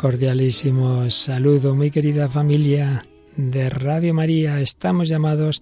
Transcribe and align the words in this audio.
cordialísimo 0.00 1.10
saludo, 1.10 1.74
muy 1.74 1.90
querida 1.90 2.30
familia 2.30 3.04
de 3.36 3.68
Radio 3.68 4.14
María. 4.14 4.58
Estamos 4.58 5.10
llamados 5.10 5.60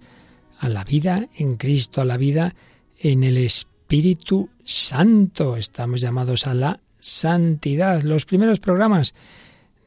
a 0.59 0.69
la 0.69 0.85
vida 0.85 1.27
en 1.35 1.57
Cristo, 1.57 1.99
a 1.99 2.05
la 2.05 2.15
vida 2.15 2.55
en 3.01 3.25
el 3.25 3.35
Espíritu 3.35 4.49
Santo. 4.63 5.57
Estamos 5.57 5.99
llamados 5.99 6.47
a 6.47 6.53
la 6.53 6.79
santidad. 7.01 8.01
Los 8.03 8.23
primeros 8.23 8.61
programas 8.61 9.13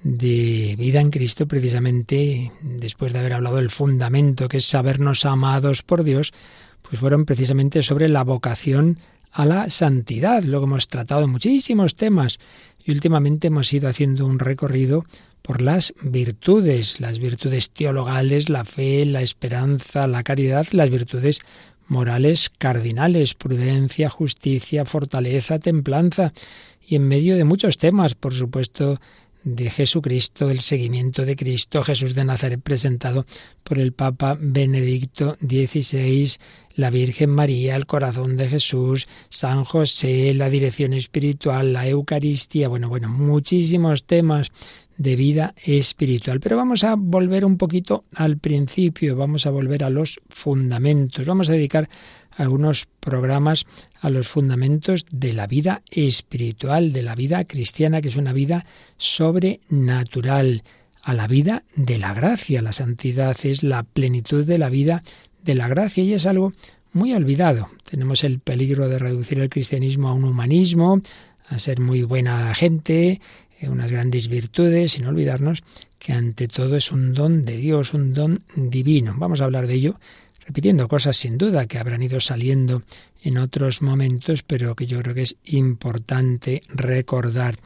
de 0.03 0.75
vida 0.79 1.01
en 1.01 1.11
Cristo, 1.11 1.49
precisamente 1.49 2.53
después 2.61 3.15
de 3.15 3.21
haber 3.21 3.33
hablado 3.33 3.57
del 3.57 3.71
fundamento 3.71 4.49
que 4.49 4.59
es 4.59 4.67
sabernos 4.67 5.25
amados 5.25 5.83
por 5.83 6.05
Dios, 6.05 6.35
pues 6.83 7.01
fueron 7.01 7.25
precisamente 7.25 7.83
sobre 7.83 8.11
la 8.11 8.23
vocación 8.23 8.99
a 9.33 9.47
la 9.47 9.71
santidad. 9.71 10.45
Luego 10.45 10.67
hemos 10.67 10.89
tratado 10.89 11.27
muchísimos 11.27 11.97
temas 11.97 12.39
y 12.85 12.93
últimamente 12.93 13.49
hemos 13.49 13.73
ido 13.73 13.89
haciendo 13.89 14.27
un 14.27 14.39
recorrido 14.39 15.05
por 15.41 15.61
las 15.61 15.95
virtudes, 16.03 17.01
las 17.01 17.19
virtudes 17.19 17.71
teologales, 17.71 18.49
la 18.49 18.65
fe, 18.65 19.05
la 19.05 19.23
esperanza, 19.23 20.07
la 20.07 20.23
caridad, 20.23 20.67
las 20.71 20.91
virtudes 20.91 21.41
morales 21.89 22.51
cardinales, 22.57 23.35
prudencia, 23.35 24.09
justicia, 24.09 24.85
fortaleza, 24.85 25.59
templanza, 25.59 26.33
y 26.81 26.97
en 26.97 27.07
medio 27.07 27.37
de 27.37 27.45
muchos 27.45 27.77
temas, 27.77 28.15
por 28.15 28.35
supuesto, 28.35 29.01
de 29.45 29.71
Jesucristo, 29.71 30.47
del 30.47 30.61
seguimiento 30.61 31.25
de 31.25 31.37
Cristo, 31.37 31.83
Jesús 31.83 32.15
de 32.15 32.25
Nazaret 32.25 32.61
presentado 32.63 33.27
por 33.63 33.79
el 33.79 33.93
Papa 33.93 34.37
Benedicto 34.41 35.37
XVI, 35.41 36.37
la 36.75 36.91
Virgen 36.91 37.31
María, 37.31 37.77
el 37.77 37.87
corazón 37.87 38.37
de 38.37 38.49
Jesús, 38.49 39.09
San 39.29 39.65
José, 39.65 40.33
la 40.35 40.49
dirección 40.49 40.93
espiritual, 40.95 41.73
la 41.73 41.87
Eucaristía, 41.87 42.69
bueno, 42.69 42.89
bueno, 42.89 43.09
muchísimos 43.09 44.05
temas 44.05 44.53
de 44.97 45.17
vida 45.17 45.55
espiritual. 45.65 46.41
Pero 46.41 46.57
vamos 46.57 46.85
a 46.85 46.95
volver 46.97 47.45
un 47.45 47.57
poquito 47.57 48.05
al 48.15 48.39
principio, 48.39 49.17
vamos 49.17 49.47
a 49.47 49.51
volver 49.51 49.85
a 49.85 49.91
los 49.91 50.21
fundamentos, 50.29 51.27
vamos 51.27 51.49
a 51.49 51.53
dedicar 51.53 51.89
algunos 52.37 52.87
programas 53.01 53.67
a 54.01 54.11
los 54.11 54.29
fundamentos 54.29 55.07
de 55.11 55.33
la 55.33 55.47
vida 55.47 55.83
espiritual, 55.91 56.93
de 56.93 57.03
la 57.03 57.15
vida 57.15 57.45
cristiana, 57.45 58.01
que 58.01 58.09
es 58.09 58.17
una 58.17 58.33
vida 58.33 58.67
sobrenatural, 58.97 60.63
a 61.03 61.15
la 61.15 61.27
vida 61.27 61.65
de 61.75 61.99
la 61.99 62.15
gracia. 62.15 62.63
La 62.63 62.73
santidad 62.73 63.37
es 63.43 63.63
la 63.63 63.83
plenitud 63.83 64.45
de 64.45 64.59
la 64.59 64.69
vida 64.69 65.03
de 65.43 65.55
la 65.55 65.69
gracia 65.69 66.05
y 66.05 66.15
es 66.15 66.27
algo 66.27 66.53
muy 66.93 67.13
olvidado. 67.13 67.71
Tenemos 67.89 68.25
el 68.25 68.39
peligro 68.39 68.89
de 68.89 68.99
reducir 68.99 69.41
el 69.41 69.49
cristianismo 69.49 70.09
a 70.09 70.15
un 70.15 70.25
humanismo, 70.25 71.01
a 71.49 71.59
ser 71.59 71.81
muy 71.81 72.03
buena 72.03 72.55
gente, 72.55 73.21
eh, 73.61 73.69
unas 73.69 73.91
grandes 73.91 74.29
virtudes, 74.29 74.93
sin 74.93 75.07
olvidarnos 75.07 75.63
que 75.99 76.13
ante 76.13 76.49
todo 76.49 76.77
es 76.77 76.91
un 76.91 77.15
don 77.15 77.45
de 77.45 77.57
Dios, 77.57 77.95
un 77.95 78.13
don 78.13 78.43
divino. 78.57 79.15
Vamos 79.17 79.41
a 79.41 79.45
hablar 79.45 79.67
de 79.67 79.75
ello 79.75 80.01
repitiendo 80.47 80.89
cosas 80.89 81.17
sin 81.17 81.39
duda 81.39 81.67
que 81.67 81.79
habrán 81.79 82.03
ido 82.03 82.21
saliendo 82.21 82.83
en 83.23 83.39
otros 83.39 83.83
momentos, 83.83 84.43
pero 84.43 84.75
que 84.75 84.87
yo 84.87 84.99
creo 84.99 85.15
que 85.15 85.23
es 85.23 85.37
importante 85.45 86.61
recordar. 86.69 87.59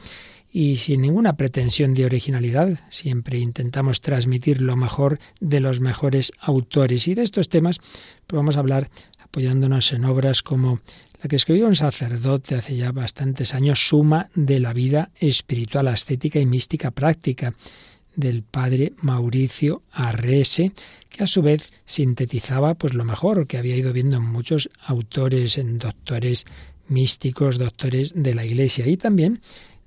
Y 0.51 0.77
sin 0.77 1.01
ninguna 1.01 1.35
pretensión 1.35 1.93
de 1.93 2.05
originalidad, 2.05 2.79
siempre 2.89 3.37
intentamos 3.37 4.01
transmitir 4.01 4.61
lo 4.61 4.75
mejor 4.75 5.19
de 5.39 5.59
los 5.59 5.81
mejores 5.81 6.31
autores. 6.39 7.07
Y 7.07 7.15
de 7.15 7.23
estos 7.23 7.49
temas 7.49 7.79
pues 8.25 8.37
vamos 8.37 8.55
a 8.55 8.59
hablar 8.59 8.89
apoyándonos 9.19 9.91
en 9.93 10.05
obras 10.05 10.41
como 10.41 10.79
la 11.21 11.27
que 11.27 11.35
escribió 11.35 11.67
un 11.67 11.75
sacerdote 11.75 12.55
hace 12.55 12.75
ya 12.75 12.91
bastantes 12.91 13.53
años, 13.53 13.87
Suma 13.87 14.29
de 14.35 14.59
la 14.59 14.73
vida 14.73 15.09
espiritual, 15.19 15.87
ascética 15.87 16.39
y 16.39 16.45
mística 16.45 16.91
práctica 16.91 17.53
del 18.17 18.43
padre 18.43 18.93
Mauricio 19.01 19.83
Arrese, 19.91 20.73
que 21.09 21.23
a 21.23 21.27
su 21.27 21.41
vez 21.41 21.69
sintetizaba 21.85 22.73
pues 22.73 22.93
lo 22.93 23.05
mejor 23.05 23.47
que 23.47 23.57
había 23.57 23.77
ido 23.77 23.93
viendo 23.93 24.17
en 24.17 24.23
muchos 24.23 24.69
autores, 24.83 25.57
en 25.57 25.77
doctores 25.77 26.45
místicos, 26.89 27.57
doctores 27.57 28.11
de 28.15 28.33
la 28.33 28.43
Iglesia 28.43 28.87
y 28.87 28.97
también 28.97 29.39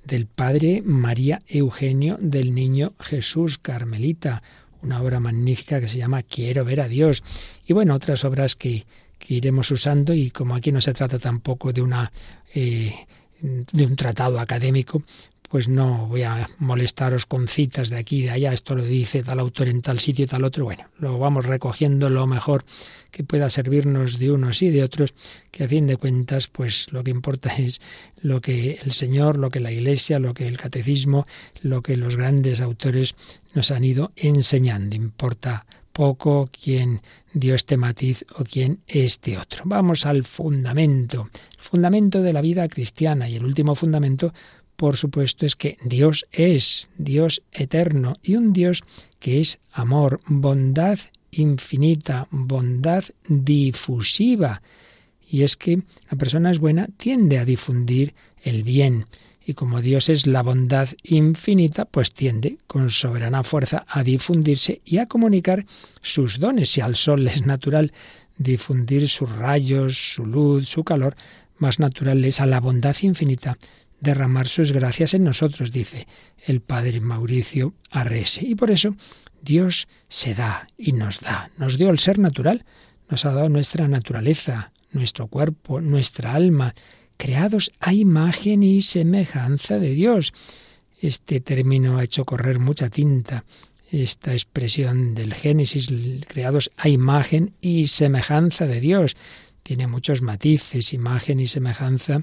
del 0.04 0.26
padre 0.26 0.80
María 0.82 1.40
Eugenio 1.48 2.16
del 2.20 2.54
Niño 2.54 2.94
Jesús 3.00 3.58
Carmelita, 3.58 4.42
una 4.80 5.02
obra 5.02 5.20
magnífica 5.20 5.80
que 5.80 5.88
se 5.88 5.98
llama 5.98 6.22
Quiero 6.22 6.64
ver 6.64 6.80
a 6.80 6.88
Dios. 6.88 7.22
Y 7.66 7.72
bueno, 7.72 7.94
otras 7.94 8.24
obras 8.24 8.54
que, 8.56 8.86
que 9.18 9.34
iremos 9.34 9.70
usando 9.70 10.14
y 10.14 10.30
como 10.30 10.54
aquí 10.54 10.72
no 10.72 10.80
se 10.80 10.94
trata 10.94 11.18
tampoco 11.18 11.72
de 11.72 11.82
una 11.82 12.10
eh, 12.54 12.94
de 13.42 13.86
un 13.86 13.96
tratado 13.96 14.38
académico, 14.38 15.02
pues 15.50 15.66
no 15.66 16.06
voy 16.06 16.22
a 16.22 16.48
molestaros 16.58 17.26
con 17.26 17.48
citas 17.48 17.90
de 17.90 17.96
aquí 17.96 18.18
y 18.18 18.22
de 18.22 18.30
allá, 18.30 18.52
esto 18.52 18.76
lo 18.76 18.84
dice 18.84 19.24
tal 19.24 19.40
autor 19.40 19.66
en 19.66 19.82
tal 19.82 19.98
sitio 19.98 20.24
y 20.24 20.28
tal 20.28 20.44
otro, 20.44 20.64
bueno, 20.64 20.84
lo 20.96 21.18
vamos 21.18 21.44
recogiendo 21.44 22.08
lo 22.08 22.24
mejor 22.28 22.64
que 23.10 23.24
pueda 23.24 23.50
servirnos 23.50 24.20
de 24.20 24.30
unos 24.30 24.62
y 24.62 24.70
de 24.70 24.84
otros, 24.84 25.12
que 25.50 25.64
a 25.64 25.68
fin 25.68 25.88
de 25.88 25.96
cuentas, 25.96 26.46
pues 26.46 26.86
lo 26.92 27.02
que 27.02 27.10
importa 27.10 27.52
es 27.58 27.80
lo 28.22 28.40
que 28.40 28.78
el 28.80 28.92
Señor, 28.92 29.38
lo 29.38 29.50
que 29.50 29.58
la 29.58 29.72
Iglesia, 29.72 30.20
lo 30.20 30.34
que 30.34 30.46
el 30.46 30.56
catecismo, 30.56 31.26
lo 31.62 31.82
que 31.82 31.96
los 31.96 32.16
grandes 32.16 32.60
autores 32.60 33.16
nos 33.52 33.72
han 33.72 33.82
ido 33.84 34.12
enseñando. 34.14 34.94
Importa 34.94 35.66
poco 35.92 36.48
quién 36.52 37.02
dio 37.32 37.56
este 37.56 37.76
matiz 37.76 38.24
o 38.36 38.44
quién 38.44 38.78
este 38.86 39.36
otro. 39.36 39.64
Vamos 39.66 40.06
al 40.06 40.22
fundamento, 40.22 41.28
el 41.32 41.58
fundamento 41.58 42.22
de 42.22 42.32
la 42.32 42.40
vida 42.40 42.68
cristiana 42.68 43.28
y 43.28 43.34
el 43.34 43.44
último 43.44 43.74
fundamento 43.74 44.32
por 44.80 44.96
supuesto, 44.96 45.44
es 45.44 45.56
que 45.56 45.76
Dios 45.84 46.26
es 46.32 46.88
Dios 46.96 47.42
eterno 47.52 48.14
y 48.22 48.36
un 48.36 48.54
Dios 48.54 48.82
que 49.18 49.42
es 49.42 49.58
amor, 49.72 50.22
bondad 50.24 50.98
infinita, 51.32 52.28
bondad 52.30 53.04
difusiva. 53.28 54.62
Y 55.30 55.42
es 55.42 55.58
que 55.58 55.82
la 56.10 56.16
persona 56.16 56.50
es 56.50 56.58
buena, 56.58 56.88
tiende 56.96 57.36
a 57.36 57.44
difundir 57.44 58.14
el 58.42 58.62
bien. 58.62 59.04
Y 59.44 59.52
como 59.52 59.82
Dios 59.82 60.08
es 60.08 60.26
la 60.26 60.42
bondad 60.42 60.88
infinita, 61.02 61.84
pues 61.84 62.14
tiende 62.14 62.56
con 62.66 62.88
soberana 62.88 63.42
fuerza 63.42 63.84
a 63.86 64.02
difundirse 64.02 64.80
y 64.86 64.96
a 64.96 65.04
comunicar 65.04 65.66
sus 66.00 66.40
dones. 66.40 66.70
Si 66.70 66.80
al 66.80 66.96
sol 66.96 67.28
es 67.28 67.44
natural 67.44 67.92
difundir 68.38 69.10
sus 69.10 69.30
rayos, 69.30 70.14
su 70.14 70.24
luz, 70.24 70.70
su 70.70 70.84
calor, 70.84 71.16
más 71.58 71.78
natural 71.78 72.24
es 72.24 72.40
a 72.40 72.46
la 72.46 72.60
bondad 72.60 72.96
infinita 73.02 73.58
derramar 74.00 74.48
sus 74.48 74.72
gracias 74.72 75.14
en 75.14 75.24
nosotros, 75.24 75.72
dice 75.72 76.06
el 76.46 76.60
padre 76.60 77.00
Mauricio 77.00 77.74
Arrese. 77.90 78.44
Y 78.44 78.54
por 78.54 78.70
eso 78.70 78.96
Dios 79.42 79.88
se 80.08 80.34
da 80.34 80.66
y 80.76 80.92
nos 80.92 81.20
da. 81.20 81.50
Nos 81.58 81.78
dio 81.78 81.90
el 81.90 81.98
ser 81.98 82.18
natural, 82.18 82.64
nos 83.08 83.24
ha 83.24 83.32
dado 83.32 83.48
nuestra 83.48 83.88
naturaleza, 83.88 84.72
nuestro 84.92 85.28
cuerpo, 85.28 85.80
nuestra 85.80 86.34
alma, 86.34 86.74
creados 87.16 87.72
a 87.80 87.92
imagen 87.92 88.62
y 88.62 88.82
semejanza 88.82 89.78
de 89.78 89.90
Dios. 89.90 90.32
Este 91.00 91.40
término 91.40 91.98
ha 91.98 92.04
hecho 92.04 92.24
correr 92.24 92.58
mucha 92.58 92.88
tinta. 92.88 93.44
Esta 93.90 94.32
expresión 94.32 95.14
del 95.14 95.34
Génesis, 95.34 95.88
creados 96.28 96.70
a 96.76 96.88
imagen 96.88 97.54
y 97.60 97.88
semejanza 97.88 98.66
de 98.66 98.80
Dios, 98.80 99.16
tiene 99.62 99.86
muchos 99.86 100.22
matices, 100.22 100.92
imagen 100.92 101.40
y 101.40 101.46
semejanza 101.46 102.22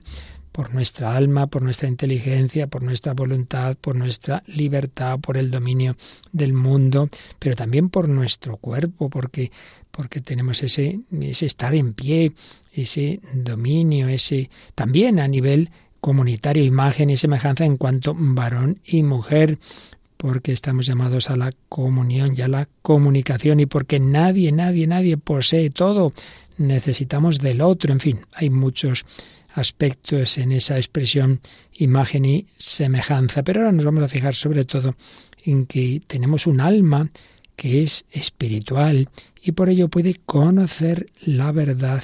por 0.57 0.73
nuestra 0.73 1.15
alma, 1.15 1.45
por 1.45 1.61
nuestra 1.61 1.87
inteligencia, 1.87 2.65
por 2.65 2.81
nuestra 2.81 3.13
voluntad, 3.13 3.77
por 3.79 3.95
nuestra 3.95 4.41
libertad, 4.47 5.19
por 5.19 5.37
el 5.37 5.51
dominio 5.51 5.95
del 6.31 6.53
mundo, 6.53 7.09
pero 7.37 7.55
también 7.55 7.89
por 7.89 8.09
nuestro 8.09 8.57
cuerpo, 8.57 9.07
porque, 9.07 9.51
porque 9.91 10.19
tenemos 10.19 10.63
ese, 10.63 11.01
ese 11.21 11.45
estar 11.45 11.75
en 11.75 11.93
pie, 11.93 12.31
ese 12.73 13.19
dominio, 13.35 14.07
ese 14.07 14.49
también 14.73 15.19
a 15.19 15.27
nivel 15.27 15.69
comunitario, 16.01 16.63
imagen 16.63 17.11
y 17.11 17.17
semejanza 17.17 17.63
en 17.63 17.77
cuanto 17.77 18.15
varón 18.17 18.79
y 18.83 19.03
mujer, 19.03 19.59
porque 20.17 20.53
estamos 20.53 20.87
llamados 20.87 21.29
a 21.29 21.35
la 21.35 21.51
comunión 21.69 22.33
y 22.35 22.41
a 22.41 22.47
la 22.47 22.67
comunicación 22.81 23.59
y 23.59 23.67
porque 23.67 23.99
nadie, 23.99 24.51
nadie, 24.51 24.87
nadie 24.87 25.17
posee 25.17 25.69
todo, 25.69 26.13
necesitamos 26.57 27.37
del 27.37 27.61
otro, 27.61 27.93
en 27.93 27.99
fin, 27.99 28.21
hay 28.33 28.49
muchos 28.49 29.05
aspectos 29.57 30.37
en 30.37 30.51
esa 30.51 30.77
expresión 30.77 31.41
imagen 31.73 32.25
y 32.25 32.47
semejanza. 32.57 33.43
Pero 33.43 33.61
ahora 33.61 33.71
nos 33.71 33.85
vamos 33.85 34.03
a 34.03 34.07
fijar 34.07 34.35
sobre 34.35 34.65
todo 34.65 34.95
en 35.43 35.65
que 35.65 36.01
tenemos 36.07 36.47
un 36.47 36.61
alma 36.61 37.09
que 37.55 37.81
es 37.83 38.05
espiritual 38.11 39.09
y 39.41 39.53
por 39.53 39.69
ello 39.69 39.89
puede 39.89 40.15
conocer 40.25 41.07
la 41.21 41.51
verdad 41.51 42.03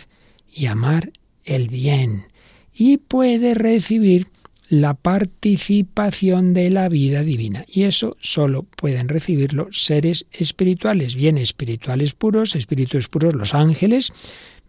y 0.52 0.66
amar 0.66 1.12
el 1.44 1.70
bien 1.70 2.26
y 2.74 2.98
puede 2.98 3.54
recibir 3.54 4.28
la 4.70 4.96
participación 4.96 6.54
de 6.54 6.72
la 6.72 6.90
vida 6.90 7.22
divina. 7.22 7.66
Y 7.68 7.84
eso 7.84 8.18
solo 8.20 8.64
pueden 8.64 9.08
recibirlo 9.08 9.68
seres 9.72 10.26
espirituales, 10.32 11.16
bien 11.16 11.38
espirituales 11.38 12.14
puros, 12.14 12.56
espíritus 12.56 13.08
puros, 13.08 13.36
los 13.36 13.54
ángeles, 13.54 14.12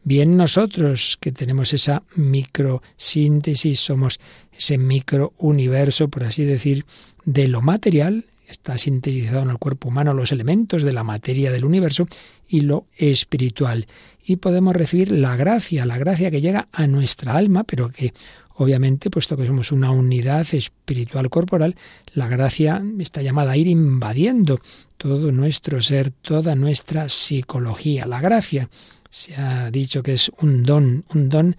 bien 0.05 0.37
nosotros 0.37 1.19
que 1.21 1.33
tenemos 1.33 1.73
esa 1.73 2.03
microsíntesis, 2.15 3.81
somos 3.81 4.21
ese 4.57 4.79
microuniverso, 4.79 6.09
por 6.09 6.25
así 6.25 6.45
decir, 6.45 6.85
de 7.25 7.49
lo 7.49 7.63
material, 7.63 8.27
está 8.47 8.79
sintetizado 8.79 9.43
en 9.43 9.51
el 9.51 9.59
cuerpo 9.59 9.89
humano 9.89 10.15
los 10.15 10.31
elementos 10.31 10.83
de 10.83 10.93
la 10.93 11.03
materia 11.03 11.51
del 11.51 11.65
universo 11.65 12.07
y 12.49 12.61
lo 12.61 12.87
espiritual. 12.97 13.87
Y 14.25 14.37
podemos 14.37 14.77
recibir 14.77 15.11
la 15.11 15.37
gracia, 15.37 15.87
la 15.87 15.99
gracia 15.99 16.31
que 16.31 16.41
llega 16.41 16.69
a 16.73 16.87
nuestra 16.87 17.37
alma, 17.37 17.65
pero 17.65 17.89
que 17.89 18.13
Obviamente, 18.57 19.11
puesto 19.11 19.37
que 19.37 19.47
somos 19.47 19.73
una 19.73 19.91
unidad 19.91 20.47
espiritual 20.53 21.29
corporal, 21.29 21.75
la 22.13 22.29
gracia 22.29 22.81
está 23.01 23.21
llamada 23.21 23.53
a 23.53 23.57
ir 23.57 23.67
invadiendo 23.67 24.61
todo 24.97 25.33
nuestro 25.33 25.83
ser, 25.83 26.13
toda 26.13 26.55
nuestra 26.55 27.09
psicología. 27.09 28.07
La 28.07 28.21
gracia 28.21 28.71
se 29.15 29.37
ha 29.37 29.71
dicho 29.71 30.03
que 30.03 30.15
es 30.15 30.33
un 30.41 30.65
don, 30.65 31.05
un 31.15 31.29
don 31.29 31.57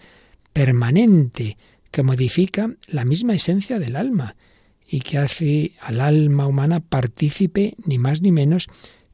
permanente 0.51 1.57
que 1.89 2.03
modifica 2.03 2.69
la 2.87 3.05
misma 3.05 3.33
esencia 3.33 3.79
del 3.79 3.95
alma 3.95 4.35
y 4.85 4.99
que 4.99 5.19
hace 5.19 5.71
al 5.79 6.01
alma 6.01 6.47
humana 6.47 6.81
partícipe 6.81 7.75
ni 7.85 7.97
más 7.97 8.21
ni 8.21 8.33
menos 8.33 8.67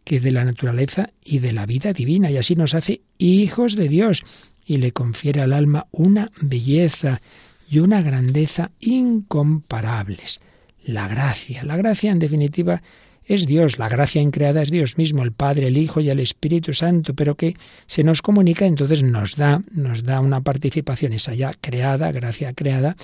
que 0.03 0.19
de 0.19 0.31
la 0.31 0.43
naturaleza 0.43 1.11
y 1.23 1.37
de 1.37 1.53
la 1.53 1.67
vida 1.67 1.93
divina 1.93 2.31
y 2.31 2.37
así 2.37 2.55
nos 2.55 2.73
hace 2.73 3.01
hijos 3.19 3.75
de 3.75 3.87
Dios 3.87 4.23
y 4.65 4.77
le 4.77 4.91
confiere 4.91 5.41
al 5.41 5.53
alma 5.53 5.85
una 5.91 6.31
belleza 6.41 7.21
y 7.69 7.77
una 7.77 8.01
grandeza 8.01 8.71
incomparables. 8.79 10.41
La 10.83 11.07
gracia, 11.07 11.63
la 11.63 11.77
gracia 11.77 12.11
en 12.11 12.17
definitiva 12.17 12.81
es 13.25 13.45
Dios, 13.45 13.77
la 13.77 13.87
gracia 13.87 14.21
increada 14.21 14.61
es 14.61 14.71
Dios 14.71 14.97
mismo, 14.97 15.23
el 15.23 15.31
Padre, 15.31 15.67
el 15.67 15.77
Hijo 15.77 15.99
y 15.99 16.09
el 16.09 16.19
Espíritu 16.19 16.73
Santo, 16.73 17.13
pero 17.13 17.35
que 17.35 17.55
se 17.85 18.03
nos 18.03 18.21
comunica, 18.21 18.65
entonces 18.65 19.03
nos 19.03 19.35
da, 19.35 19.61
nos 19.71 20.03
da 20.03 20.19
una 20.19 20.41
participación, 20.41 21.13
esa 21.13 21.33
ya 21.33 21.53
creada, 21.59 22.11
gracia 22.11 22.53
creada, 22.53 22.95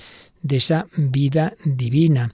de 0.41 0.57
esa 0.57 0.87
vida 0.95 1.53
divina. 1.63 2.33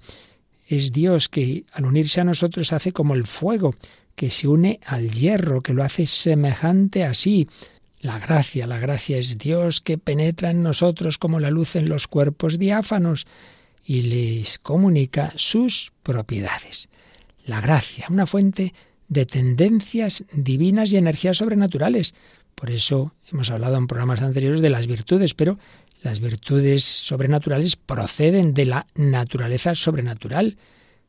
Es 0.67 0.91
Dios 0.91 1.29
que 1.29 1.65
al 1.73 1.85
unirse 1.85 2.21
a 2.21 2.23
nosotros 2.23 2.73
hace 2.73 2.91
como 2.93 3.13
el 3.13 3.27
fuego, 3.27 3.75
que 4.15 4.29
se 4.29 4.47
une 4.47 4.79
al 4.85 5.11
hierro, 5.11 5.61
que 5.61 5.73
lo 5.73 5.83
hace 5.83 6.07
semejante 6.07 7.03
así, 7.03 7.47
la 7.99 8.19
gracia, 8.19 8.67
la 8.67 8.79
gracia 8.79 9.17
es 9.17 9.37
Dios 9.37 9.81
que 9.81 9.97
penetra 9.97 10.51
en 10.51 10.61
nosotros 10.61 11.17
como 11.17 11.39
la 11.39 11.49
luz 11.49 11.75
en 11.75 11.87
los 11.87 12.07
cuerpos 12.07 12.59
diáfanos 12.59 13.25
y 13.85 14.01
les 14.03 14.59
comunica 14.59 15.31
sus 15.35 15.93
propiedades. 16.03 16.89
La 17.45 17.61
gracia, 17.61 18.07
una 18.09 18.25
fuente 18.25 18.73
de 19.07 19.25
tendencias 19.25 20.23
divinas 20.33 20.91
y 20.91 20.97
energías 20.97 21.37
sobrenaturales. 21.37 22.13
Por 22.55 22.71
eso 22.71 23.13
hemos 23.31 23.49
hablado 23.51 23.77
en 23.77 23.87
programas 23.87 24.21
anteriores 24.21 24.61
de 24.61 24.69
las 24.69 24.87
virtudes, 24.87 25.33
pero 25.33 25.59
las 26.01 26.19
virtudes 26.19 26.83
sobrenaturales 26.83 27.75
proceden 27.75 28.53
de 28.53 28.65
la 28.65 28.87
naturaleza 28.95 29.75
sobrenatural. 29.75 30.57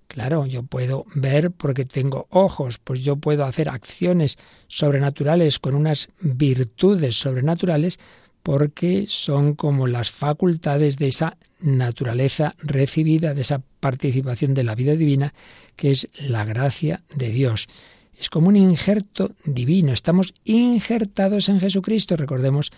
Claro, 0.09 0.47
yo 0.47 0.63
puedo 0.63 1.07
ver 1.15 1.51
porque 1.51 1.85
tengo 1.85 2.27
ojos, 2.31 2.79
pues 2.79 3.01
yo 3.01 3.17
puedo 3.17 3.45
hacer 3.45 3.69
acciones 3.69 4.39
sobrenaturales 4.69 5.59
con 5.59 5.75
unas 5.75 6.09
virtudes 6.21 7.17
sobrenaturales 7.17 7.99
porque 8.45 9.07
son 9.09 9.55
como 9.55 9.87
las 9.87 10.11
facultades 10.11 10.99
de 10.99 11.09
esa 11.09 11.39
naturaleza 11.61 12.55
recibida, 12.59 13.33
de 13.33 13.41
esa 13.41 13.63
participación 13.81 14.53
de 14.53 14.65
la 14.65 14.75
vida 14.75 14.97
divina, 14.97 15.33
que 15.77 15.91
es 15.91 16.11
la 16.19 16.45
gracia 16.45 17.03
de 17.17 17.31
Dios. 17.31 17.69
Es 18.21 18.29
como 18.29 18.49
un 18.49 18.57
injerto 18.57 19.33
divino, 19.47 19.95
estamos 19.95 20.35
injertados 20.45 21.49
en 21.49 21.59
Jesucristo, 21.59 22.19
recordemos 22.19 22.71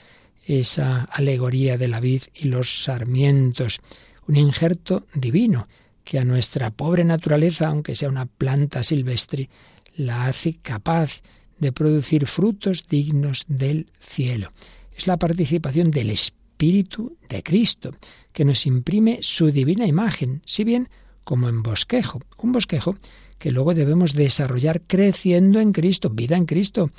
esa 0.47 1.03
alegoría 1.03 1.77
de 1.77 1.89
la 1.89 1.99
vid 1.99 2.23
y 2.33 2.47
los 2.47 2.85
sarmientos, 2.85 3.81
un 4.29 4.37
injerto 4.37 5.05
divino 5.15 5.67
que 6.05 6.21
a 6.21 6.25
nuestra 6.25 6.71
pobre 6.71 7.03
naturaleza, 7.03 7.67
aunque 7.67 7.97
sea 7.97 8.09
una 8.09 8.27
planta 8.27 8.85
silvestre, 8.85 9.51
la 9.97 10.27
hace 10.27 10.59
capaz 10.63 11.23
de 11.59 11.73
producir 11.73 12.27
frutos 12.27 12.87
dignos 12.89 13.47
del 13.49 13.89
cielo. 13.99 14.53
Es 14.97 15.07
la 15.07 15.19
participación 15.19 15.91
del 15.91 16.11
Espíritu 16.11 17.19
de 17.29 17.43
Cristo, 17.43 17.95
que 18.33 18.45
nos 18.45 18.67
imprime 18.67 19.19
su 19.21 19.51
divina 19.51 19.87
imagen, 19.87 20.43
si 20.47 20.65
bien 20.65 20.89
como 21.23 21.49
en 21.49 21.63
bosquejo, 21.63 22.21
un 22.39 22.53
bosquejo 22.53 22.97
que 23.39 23.51
luego 23.51 23.75
debemos 23.75 24.15
desarrollar 24.15 24.81
creciendo 24.87 25.61
en 25.61 25.73
Cristo, 25.73 26.09
vida 26.09 26.37
en 26.37 26.47
Cristo, 26.47 26.91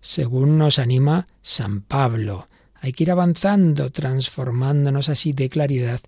según 0.00 0.58
nos 0.58 0.78
anima 0.78 1.26
San 1.40 1.80
Pablo. 1.80 2.48
Hay 2.74 2.92
que 2.92 3.04
ir 3.04 3.10
avanzando, 3.10 3.90
transformándonos 3.90 5.08
así 5.08 5.32
de 5.32 5.48
claridad 5.48 6.00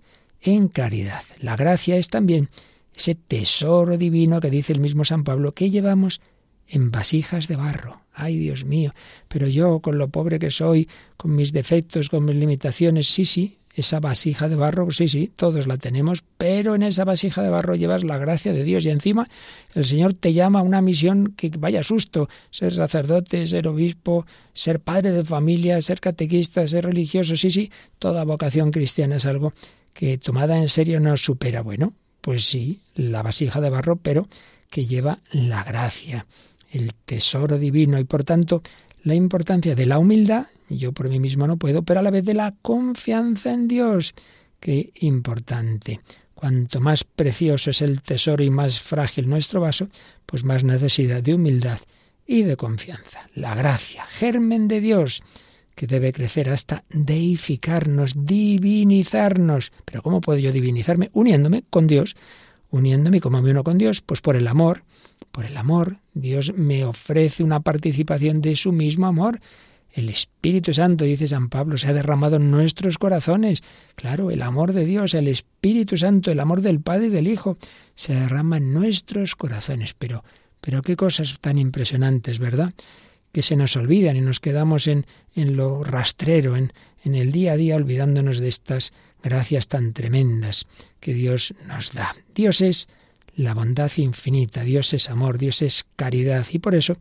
en 0.43 0.69
claridad. 0.69 1.23
La 1.41 1.57
gracia 1.57 1.97
es 1.97 2.09
también 2.09 2.51
ese 2.95 3.15
tesoro 3.15 3.97
divino 3.97 4.41
que 4.41 4.51
dice 4.51 4.73
el 4.73 4.81
mismo 4.81 5.05
San 5.05 5.25
Pablo 5.25 5.53
que 5.53 5.71
llevamos 5.71 6.21
en 6.69 6.91
vasijas 6.91 7.49
de 7.49 7.57
barro. 7.57 8.03
Ay, 8.13 8.37
Dios 8.37 8.65
mío, 8.65 8.95
pero 9.29 9.47
yo 9.47 9.81
con 9.81 9.97
lo 9.97 10.09
pobre 10.09 10.39
que 10.39 10.51
soy, 10.51 10.89
con 11.17 11.35
mis 11.37 11.53
defectos, 11.53 12.09
con 12.09 12.25
mis 12.25 12.37
limitaciones, 12.37 13.09
sí, 13.09 13.25
sí, 13.25 13.59
esa 13.75 14.01
vasija 14.01 14.49
de 14.49 14.57
barro, 14.57 14.91
sí, 14.91 15.07
sí, 15.07 15.31
todos 15.35 15.69
la 15.69 15.77
tenemos, 15.77 16.25
pero 16.37 16.75
en 16.75 16.83
esa 16.83 17.05
vasija 17.05 17.43
de 17.43 17.49
barro 17.49 17.77
llevas 17.77 18.03
la 18.03 18.19
gracia 18.19 18.53
de 18.53 18.65
Dios 18.65 18.85
y 18.85 18.91
encima 18.91 19.29
el 19.75 19.85
Señor 19.85 20.15
te 20.15 20.33
llama 20.33 20.59
a 20.59 20.63
una 20.63 20.83
misión 20.83 21.35
que 21.37 21.51
vaya 21.57 21.85
susto, 21.85 22.29
ser 22.51 22.75
sacerdote, 22.75 23.47
ser 23.47 23.69
obispo, 23.69 24.27
ser 24.53 24.81
padre 24.81 25.13
de 25.13 25.25
familia, 25.25 25.81
ser 25.81 26.01
catequista, 26.01 26.67
ser 26.67 26.87
religioso, 26.87 27.37
sí, 27.37 27.51
sí, 27.51 27.71
toda 28.01 28.25
vocación 28.25 28.73
cristiana 28.73 29.17
es 29.17 29.27
algo 29.27 29.53
que 29.93 30.19
tomada 30.19 30.59
en 30.59 30.69
serio 30.69 30.99
nos 31.01 31.23
supera. 31.23 31.63
Bueno, 31.63 31.93
pues 32.21 32.45
sí, 32.45 32.81
la 32.95 33.23
vasija 33.23 33.61
de 33.61 33.71
barro, 33.71 33.97
pero 33.97 34.29
que 34.71 34.87
lleva 34.87 35.21
la 35.31 35.65
gracia, 35.65 36.27
el 36.71 36.95
tesoro 36.95 37.59
divino 37.59 37.99
y 37.99 38.05
por 38.05 38.25
tanto 38.25 38.63
la 39.03 39.15
importancia 39.15 39.75
de 39.75 39.87
la 39.87 39.99
humildad, 39.99 40.47
yo 40.69 40.93
por 40.93 41.09
mí 41.09 41.19
mismo 41.19 41.47
no 41.47 41.57
puedo, 41.57 41.83
pero 41.83 42.01
a 42.01 42.03
la 42.03 42.11
vez 42.11 42.25
de 42.25 42.35
la 42.35 42.55
confianza 42.63 43.53
en 43.53 43.69
Dios. 43.69 44.15
Qué 44.61 44.93
importante. 45.01 46.01
Cuanto 46.35 46.81
más 46.81 47.05
precioso 47.05 47.71
es 47.71 47.83
el 47.83 48.03
tesoro 48.03 48.45
y 48.45 48.51
más 48.51 48.81
frágil 48.81 49.29
nuestro 49.29 49.61
vaso, 49.61 49.89
pues 50.27 50.45
más 50.45 50.65
necesidad 50.65 51.23
de 51.23 51.35
humildad 51.35 51.79
y 52.27 52.43
de 52.43 52.57
confianza. 52.57 53.29
La 53.35 53.55
gracia, 53.55 54.05
germen 54.05 54.69
de 54.69 54.81
Dios, 54.81 55.23
que 55.75 55.87
debe 55.87 56.13
crecer 56.13 56.51
hasta 56.51 56.85
deificarnos, 56.91 58.27
divinizarnos. 58.27 59.73
Pero 59.85 60.03
¿cómo 60.03 60.21
puedo 60.21 60.39
yo 60.39 60.53
divinizarme? 60.53 61.11
Uniéndome 61.13 61.65
con 61.71 61.87
Dios, 61.87 62.17
uniéndome 62.71 63.21
como 63.21 63.41
me 63.41 63.51
uno 63.51 63.65
con 63.65 63.79
Dios, 63.79 64.03
pues 64.03 64.21
por 64.21 64.37
el 64.37 64.49
amor. 64.49 64.83
Por 65.31 65.45
el 65.45 65.57
amor, 65.57 65.97
Dios 66.15 66.53
me 66.57 66.85
ofrece 66.85 67.43
una 67.43 67.61
participación 67.61 68.41
de 68.41 68.57
su 68.57 68.73
mismo 68.73 69.07
amor. 69.07 69.41
El 69.93 70.09
Espíritu 70.09 70.73
Santo, 70.75 71.05
dice 71.05 71.29
San 71.29 71.49
Pablo, 71.49 71.79
se 71.79 71.89
ha 71.89 71.93
derramado 71.93 72.37
en 72.37 72.51
nuestros 72.51 72.99
corazones. 72.99 73.63
Claro, 73.95 74.31
el 74.31 74.43
amor 74.43 74.73
de 74.73 74.85
Dios, 74.85 75.15
el 75.15 75.29
Espíritu 75.29 75.97
Santo, 75.97 76.31
el 76.31 76.41
amor 76.41 76.61
del 76.61 76.81
Padre 76.81 77.07
y 77.07 77.11
del 77.11 77.29
Hijo, 77.29 77.57
se 77.95 78.15
derrama 78.15 78.59
en 78.59 78.75
nuestros 78.75 79.35
corazones. 79.35 79.95
Pero, 79.95 80.25
pero 80.61 80.83
qué 80.83 80.97
cosas 80.97 81.39
tan 81.41 81.59
impresionantes, 81.59 82.39
¿verdad? 82.39 82.75
que 83.33 83.43
se 83.43 83.57
nos 83.57 83.77
olvidan 83.77 84.17
y 84.17 84.21
nos 84.21 84.41
quedamos 84.41 84.87
en, 84.87 85.07
en 85.35 85.57
lo 85.57 85.85
rastrero, 85.85 86.57
en, 86.57 86.73
en 87.05 87.15
el 87.15 87.33
día 87.33 87.53
a 87.53 87.57
día, 87.57 87.77
olvidándonos 87.77 88.39
de 88.39 88.49
estas 88.49 88.93
gracias 89.23 89.69
tan 89.69 89.93
tremendas 89.93 90.67
que 91.01 91.15
Dios 91.15 91.55
nos 91.67 91.93
da. 91.93 92.15
Dios 92.35 92.61
es 92.61 92.89
la 93.39 93.55
bondad 93.55 93.93
infinita, 93.99 94.65
Dios 94.65 94.93
es 94.93 95.09
amor, 95.09 95.39
Dios 95.39 95.63
es 95.63 95.87
caridad 95.95 96.45
y 96.51 96.59
por 96.59 96.75
eso 96.75 96.97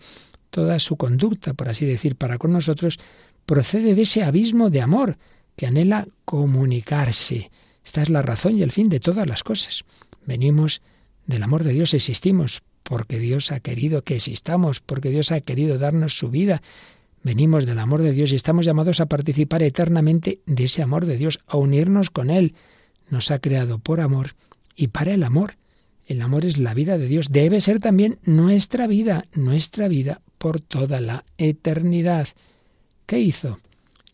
toda 0.52 0.78
su 0.78 0.96
conducta, 0.96 1.56
por 1.56 1.68
así 1.68 1.84
decir, 1.88 2.16
para 2.16 2.38
con 2.38 2.54
nosotros, 2.54 3.00
procede 3.48 3.96
de 3.96 4.04
ese 4.04 4.24
abismo 4.24 4.70
de 4.70 4.82
amor 4.82 5.18
que 5.56 5.66
anhela 5.66 6.08
comunicarse. 6.26 7.50
Esta 7.84 8.04
es 8.04 8.10
la 8.12 8.22
razón 8.22 8.56
y 8.56 8.62
el 8.62 8.72
fin 8.72 8.88
de 8.88 9.00
todas 9.00 9.26
las 9.26 9.44
cosas. 9.44 9.84
Venimos 10.28 10.84
del 11.26 11.42
amor 11.42 11.64
de 11.64 11.74
Dios, 11.74 11.96
existimos 11.96 12.62
porque 12.84 13.18
Dios 13.18 13.52
ha 13.52 13.60
querido 13.60 14.04
que 14.04 14.16
existamos, 14.16 14.80
porque 14.80 15.10
Dios 15.10 15.32
ha 15.32 15.42
querido 15.42 15.80
darnos 15.80 16.20
su 16.20 16.30
vida. 16.30 16.62
venimos 17.24 17.66
del 17.66 17.80
amor 17.80 18.04
de 18.04 18.12
Dios 18.12 18.32
y 18.32 18.36
estamos 18.36 18.64
llamados 18.64 19.00
a 19.00 19.08
participar 19.08 19.64
eternamente 19.64 20.40
de 20.46 20.66
ese 20.66 20.84
amor 20.84 21.08
de 21.08 21.18
Dios, 21.18 21.40
a 21.48 21.58
unirnos 21.58 22.12
con 22.12 22.30
Él. 22.30 22.54
Nos 23.10 23.32
ha 23.32 23.40
creado 23.40 23.80
por 23.80 24.02
amor 24.02 24.36
y 24.76 24.90
para 24.90 25.14
el 25.14 25.24
amor. 25.24 25.56
El 26.08 26.22
amor 26.22 26.46
es 26.46 26.58
la 26.58 26.74
vida 26.74 26.98
de 26.98 27.08
Dios. 27.08 27.32
Debe 27.32 27.62
ser 27.62 27.80
también 27.80 28.18
nuestra 28.24 28.88
vida, 28.88 29.26
nuestra 29.36 29.88
vida 29.88 30.22
por 30.38 30.62
toda 30.62 31.02
la 31.02 31.26
eternidad. 31.38 32.30
¿Qué 33.06 33.20
hizo? 33.20 33.60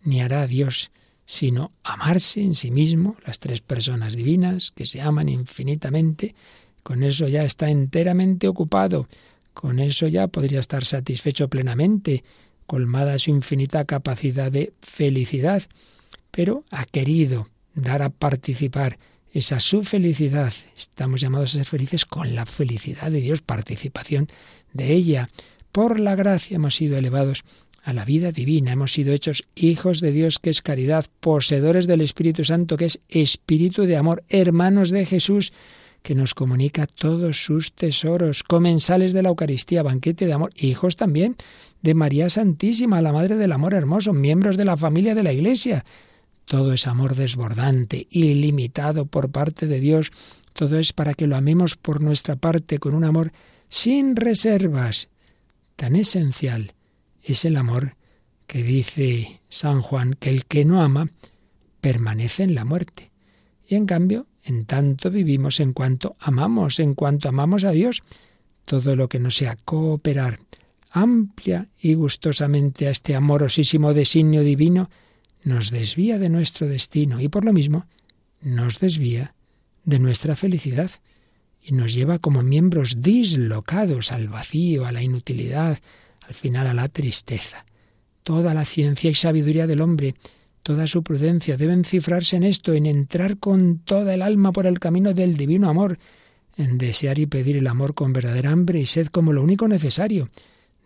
Ni 0.03 0.21
hará 0.21 0.47
Dios 0.47 0.91
sino 1.25 1.71
amarse 1.83 2.41
en 2.41 2.53
sí 2.53 2.71
mismo, 2.71 3.15
las 3.25 3.39
tres 3.39 3.61
personas 3.61 4.15
divinas 4.15 4.71
que 4.71 4.85
se 4.85 5.01
aman 5.01 5.29
infinitamente. 5.29 6.35
Con 6.83 7.03
eso 7.03 7.27
ya 7.27 7.43
está 7.43 7.69
enteramente 7.69 8.47
ocupado. 8.47 9.07
Con 9.53 9.79
eso 9.79 10.07
ya 10.07 10.27
podría 10.27 10.59
estar 10.59 10.83
satisfecho 10.83 11.47
plenamente, 11.47 12.23
colmada 12.65 13.17
su 13.19 13.31
infinita 13.31 13.85
capacidad 13.85 14.51
de 14.51 14.73
felicidad. 14.81 15.63
Pero 16.31 16.65
ha 16.71 16.85
querido 16.85 17.47
dar 17.73 18.01
a 18.01 18.09
participar 18.09 18.97
esa 19.33 19.59
su 19.59 19.83
felicidad. 19.83 20.53
Estamos 20.77 21.19
llamados 21.19 21.55
a 21.55 21.57
ser 21.57 21.65
felices 21.65 22.05
con 22.05 22.35
la 22.35 22.45
felicidad 22.45 23.11
de 23.11 23.19
Dios, 23.19 23.41
participación 23.41 24.27
de 24.73 24.93
ella. 24.93 25.27
Por 25.71 25.99
la 25.99 26.15
gracia 26.15 26.55
hemos 26.55 26.75
sido 26.75 26.97
elevados 26.97 27.43
a 27.83 27.93
la 27.93 28.05
vida 28.05 28.31
divina, 28.31 28.71
hemos 28.71 28.93
sido 28.93 29.11
hechos 29.11 29.43
hijos 29.55 29.99
de 29.99 30.11
Dios, 30.11 30.39
que 30.39 30.51
es 30.51 30.61
caridad, 30.61 31.07
poseedores 31.19 31.87
del 31.87 32.01
Espíritu 32.01 32.45
Santo, 32.45 32.77
que 32.77 32.85
es 32.85 33.01
espíritu 33.09 33.83
de 33.83 33.97
amor, 33.97 34.23
hermanos 34.29 34.91
de 34.91 35.05
Jesús, 35.05 35.51
que 36.03 36.15
nos 36.15 36.35
comunica 36.35 36.85
todos 36.85 37.43
sus 37.43 37.73
tesoros, 37.73 38.43
comensales 38.43 39.13
de 39.13 39.23
la 39.23 39.29
Eucaristía, 39.29 39.83
banquete 39.83 40.27
de 40.27 40.33
amor, 40.33 40.51
hijos 40.55 40.95
también 40.95 41.35
de 41.81 41.93
María 41.95 42.29
Santísima, 42.29 43.01
la 43.01 43.11
Madre 43.11 43.35
del 43.35 43.51
Amor 43.51 43.73
Hermoso, 43.73 44.13
miembros 44.13 44.57
de 44.57 44.65
la 44.65 44.77
familia 44.77 45.15
de 45.15 45.23
la 45.23 45.33
Iglesia, 45.33 45.83
todo 46.45 46.73
es 46.73 46.87
amor 46.87 47.15
desbordante, 47.15 48.07
ilimitado 48.09 49.05
por 49.05 49.31
parte 49.31 49.67
de 49.67 49.79
Dios. 49.79 50.11
Todo 50.53 50.77
es 50.77 50.93
para 50.93 51.13
que 51.13 51.27
lo 51.27 51.35
amemos 51.35 51.75
por 51.75 52.01
nuestra 52.01 52.35
parte 52.35 52.79
con 52.79 52.93
un 52.93 53.03
amor 53.03 53.31
sin 53.69 54.15
reservas. 54.15 55.09
Tan 55.75 55.95
esencial 55.95 56.73
es 57.23 57.45
el 57.45 57.57
amor 57.57 57.95
que 58.45 58.61
dice 58.61 59.41
San 59.47 59.81
Juan 59.81 60.13
que 60.13 60.29
el 60.29 60.45
que 60.45 60.65
no 60.65 60.81
ama 60.81 61.09
permanece 61.81 62.43
en 62.43 62.55
la 62.55 62.65
muerte. 62.65 63.11
Y 63.67 63.75
en 63.75 63.85
cambio, 63.85 64.27
en 64.43 64.65
tanto 64.65 65.09
vivimos 65.09 65.59
en 65.59 65.73
cuanto 65.73 66.15
amamos, 66.19 66.79
en 66.79 66.93
cuanto 66.93 67.29
amamos 67.29 67.63
a 67.63 67.71
Dios, 67.71 68.03
todo 68.65 68.95
lo 68.95 69.09
que 69.09 69.19
no 69.19 69.31
sea 69.31 69.57
cooperar 69.65 70.39
amplia 70.93 71.67
y 71.81 71.95
gustosamente 71.95 72.87
a 72.87 72.91
este 72.91 73.15
amorosísimo 73.15 73.93
designio 73.93 74.43
divino, 74.43 74.91
nos 75.43 75.71
desvía 75.71 76.17
de 76.19 76.29
nuestro 76.29 76.67
destino 76.67 77.19
y 77.19 77.27
por 77.27 77.45
lo 77.45 77.53
mismo 77.53 77.85
nos 78.41 78.79
desvía 78.79 79.35
de 79.85 79.99
nuestra 79.99 80.35
felicidad 80.35 80.91
y 81.61 81.73
nos 81.73 81.93
lleva 81.93 82.19
como 82.19 82.43
miembros 82.43 83.01
dislocados 83.01 84.11
al 84.11 84.27
vacío, 84.27 84.85
a 84.85 84.91
la 84.91 85.01
inutilidad, 85.01 85.79
al 86.21 86.33
final 86.33 86.67
a 86.67 86.73
la 86.73 86.89
tristeza. 86.89 87.65
Toda 88.23 88.53
la 88.53 88.65
ciencia 88.65 89.09
y 89.09 89.15
sabiduría 89.15 89.67
del 89.67 89.81
hombre, 89.81 90.15
toda 90.61 90.87
su 90.87 91.03
prudencia 91.03 91.57
deben 91.57 91.83
cifrarse 91.85 92.35
en 92.35 92.43
esto, 92.43 92.73
en 92.73 92.85
entrar 92.85 93.37
con 93.37 93.79
toda 93.79 94.13
el 94.13 94.21
alma 94.21 94.51
por 94.51 94.65
el 94.65 94.79
camino 94.79 95.13
del 95.13 95.37
divino 95.37 95.69
amor, 95.69 95.97
en 96.57 96.77
desear 96.77 97.17
y 97.19 97.25
pedir 97.25 97.57
el 97.57 97.67
amor 97.67 97.93
con 97.93 98.13
verdadera 98.13 98.51
hambre 98.51 98.79
y 98.79 98.85
sed 98.85 99.07
como 99.07 99.33
lo 99.33 99.41
único 99.41 99.67
necesario, 99.67 100.29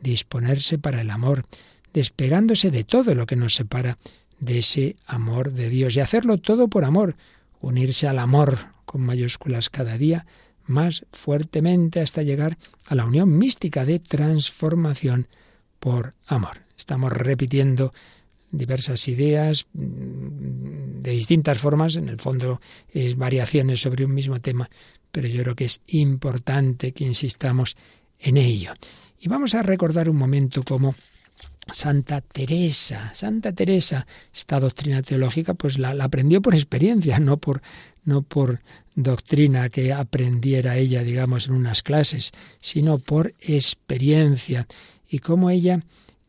disponerse 0.02 0.78
para 0.78 1.02
el 1.02 1.10
amor, 1.10 1.46
despegándose 1.94 2.72
de 2.72 2.84
todo 2.84 3.16
lo 3.16 3.26
que 3.26 3.36
nos 3.36 3.56
separa 3.56 3.98
de 4.40 4.60
ese 4.60 4.96
amor 5.06 5.52
de 5.52 5.70
Dios 5.70 5.96
y 5.96 6.00
hacerlo 6.00 6.38
todo 6.38 6.68
por 6.68 6.86
amor, 6.86 7.16
unirse 7.60 8.08
al 8.08 8.20
amor 8.20 8.58
con 8.86 9.02
mayúsculas 9.02 9.70
cada 9.70 9.98
día 9.98 10.26
más 10.66 11.06
fuertemente 11.12 12.02
hasta 12.02 12.24
llegar 12.24 12.58
a 12.86 12.96
la 12.96 13.06
unión 13.06 13.38
mística 13.38 13.86
de 13.86 14.00
transformación 14.00 15.28
por 15.80 16.14
amor. 16.28 16.60
Estamos 16.78 17.12
repitiendo 17.12 17.94
diversas 18.52 19.08
ideas 19.08 19.66
mm, 19.74 21.02
de 21.02 21.12
distintas 21.12 21.58
formas, 21.58 21.96
en 21.96 22.10
el 22.10 22.20
fondo 22.20 22.62
es 22.90 23.18
variaciones 23.18 23.82
sobre 23.82 24.06
un 24.06 24.14
mismo 24.14 24.40
tema, 24.40 24.70
pero 25.12 25.28
yo 25.28 25.42
creo 25.44 25.56
que 25.56 25.66
es 25.66 25.82
importante 25.88 26.92
que 26.92 27.06
insistamos 27.06 27.76
en 28.20 28.38
ello. 28.38 28.74
Y 29.20 29.30
vamos 29.30 29.56
a 29.56 29.64
recordar 29.64 30.10
un 30.10 30.18
momento 30.18 30.64
como 30.64 30.96
Santa 31.72 32.22
Teresa, 32.22 33.12
Santa 33.14 33.54
Teresa, 33.54 34.08
esta 34.34 34.60
doctrina 34.60 35.02
teológica, 35.02 35.54
pues 35.54 35.78
la, 35.78 35.92
aprendió 36.04 36.42
por 36.42 36.56
experiencia, 36.56 37.20
no 37.20 37.38
por, 37.38 37.62
no 38.06 38.22
por 38.22 38.62
doctrina 38.96 39.70
que 39.70 39.94
aprendiera 39.94 40.78
ella, 40.78 41.04
digamos, 41.04 41.48
en 41.48 41.54
unas 41.54 41.84
clases, 41.84 42.32
sino 42.60 42.98
por 42.98 43.34
experiencia 43.40 44.68
y 45.10 45.20
cómo 45.20 45.50
ella 45.50 45.80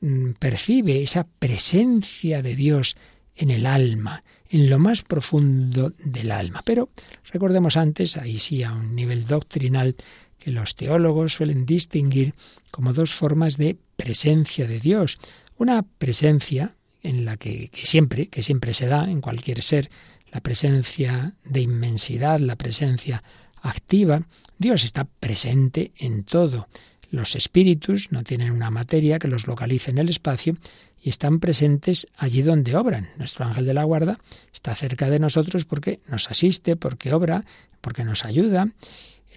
mm, 0.01 0.33
percibe 0.39 1.03
esa 1.03 1.27
presencia 1.39 2.43
de 2.43 2.55
Dios 2.55 2.97
en 3.37 3.51
el 3.51 3.67
alma, 3.67 4.23
en 4.51 4.69
lo 4.69 4.79
más 4.79 5.03
profundo 5.03 5.93
del 5.99 6.33
alma. 6.33 6.63
Pero 6.65 6.91
recordemos 7.33 7.77
antes, 7.77 8.17
ahí 8.17 8.39
sí 8.39 8.63
a 8.63 8.73
un 8.73 8.95
nivel 8.95 9.27
doctrinal, 9.27 9.97
que 10.39 10.51
los 10.51 10.75
teólogos 10.77 11.35
suelen 11.35 11.67
distinguir 11.67 12.35
como 12.71 12.93
dos 12.93 13.13
formas 13.13 13.57
de 13.57 13.77
presencia 13.97 14.67
de 14.67 14.81
Dios. 14.81 15.19
Una 15.57 15.83
presencia 15.83 16.75
en 17.03 17.25
la 17.25 17.37
que, 17.37 17.71
siempre, 17.73 18.29
que 18.29 18.43
siempre 18.43 18.73
se 18.73 18.87
da 18.87 19.11
en 19.11 19.21
cualquier 19.21 19.63
ser, 19.63 19.91
la 20.33 20.41
presencia 20.41 21.35
de 21.45 21.61
inmensidad, 21.61 22.39
la 22.39 22.57
presencia 22.57 23.23
activa. 23.63 24.23
Dios 24.59 24.85
está 24.85 25.05
presente 25.05 25.93
en 25.97 26.25
todo. 26.25 26.69
Los 27.11 27.35
espíritus 27.35 28.13
no 28.13 28.23
tienen 28.23 28.53
una 28.53 28.71
materia 28.71 29.19
que 29.19 29.29
los 29.29 29.47
localice 29.47 29.91
en 29.91 29.99
el 29.99 30.11
espacio 30.11 30.57
y 31.03 31.09
están 31.09 31.41
presentes 31.41 32.07
allí 32.17 32.43
donde 32.43 32.77
obran. 32.77 33.09
Nuestro 33.17 33.47
ángel 33.47 33.65
de 33.65 33.75
la 33.75 33.85
guarda 33.85 34.19
está 34.53 34.75
cerca 34.75 35.09
de 35.09 35.19
nosotros 35.19 35.65
porque 35.65 36.01
nos 36.09 36.31
asiste, 36.31 36.77
porque 36.77 37.15
obra, 37.15 37.45
porque 37.81 38.05
nos 38.05 38.25
ayuda 38.25 38.69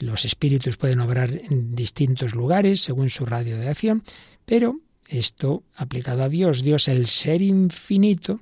los 0.01 0.25
espíritus 0.25 0.77
pueden 0.77 0.99
obrar 0.99 1.29
en 1.31 1.75
distintos 1.75 2.35
lugares 2.35 2.81
según 2.81 3.09
su 3.09 3.25
radio 3.25 3.57
de 3.57 3.69
acción, 3.69 4.03
pero 4.45 4.79
esto 5.07 5.63
aplicado 5.75 6.23
a 6.23 6.29
Dios, 6.29 6.63
Dios 6.63 6.87
el 6.87 7.07
ser 7.07 7.41
infinito, 7.41 8.41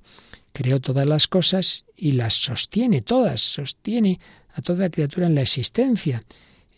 creó 0.54 0.80
todas 0.80 1.08
las 1.08 1.28
cosas 1.28 1.86
y 1.96 2.14
las 2.14 2.36
sostiene 2.36 3.02
todas, 3.02 3.42
sostiene 3.42 4.20
a 4.54 4.62
toda 4.62 4.90
criatura 4.90 5.28
en 5.28 5.36
la 5.36 5.42
existencia. 5.42 6.24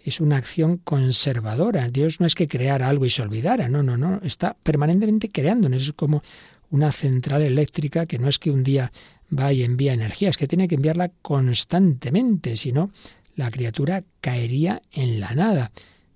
Es 0.03 0.19
una 0.19 0.37
acción 0.37 0.77
conservadora. 0.77 1.87
Dios 1.89 2.19
no 2.19 2.25
es 2.25 2.35
que 2.35 2.47
creara 2.47 2.89
algo 2.89 3.05
y 3.05 3.09
se 3.09 3.21
olvidara, 3.21 3.69
no, 3.69 3.83
no, 3.83 3.97
no, 3.97 4.19
está 4.23 4.55
permanentemente 4.63 5.29
creando. 5.29 5.67
Es 5.69 5.93
como 5.93 6.23
una 6.69 6.91
central 6.91 7.41
eléctrica 7.41 8.05
que 8.05 8.17
no 8.17 8.27
es 8.27 8.39
que 8.39 8.49
un 8.49 8.63
día 8.63 8.91
va 9.37 9.53
y 9.53 9.63
envía 9.63 9.93
energía, 9.93 10.29
es 10.29 10.37
que 10.37 10.47
tiene 10.47 10.67
que 10.67 10.75
enviarla 10.75 11.11
constantemente, 11.21 12.55
si 12.55 12.71
no, 12.71 12.91
la 13.35 13.51
criatura 13.51 14.03
caería 14.19 14.81
en 14.91 15.19
la 15.19 15.33
nada. 15.33 15.71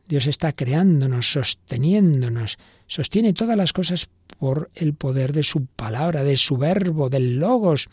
Dios 0.07 0.27
está 0.27 0.53
creándonos, 0.53 1.31
sosteniéndonos, 1.31 2.57
sostiene 2.87 3.33
todas 3.33 3.57
las 3.57 3.73
cosas 3.73 4.09
por 4.39 4.69
el 4.75 4.93
poder 4.93 5.33
de 5.33 5.43
su 5.43 5.65
palabra, 5.65 6.23
de 6.23 6.37
su 6.37 6.57
verbo, 6.57 7.09
del 7.09 7.37
logos. 7.37 7.87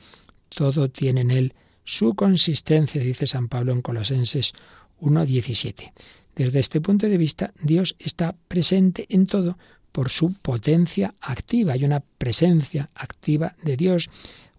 Todo 0.49 0.91
tiene 0.91 1.23
en 1.23 1.31
él 1.31 1.55
su 1.85 2.15
consistencia, 2.15 3.03
dice 3.03 3.27
San 3.27 3.49
Pablo 3.49 3.73
en 3.73 3.83
Colosenses 3.83 4.53
1.17. 5.01 5.93
Desde 6.35 6.61
este 6.61 6.81
punto 6.81 7.09
de 7.09 7.19
vista, 7.19 7.53
Dios 7.61 7.97
está 7.99 8.35
presente 8.49 9.07
en 9.09 9.27
todo 9.27 9.59
por 9.93 10.09
su 10.09 10.33
potencia 10.35 11.15
activa. 11.21 11.75
Hay 11.75 11.85
una 11.85 12.01
presencia 12.01 12.91
activa 12.95 13.55
de 13.63 13.77
Dios, 13.77 14.09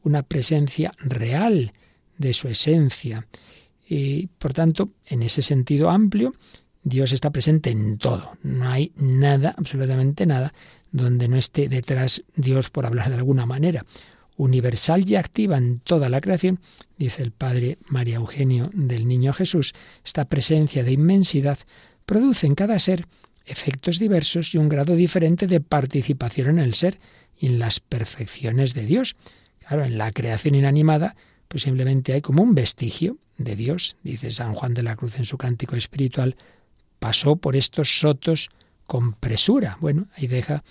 una 0.03 0.23
presencia 0.23 0.93
real 0.99 1.73
de 2.17 2.33
su 2.33 2.47
esencia. 2.47 3.27
Y 3.95 4.25
por 4.39 4.53
tanto, 4.53 4.89
en 5.05 5.21
ese 5.21 5.43
sentido 5.43 5.91
amplio, 5.91 6.33
Dios 6.81 7.11
está 7.11 7.29
presente 7.29 7.69
en 7.69 7.99
todo. 7.99 8.31
No 8.41 8.67
hay 8.67 8.91
nada, 8.95 9.53
absolutamente 9.55 10.25
nada, 10.25 10.51
donde 10.91 11.27
no 11.27 11.37
esté 11.37 11.69
detrás 11.69 12.23
Dios, 12.35 12.71
por 12.71 12.87
hablar 12.87 13.09
de 13.09 13.17
alguna 13.17 13.45
manera. 13.45 13.85
Universal 14.35 15.07
y 15.07 15.15
activa 15.15 15.59
en 15.59 15.79
toda 15.79 16.09
la 16.09 16.21
creación, 16.21 16.59
dice 16.97 17.21
el 17.21 17.31
padre 17.31 17.77
María 17.87 18.15
Eugenio 18.15 18.71
del 18.73 19.07
Niño 19.07 19.31
Jesús, 19.31 19.75
esta 20.03 20.25
presencia 20.25 20.83
de 20.83 20.93
inmensidad 20.93 21.59
produce 22.07 22.47
en 22.47 22.55
cada 22.55 22.79
ser 22.79 23.05
efectos 23.45 23.99
diversos 23.99 24.55
y 24.55 24.57
un 24.57 24.69
grado 24.69 24.95
diferente 24.95 25.45
de 25.45 25.61
participación 25.61 26.57
en 26.57 26.59
el 26.65 26.73
ser 26.73 26.97
y 27.39 27.45
en 27.45 27.59
las 27.59 27.79
perfecciones 27.79 28.73
de 28.73 28.87
Dios. 28.87 29.15
Claro, 29.59 29.85
en 29.85 29.99
la 29.99 30.11
creación 30.11 30.55
inanimada, 30.55 31.15
pues 31.53 31.61
simplemente 31.61 32.13
hay 32.13 32.21
como 32.21 32.41
un 32.41 32.55
vestigio 32.55 33.17
de 33.37 33.55
Dios, 33.55 33.95
dice 34.01 34.31
San 34.31 34.55
Juan 34.55 34.73
de 34.73 34.81
la 34.81 34.95
Cruz 34.95 35.17
en 35.17 35.23
su 35.23 35.37
cántico 35.37 35.75
espiritual, 35.75 36.35
pasó 36.97 37.35
por 37.35 37.55
estos 37.55 37.99
sotos 37.99 38.49
con 38.87 39.13
presura. 39.13 39.77
Bueno, 39.79 40.07
ahí 40.15 40.25
deja 40.25 40.63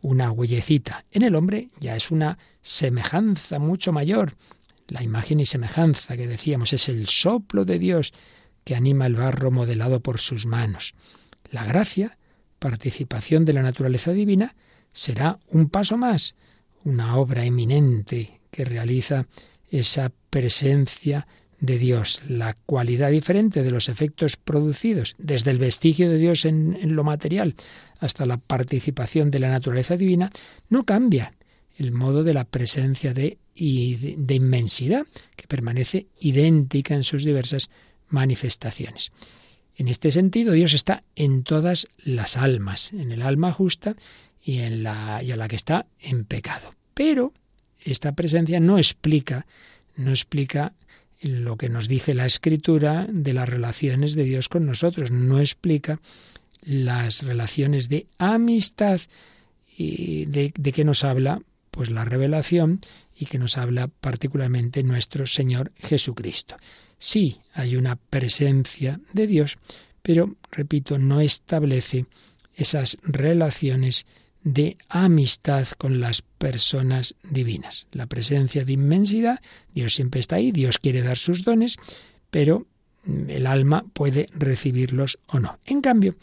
una 0.00 0.32
huellecita. 0.32 1.04
En 1.10 1.24
el 1.24 1.34
hombre 1.34 1.68
ya 1.78 1.94
es 1.94 2.10
una 2.10 2.38
semejanza 2.62 3.58
mucho 3.58 3.92
mayor. 3.92 4.34
La 4.88 5.02
imagen 5.02 5.40
y 5.40 5.44
semejanza 5.44 6.16
que 6.16 6.26
decíamos 6.26 6.72
es 6.72 6.88
el 6.88 7.06
soplo 7.06 7.66
de 7.66 7.78
Dios 7.78 8.14
que 8.64 8.74
anima 8.74 9.04
el 9.04 9.16
barro 9.16 9.50
modelado 9.50 10.00
por 10.00 10.18
sus 10.18 10.46
manos. 10.46 10.94
La 11.50 11.66
gracia, 11.66 12.16
participación 12.58 13.44
de 13.44 13.52
la 13.52 13.60
naturaleza 13.60 14.12
divina, 14.12 14.54
será 14.94 15.38
un 15.48 15.68
paso 15.68 15.98
más, 15.98 16.34
una 16.82 17.16
obra 17.16 17.44
eminente 17.44 18.40
que 18.50 18.64
realiza 18.64 19.26
esa 19.70 20.12
presencia 20.30 21.26
de 21.60 21.78
Dios, 21.78 22.22
la 22.26 22.56
cualidad 22.66 23.10
diferente 23.10 23.62
de 23.62 23.70
los 23.70 23.88
efectos 23.88 24.36
producidos, 24.36 25.14
desde 25.18 25.50
el 25.50 25.58
vestigio 25.58 26.08
de 26.08 26.18
Dios 26.18 26.44
en, 26.44 26.78
lo 26.94 27.04
material 27.04 27.54
hasta 27.98 28.26
la 28.26 28.38
participación 28.38 29.30
de 29.30 29.40
la 29.40 29.50
naturaleza 29.50 29.96
divina, 29.96 30.32
no 30.68 30.84
cambia 30.84 31.34
el 31.76 31.92
modo 31.92 32.24
de 32.24 32.34
la 32.34 32.44
presencia 32.44 33.14
de, 33.14 33.38
de 33.54 34.34
inmensidad, 34.34 35.06
que 35.36 35.46
permanece 35.46 36.06
idéntica 36.18 36.94
en 36.94 37.04
sus 37.04 37.24
diversas 37.24 37.70
manifestaciones. 38.08 39.12
En 39.76 39.88
este 39.88 40.12
sentido, 40.12 40.52
Dios 40.52 40.74
está 40.74 41.04
en 41.14 41.42
todas 41.42 41.88
las 41.98 42.36
almas, 42.36 42.92
en 42.92 43.12
el 43.12 43.22
alma 43.22 43.52
justa 43.52 43.96
y 44.42 44.58
en 44.58 44.82
la, 44.82 45.22
y 45.22 45.32
en 45.32 45.38
la 45.38 45.48
que 45.48 45.56
está 45.56 45.86
en 46.00 46.24
pecado. 46.24 46.74
Pero 46.92 47.32
esta 47.84 48.12
presencia 48.12 48.60
no 48.60 48.78
explica, 48.78 49.46
no 49.96 50.10
explica 50.10 50.72
lo 51.20 51.56
que 51.56 51.68
nos 51.68 51.88
dice 51.88 52.14
la 52.14 52.26
Escritura 52.26 53.06
de 53.10 53.34
las 53.34 53.48
relaciones 53.48 54.14
de 54.14 54.24
Dios 54.24 54.48
con 54.48 54.66
nosotros, 54.66 55.10
no 55.10 55.38
explica 55.38 56.00
las 56.62 57.22
relaciones 57.22 57.88
de 57.88 58.06
amistad 58.18 59.00
y 59.76 60.26
de, 60.26 60.52
de 60.56 60.72
que 60.72 60.84
nos 60.84 61.04
habla 61.04 61.42
pues 61.70 61.90
la 61.90 62.04
revelación 62.04 62.80
y 63.16 63.26
que 63.26 63.38
nos 63.38 63.58
habla 63.58 63.88
particularmente 63.88 64.82
nuestro 64.82 65.26
Señor 65.26 65.72
Jesucristo. 65.76 66.56
Sí, 66.98 67.38
hay 67.54 67.76
una 67.76 67.96
presencia 67.96 69.00
de 69.12 69.26
Dios, 69.26 69.58
pero, 70.02 70.36
repito, 70.50 70.98
no 70.98 71.20
establece 71.20 72.06
esas 72.54 72.98
relaciones 73.02 74.06
de 74.42 74.78
amistad 74.88 75.68
con 75.76 76.00
las 76.00 76.22
personas 76.22 77.14
divinas. 77.28 77.86
La 77.92 78.06
presencia 78.06 78.64
de 78.64 78.72
inmensidad, 78.72 79.40
Dios 79.72 79.94
siempre 79.94 80.20
está 80.20 80.36
ahí, 80.36 80.52
Dios 80.52 80.78
quiere 80.78 81.02
dar 81.02 81.18
sus 81.18 81.44
dones, 81.44 81.76
pero 82.30 82.66
el 83.28 83.46
alma 83.46 83.84
puede 83.92 84.28
recibirlos 84.32 85.18
o 85.26 85.40
no. 85.40 85.58
En 85.66 85.80
cambio, 85.80 86.14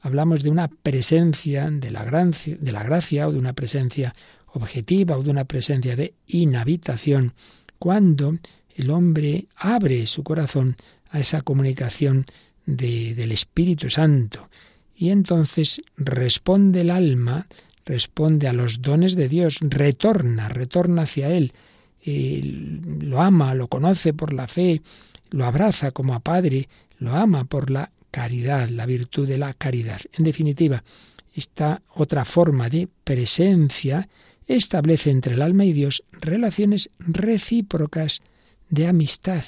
hablamos 0.00 0.42
de 0.42 0.50
una 0.50 0.68
presencia 0.68 1.70
de 1.70 1.90
la, 1.90 2.04
gracia, 2.04 2.56
de 2.58 2.72
la 2.72 2.82
gracia 2.82 3.28
o 3.28 3.32
de 3.32 3.38
una 3.38 3.52
presencia 3.52 4.14
objetiva 4.46 5.16
o 5.16 5.22
de 5.22 5.30
una 5.30 5.44
presencia 5.44 5.96
de 5.96 6.14
inhabitación 6.26 7.34
cuando 7.78 8.36
el 8.76 8.90
hombre 8.90 9.46
abre 9.56 10.06
su 10.06 10.22
corazón 10.22 10.76
a 11.10 11.20
esa 11.20 11.42
comunicación 11.42 12.24
del 12.66 13.32
Espíritu 13.32 13.90
Santo 13.90 14.48
y 14.96 15.10
entonces 15.10 15.82
responde 15.96 16.82
el 16.82 16.90
alma, 16.90 17.46
responde 17.84 18.48
a 18.48 18.52
los 18.52 18.80
dones 18.80 19.16
de 19.16 19.28
Dios, 19.28 19.58
retorna, 19.60 20.48
retorna 20.48 21.02
hacia 21.02 21.30
Él, 21.30 21.52
lo 22.04 23.22
ama, 23.22 23.54
lo 23.54 23.68
conoce 23.68 24.12
por 24.12 24.32
la 24.32 24.46
fe, 24.46 24.82
lo 25.30 25.46
abraza 25.46 25.90
como 25.90 26.14
a 26.14 26.20
Padre, 26.20 26.68
lo 26.98 27.14
ama 27.14 27.44
por 27.44 27.70
la 27.70 27.90
caridad, 28.10 28.68
la 28.68 28.86
virtud 28.86 29.26
de 29.26 29.38
la 29.38 29.54
caridad. 29.54 30.00
En 30.12 30.24
definitiva, 30.24 30.84
esta 31.34 31.82
otra 31.94 32.24
forma 32.24 32.70
de 32.70 32.88
presencia 33.02 34.08
establece 34.46 35.10
entre 35.10 35.34
el 35.34 35.42
alma 35.42 35.64
y 35.64 35.72
Dios 35.72 36.04
relaciones 36.12 36.90
recíprocas 36.98 38.22
de 38.68 38.86
amistad, 38.86 39.44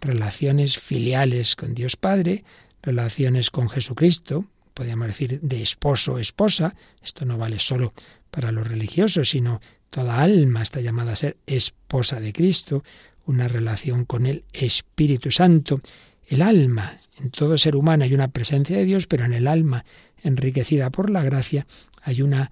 relaciones 0.00 0.78
filiales 0.78 1.56
con 1.56 1.74
Dios 1.74 1.96
Padre, 1.96 2.44
relaciones 2.82 3.50
con 3.50 3.70
Jesucristo, 3.70 4.46
podríamos 4.74 5.08
decir 5.08 5.40
de 5.40 5.62
esposo 5.62 6.14
o 6.14 6.18
esposa, 6.18 6.74
esto 7.02 7.24
no 7.24 7.38
vale 7.38 7.58
solo 7.58 7.94
para 8.30 8.52
los 8.52 8.66
religiosos, 8.66 9.30
sino 9.30 9.60
toda 9.90 10.20
alma 10.20 10.62
está 10.62 10.80
llamada 10.80 11.12
a 11.12 11.16
ser 11.16 11.36
esposa 11.46 12.20
de 12.20 12.32
Cristo, 12.32 12.82
una 13.26 13.48
relación 13.48 14.04
con 14.04 14.26
el 14.26 14.44
Espíritu 14.52 15.30
Santo. 15.30 15.80
El 16.26 16.42
alma, 16.42 16.98
en 17.18 17.30
todo 17.30 17.56
ser 17.58 17.76
humano 17.76 18.04
hay 18.04 18.12
una 18.12 18.28
presencia 18.28 18.76
de 18.76 18.84
Dios, 18.84 19.06
pero 19.06 19.24
en 19.24 19.32
el 19.32 19.46
alma 19.46 19.84
enriquecida 20.22 20.90
por 20.90 21.10
la 21.10 21.22
gracia 21.22 21.66
hay 22.02 22.22
una 22.22 22.50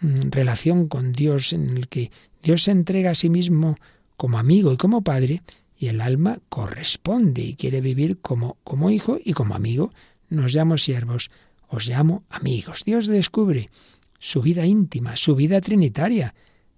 mm, 0.00 0.30
relación 0.30 0.88
con 0.88 1.12
Dios 1.12 1.52
en 1.52 1.76
el 1.76 1.88
que 1.88 2.10
Dios 2.42 2.64
se 2.64 2.72
entrega 2.72 3.12
a 3.12 3.14
sí 3.14 3.30
mismo 3.30 3.76
como 4.16 4.38
amigo 4.38 4.72
y 4.72 4.76
como 4.76 5.02
padre, 5.02 5.42
y 5.78 5.88
el 5.88 6.00
alma 6.00 6.38
corresponde 6.48 7.42
y 7.42 7.54
quiere 7.54 7.80
vivir 7.80 8.18
como, 8.20 8.56
como 8.64 8.90
hijo 8.90 9.18
y 9.22 9.32
como 9.32 9.54
amigo. 9.54 9.92
Nos 10.28 10.54
llamo 10.54 10.78
siervos, 10.78 11.30
os 11.72 11.88
llamo 11.88 12.24
amigos. 12.28 12.84
Dios 12.84 13.06
descubre 13.06 13.70
su 14.18 14.42
vida 14.42 14.66
íntima, 14.66 15.16
su 15.16 15.34
vida 15.34 15.60
trinitaria, 15.60 16.34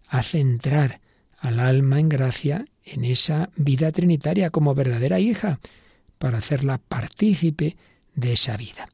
hace 0.08 0.38
entrar 0.38 1.00
al 1.38 1.58
alma 1.58 1.98
en 1.98 2.08
gracia 2.08 2.64
en 2.84 3.04
esa 3.04 3.50
vida 3.56 3.90
trinitaria 3.92 4.50
como 4.50 4.74
verdadera 4.74 5.18
hija, 5.18 5.58
para 6.18 6.38
hacerla 6.38 6.78
partícipe 6.78 7.76
de 8.14 8.32
esa 8.32 8.56
vida. 8.56 8.88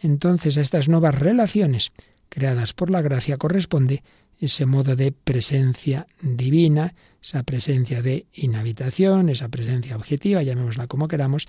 Entonces 0.00 0.56
a 0.56 0.62
estas 0.62 0.88
nuevas 0.88 1.14
relaciones 1.14 1.92
creadas 2.30 2.72
por 2.72 2.90
la 2.90 3.02
gracia 3.02 3.36
corresponde 3.36 4.02
ese 4.40 4.66
modo 4.66 4.96
de 4.96 5.12
presencia 5.12 6.06
divina, 6.20 6.94
esa 7.22 7.42
presencia 7.42 8.02
de 8.02 8.26
inhabitación, 8.32 9.28
esa 9.28 9.48
presencia 9.48 9.94
objetiva, 9.94 10.42
llamémosla 10.42 10.86
como 10.86 11.06
queramos, 11.06 11.46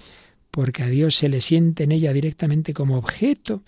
porque 0.52 0.84
a 0.84 0.88
Dios 0.88 1.16
se 1.16 1.30
le 1.30 1.42
siente 1.42 1.86
en 1.86 1.92
ella 1.92 2.14
directamente 2.14 2.74
como 2.74 2.98
objeto 2.98 3.64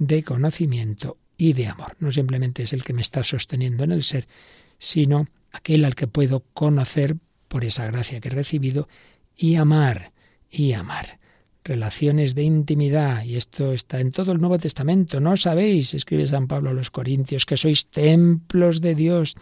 de 0.00 0.24
conocimiento 0.24 1.18
y 1.36 1.52
de 1.52 1.68
amor. 1.68 1.96
No 2.00 2.10
simplemente 2.10 2.64
es 2.64 2.72
el 2.72 2.82
que 2.82 2.94
me 2.94 3.02
está 3.02 3.22
sosteniendo 3.22 3.84
en 3.84 3.92
el 3.92 4.02
ser, 4.02 4.26
sino 4.78 5.26
aquel 5.52 5.84
al 5.84 5.94
que 5.94 6.08
puedo 6.08 6.42
conocer 6.54 7.16
por 7.46 7.64
esa 7.64 7.86
gracia 7.86 8.20
que 8.20 8.28
he 8.28 8.32
recibido 8.32 8.88
y 9.36 9.54
amar, 9.54 10.12
y 10.50 10.72
amar. 10.72 11.20
Relaciones 11.62 12.34
de 12.34 12.42
intimidad, 12.42 13.24
y 13.24 13.36
esto 13.36 13.72
está 13.72 14.00
en 14.00 14.10
todo 14.10 14.32
el 14.32 14.40
Nuevo 14.40 14.58
Testamento. 14.58 15.20
No 15.20 15.36
sabéis, 15.36 15.92
escribe 15.92 16.26
San 16.26 16.48
Pablo 16.48 16.70
a 16.70 16.74
los 16.74 16.90
Corintios, 16.90 17.44
que 17.44 17.58
sois 17.58 17.86
templos 17.88 18.80
de 18.80 18.94
Dios 18.94 19.36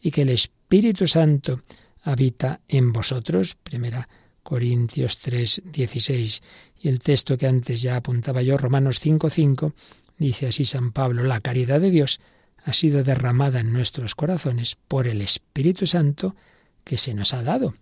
y 0.00 0.10
que 0.10 0.22
el 0.22 0.28
Espíritu 0.28 1.08
Santo 1.08 1.62
habita 2.02 2.60
en 2.68 2.92
vosotros. 2.92 3.56
Primera 3.62 4.08
Corintios 4.42 5.18
3, 5.18 5.62
16. 5.72 6.42
Y 6.82 6.88
el 6.88 6.98
texto 6.98 7.38
que 7.38 7.46
antes 7.46 7.80
ya 7.80 7.96
apuntaba 7.96 8.42
yo, 8.42 8.58
Romanos 8.58 9.00
5, 9.00 9.30
5, 9.30 9.74
dice 10.22 10.46
así 10.46 10.64
San 10.64 10.92
Pablo, 10.92 11.24
la 11.24 11.40
caridad 11.40 11.80
de 11.80 11.90
Dios 11.90 12.20
ha 12.64 12.72
sido 12.72 13.02
derramada 13.02 13.60
en 13.60 13.72
nuestros 13.72 14.14
corazones 14.14 14.76
por 14.88 15.08
el 15.08 15.20
Espíritu 15.20 15.86
Santo 15.86 16.36
que 16.84 16.96
se 16.96 17.12
nos 17.12 17.34
ha 17.34 17.42
dado. 17.42 17.74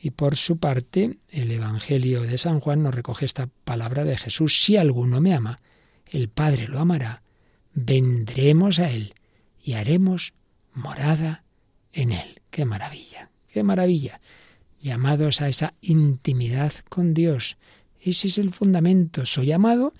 Y 0.00 0.10
por 0.10 0.36
su 0.36 0.56
parte, 0.56 1.18
el 1.30 1.50
Evangelio 1.52 2.22
de 2.22 2.38
San 2.38 2.58
Juan 2.58 2.82
nos 2.82 2.94
recoge 2.94 3.26
esta 3.26 3.48
palabra 3.64 4.04
de 4.04 4.16
Jesús, 4.16 4.64
si 4.64 4.76
alguno 4.76 5.20
me 5.20 5.34
ama, 5.34 5.60
el 6.10 6.28
Padre 6.28 6.66
lo 6.66 6.80
amará, 6.80 7.22
vendremos 7.72 8.78
a 8.78 8.90
Él 8.90 9.14
y 9.62 9.74
haremos 9.74 10.32
morada 10.72 11.44
en 11.92 12.12
Él. 12.12 12.40
¡Qué 12.50 12.64
maravilla! 12.64 13.30
¡Qué 13.48 13.62
maravilla! 13.62 14.20
Llamados 14.80 15.40
a 15.40 15.48
esa 15.48 15.74
intimidad 15.80 16.72
con 16.88 17.14
Dios. 17.14 17.56
Ese 18.00 18.28
es 18.28 18.38
el 18.38 18.52
fundamento. 18.52 19.24
Soy 19.24 19.52
amado 19.52 19.94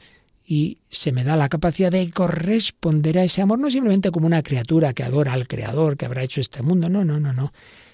y 0.45 0.79
se 0.91 1.13
me 1.13 1.25
da 1.25 1.37
la 1.37 1.49
capacidad 1.49 1.91
de 1.91 2.11
corresponder 2.11 3.19
a 3.19 3.25
ese 3.25 3.43
amor, 3.43 3.59
no 3.59 3.71
simplemente 3.71 4.11
como 4.11 4.27
una 4.27 4.43
criatura 4.43 4.93
que 4.93 5.05
adora 5.05 5.33
al 5.33 5.47
Creador 5.47 5.97
que 5.97 6.07
habrá 6.07 6.23
hecho 6.23 6.41
este 6.41 6.63
mundo, 6.63 6.89
no, 6.89 7.05
no, 7.05 7.21
no, 7.21 7.33
no, 7.33 7.53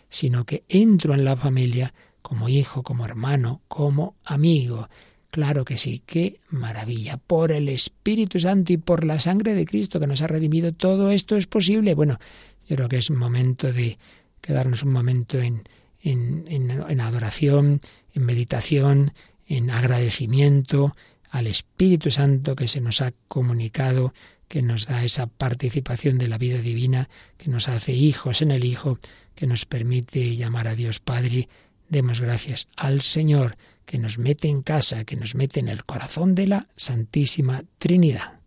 sino 0.09 0.45
que 0.45 0.65
entro 0.69 1.15
en 1.15 1.25
la 1.25 1.37
familia 1.37 1.93
como 2.23 2.49
hijo, 2.49 2.83
como 2.83 3.05
hermano, 3.05 3.63
como 3.69 4.17
amigo. 4.25 4.89
Claro 5.31 5.65
que 5.65 5.77
sí, 5.77 6.03
qué 6.07 6.41
maravilla. 6.49 7.19
Por 7.19 7.53
el 7.53 7.69
Espíritu 7.69 8.41
Santo 8.41 8.73
y 8.73 8.79
por 8.79 9.05
la 9.05 9.21
sangre 9.21 9.55
de 9.55 9.67
Cristo 9.67 10.01
que 10.01 10.07
nos 10.07 10.23
ha 10.23 10.27
redimido, 10.27 10.73
todo 10.73 11.11
esto 11.11 11.37
es 11.37 11.47
posible. 11.47 11.95
Bueno, 11.95 12.19
yo 12.67 12.77
creo 12.77 12.89
que 12.89 12.97
es 12.97 13.11
momento 13.11 13.73
de 13.73 13.99
quedarnos 14.41 14.83
un 14.83 14.93
momento 14.93 15.39
en, 15.39 15.65
en, 16.03 16.47
en 16.49 17.01
adoración, 17.01 17.81
en 18.15 18.25
meditación, 18.25 19.13
en 19.47 19.71
agradecimiento, 19.71 20.95
al 21.31 21.47
Espíritu 21.47 22.11
Santo 22.11 22.57
que 22.57 22.69
se 22.69 22.81
nos 22.81 23.01
ha 23.01 23.13
comunicado, 23.29 24.13
que 24.49 24.63
nos 24.63 24.87
da 24.87 25.05
esa 25.05 25.27
participación 25.27 26.19
de 26.19 26.29
la 26.29 26.39
vida 26.39 26.59
divina, 26.59 27.09
que 27.37 27.51
nos 27.51 27.69
hace 27.69 27.93
hijos 27.93 28.43
en 28.43 28.51
el 28.51 28.65
Hijo, 28.65 28.99
que 29.35 29.47
nos 29.47 29.67
permite 29.67 30.37
llamar 30.37 30.69
a 30.69 30.75
Dios 30.75 31.01
Padre. 31.01 31.49
Demos 31.89 32.21
gracias 32.21 32.69
al 32.77 33.03
Señor 33.03 33.57
que 33.85 33.99
nos 33.99 34.19
mete 34.19 34.49
en 34.49 34.63
casa, 34.63 35.05
que 35.05 35.17
nos 35.17 35.35
mete 35.35 35.61
en 35.61 35.69
el 35.69 35.85
corazón 35.85 36.35
de 36.35 36.47
la 36.47 36.69
Santísima 36.77 37.63
Trinidad. 37.79 38.39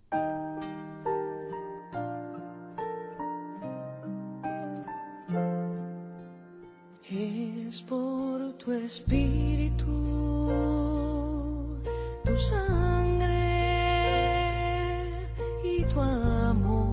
Es 7.09 7.81
por 7.83 8.53
tu 8.57 8.71
espíritu 8.71 10.10
tu 12.31 12.37
sangre 12.37 13.27
y 15.63 15.83
tu 15.83 15.99
amor. 15.99 16.87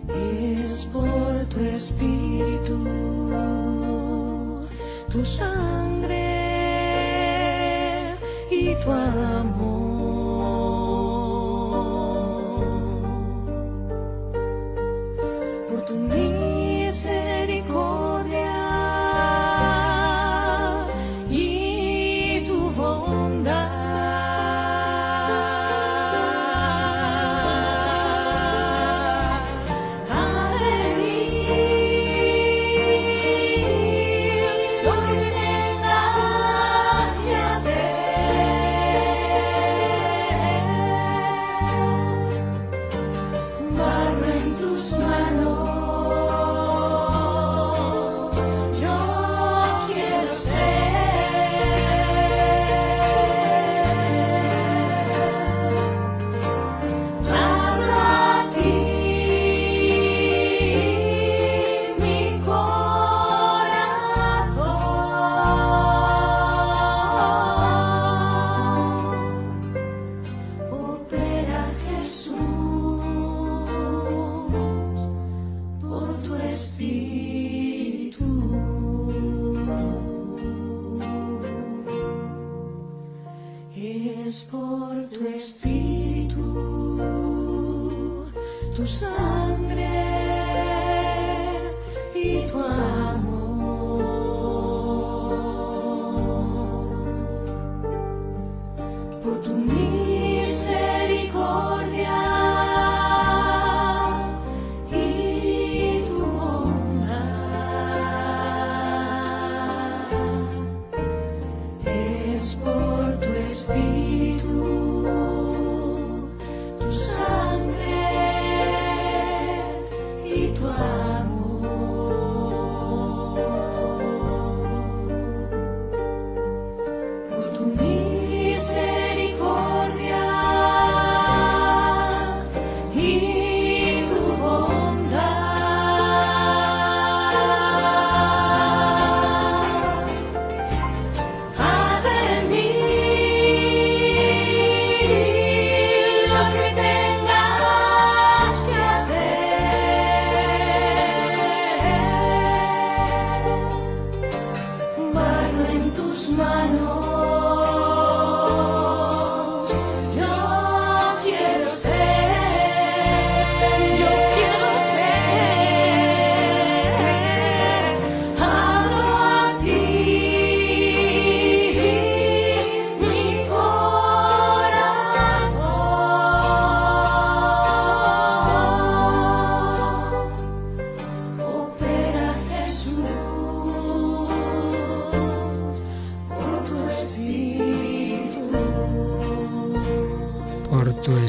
Es 0.08 0.86
por 0.94 1.46
tu 1.50 1.60
espíritu, 1.62 2.78
tu 5.10 5.26
sangre 5.26 5.81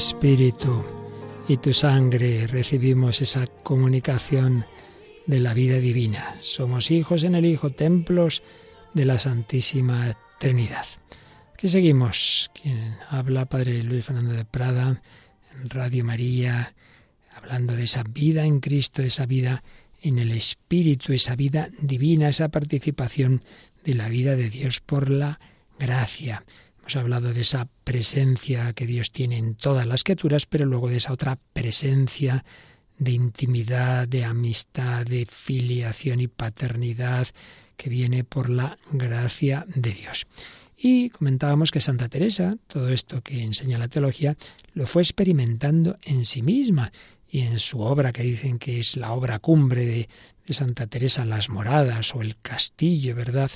espíritu 0.02 0.84
y 1.46 1.58
tu 1.58 1.72
sangre 1.72 2.48
recibimos 2.48 3.22
esa 3.22 3.46
comunicación 3.46 4.66
de 5.26 5.38
la 5.38 5.54
vida 5.54 5.76
divina. 5.76 6.34
Somos 6.40 6.90
hijos 6.90 7.22
en 7.22 7.36
el 7.36 7.46
Hijo, 7.46 7.70
templos 7.70 8.42
de 8.94 9.04
la 9.04 9.20
Santísima 9.20 10.18
Trinidad. 10.40 10.86
Aquí 11.54 11.68
seguimos. 11.68 12.50
Quien 12.52 12.96
habla, 13.10 13.44
Padre 13.44 13.84
Luis 13.84 14.04
Fernando 14.04 14.32
de 14.32 14.44
Prada, 14.44 15.00
en 15.54 15.70
Radio 15.70 16.04
María, 16.04 16.74
hablando 17.36 17.76
de 17.76 17.84
esa 17.84 18.02
vida 18.02 18.44
en 18.44 18.58
Cristo, 18.58 19.02
de 19.02 19.08
esa 19.08 19.26
vida 19.26 19.62
en 20.00 20.18
el 20.18 20.32
Espíritu, 20.32 21.12
esa 21.12 21.36
vida 21.36 21.68
divina, 21.80 22.28
esa 22.28 22.48
participación 22.48 23.44
de 23.84 23.94
la 23.94 24.08
vida 24.08 24.34
de 24.34 24.50
Dios 24.50 24.80
por 24.80 25.10
la 25.10 25.38
gracia. 25.78 26.44
Hemos 26.92 27.04
hablado 27.04 27.32
de 27.32 27.40
esa 27.40 27.68
presencia 27.84 28.74
que 28.74 28.86
Dios 28.86 29.12
tiene 29.12 29.38
en 29.38 29.54
todas 29.54 29.86
las 29.86 30.04
criaturas, 30.04 30.44
pero 30.44 30.66
luego 30.66 30.90
de 30.90 30.98
esa 30.98 31.14
otra 31.14 31.38
presencia 31.54 32.44
de 32.98 33.12
intimidad, 33.12 34.06
de 34.06 34.26
amistad, 34.26 35.06
de 35.06 35.24
filiación 35.24 36.20
y 36.20 36.28
paternidad 36.28 37.28
que 37.78 37.88
viene 37.88 38.24
por 38.24 38.50
la 38.50 38.76
gracia 38.90 39.64
de 39.74 39.92
Dios. 39.92 40.26
Y 40.76 41.08
comentábamos 41.08 41.70
que 41.70 41.80
Santa 41.80 42.10
Teresa, 42.10 42.56
todo 42.66 42.90
esto 42.90 43.22
que 43.22 43.42
enseña 43.42 43.78
la 43.78 43.88
teología, 43.88 44.36
lo 44.74 44.86
fue 44.86 45.00
experimentando 45.00 45.96
en 46.02 46.26
sí 46.26 46.42
misma 46.42 46.92
y 47.26 47.40
en 47.40 47.58
su 47.58 47.80
obra, 47.80 48.12
que 48.12 48.22
dicen 48.22 48.58
que 48.58 48.80
es 48.80 48.98
la 48.98 49.12
obra 49.12 49.38
cumbre 49.38 49.86
de, 49.86 50.08
de 50.46 50.52
Santa 50.52 50.86
Teresa, 50.88 51.24
Las 51.24 51.48
Moradas 51.48 52.14
o 52.14 52.20
el 52.20 52.36
Castillo, 52.42 53.14
¿verdad? 53.14 53.50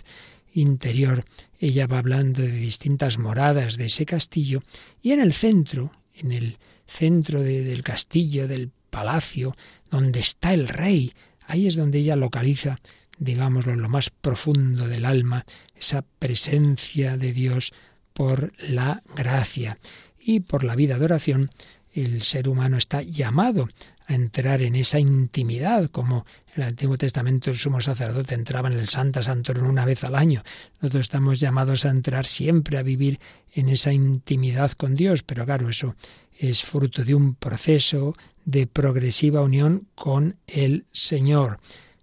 Interior, 0.57 1.25
ella 1.59 1.87
va 1.87 1.99
hablando 1.99 2.43
de 2.43 2.51
distintas 2.51 3.19
moradas 3.19 3.77
de 3.77 3.87
ese 3.87 4.07
castillo 4.07 4.63
y 5.03 5.13
en 5.13 5.21
el 5.21 5.33
centro, 5.33 5.93
en 6.15 6.33
el 6.33 6.59
centro 6.87 7.43
de- 7.43 7.63
del 7.63 7.83
castillo, 7.83 8.49
del 8.49 8.71
palacio, 8.91 9.57
donde 9.91 10.21
está 10.21 10.55
el 10.55 10.69
rey, 10.69 11.13
ahí 11.47 11.67
es 11.67 11.77
donde 11.77 11.99
ella 11.99 12.17
localiza, 12.17 12.81
digámoslo, 13.19 13.77
lo 13.77 13.89
más 13.89 14.11
profundo 14.11 14.89
del 14.89 15.05
alma, 15.05 15.45
esa 15.75 16.03
presencia 16.19 17.17
de 17.17 17.33
Dios 17.33 17.73
por 18.13 18.53
la 18.59 19.03
gracia 19.15 19.79
y 20.19 20.41
por 20.41 20.65
la 20.65 20.75
vida 20.75 20.99
de 20.99 21.05
oración. 21.05 21.51
El 21.93 22.23
ser 22.23 22.49
humano 22.49 22.77
está 22.77 23.03
llamado 23.03 23.69
a 24.07 24.15
entrar 24.15 24.63
en 24.63 24.77
esa 24.77 24.99
intimidad, 24.99 25.91
como 25.91 26.27
en 26.55 26.63
el 26.63 26.69
Antiguo 26.69 26.97
Testamento 26.97 27.51
el 27.51 27.59
sumo 27.59 27.81
sacerdote 27.81 28.35
entraba 28.35 28.69
en 28.69 28.79
el 28.79 28.89
Santa 28.89 29.23
Santorum 29.23 29.69
una 29.69 29.85
vez 29.85 30.05
al 30.05 30.15
año. 30.15 30.43
Nosotros 30.81 31.03
estamos 31.03 31.41
llamados 31.41 31.85
a 31.85 31.91
entrar 31.91 32.27
siempre, 32.27 32.79
a 32.79 32.83
vivir 32.83 33.19
en 33.53 33.69
esa 33.69 33.93
intimidad 33.93 34.73
con 34.73 34.95
Dios, 34.95 35.23
pero 35.23 35.45
claro, 35.45 35.69
eso 35.69 35.97
es 36.39 36.63
fruto 36.63 37.05
de 37.05 37.15
un 37.15 37.35
proceso 37.35 38.15
de 38.45 38.67
progresiva 38.67 39.43
unión 39.43 39.89
con 39.95 40.37
el 40.47 40.85
Señor. 40.93 41.59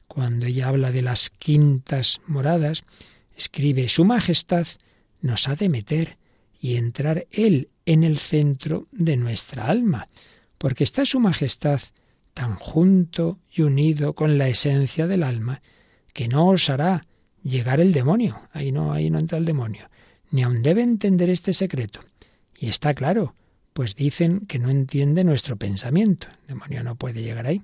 Cuando 0.08 0.46
ella 0.46 0.68
habla 0.68 0.92
de 0.92 1.02
las 1.02 1.30
quintas 1.30 2.22
moradas, 2.28 2.84
escribe, 3.36 3.89
Su 3.89 4.06
Majestad 4.06 4.68
nos 5.22 5.48
ha 5.48 5.56
de 5.56 5.70
meter 5.70 6.18
y 6.60 6.76
entrar 6.76 7.28
Él 7.32 7.70
en 7.86 8.04
el 8.04 8.18
centro 8.18 8.88
de 8.92 9.18
nuestra 9.18 9.68
alma, 9.68 10.08
porque 10.63 10.86
está 10.86 11.04
Su 11.04 11.19
Majestad 11.19 11.82
tan 12.34 12.56
junto 12.56 13.38
y 13.52 13.63
unido 13.63 14.13
con 14.13 14.38
la 14.38 14.47
esencia 14.47 15.08
del 15.08 15.23
alma, 15.23 15.62
que 16.13 16.30
no 16.30 16.47
osará 16.47 17.06
llegar 17.43 17.82
el 17.82 17.91
demonio, 17.91 18.39
ahí 18.54 18.71
no, 18.71 18.93
ahí 18.93 19.10
no 19.10 19.19
entra 19.19 19.38
el 19.38 19.43
demonio, 19.43 19.89
ni 20.32 20.41
aun 20.41 20.62
debe 20.62 20.82
entender 20.82 21.30
este 21.30 21.52
secreto. 21.52 21.99
Y 22.58 22.69
está 22.69 22.93
claro, 22.93 23.36
pues 23.73 23.97
dicen 23.97 24.45
que 24.47 24.58
no 24.58 24.69
entiende 24.69 25.26
nuestro 25.26 25.58
pensamiento. 25.58 26.28
El 26.43 26.56
demonio 26.56 26.82
no 26.86 26.95
puede 26.95 27.23
llegar 27.23 27.45
ahí. 27.45 27.62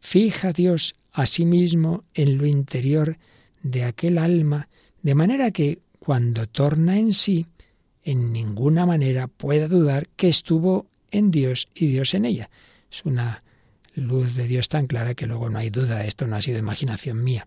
Fija 0.00 0.52
Dios 0.52 0.94
a 1.12 1.24
sí 1.24 1.46
mismo 1.46 2.04
en 2.12 2.36
lo 2.36 2.44
interior 2.44 3.16
de 3.62 3.84
aquel 3.84 4.18
alma, 4.18 4.68
de 5.00 5.14
manera 5.14 5.52
que 5.52 5.78
cuando 6.00 6.46
torna 6.46 6.98
en 6.98 7.14
sí, 7.14 7.46
en 8.02 8.30
ninguna 8.30 8.84
manera 8.84 9.26
pueda 9.26 9.68
dudar 9.68 10.06
que 10.16 10.28
estuvo 10.28 10.84
en 11.16 11.30
Dios 11.30 11.68
y 11.74 11.86
Dios 11.86 12.14
en 12.14 12.24
ella. 12.24 12.50
Es 12.90 13.04
una 13.04 13.42
luz 13.94 14.34
de 14.34 14.46
Dios 14.46 14.68
tan 14.68 14.86
clara 14.86 15.14
que 15.14 15.26
luego 15.26 15.50
no 15.50 15.58
hay 15.58 15.70
duda, 15.70 16.04
esto 16.04 16.26
no 16.26 16.36
ha 16.36 16.42
sido 16.42 16.58
imaginación 16.58 17.22
mía. 17.24 17.46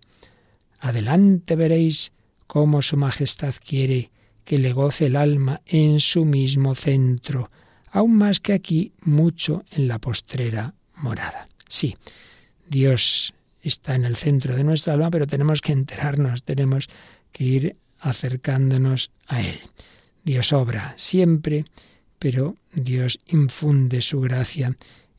Adelante 0.80 1.56
veréis 1.56 2.12
cómo 2.48 2.82
Su 2.82 2.98
Majestad 2.98 3.56
quiere 3.64 4.12
que 4.44 4.58
le 4.58 4.74
goce 4.74 5.06
el 5.06 5.16
alma 5.16 5.62
en 5.68 6.00
su 6.00 6.26
mismo 6.26 6.74
centro, 6.74 7.52
aún 7.92 8.18
más 8.18 8.40
que 8.40 8.54
aquí 8.54 8.94
mucho 9.02 9.64
en 9.70 9.88
la 9.88 10.00
postrera 10.00 10.74
morada. 10.96 11.48
Sí, 11.68 11.96
Dios 12.68 13.34
está 13.62 13.96
en 13.96 14.06
el 14.06 14.16
centro 14.16 14.56
de 14.56 14.64
nuestra 14.64 14.94
alma, 14.94 15.12
pero 15.12 15.28
tenemos 15.28 15.62
que 15.62 15.74
enterarnos, 15.74 16.44
tenemos 16.44 16.88
que 17.32 17.44
ir 17.44 17.76
acercándonos 18.00 19.12
a 19.28 19.42
Él. 19.42 19.60
Dios 20.24 20.54
obra 20.54 20.94
siempre, 20.98 21.66
pero 22.20 22.56
Dios 22.74 23.20
infunde 23.28 24.02
su 24.02 24.20
gracia 24.20 24.76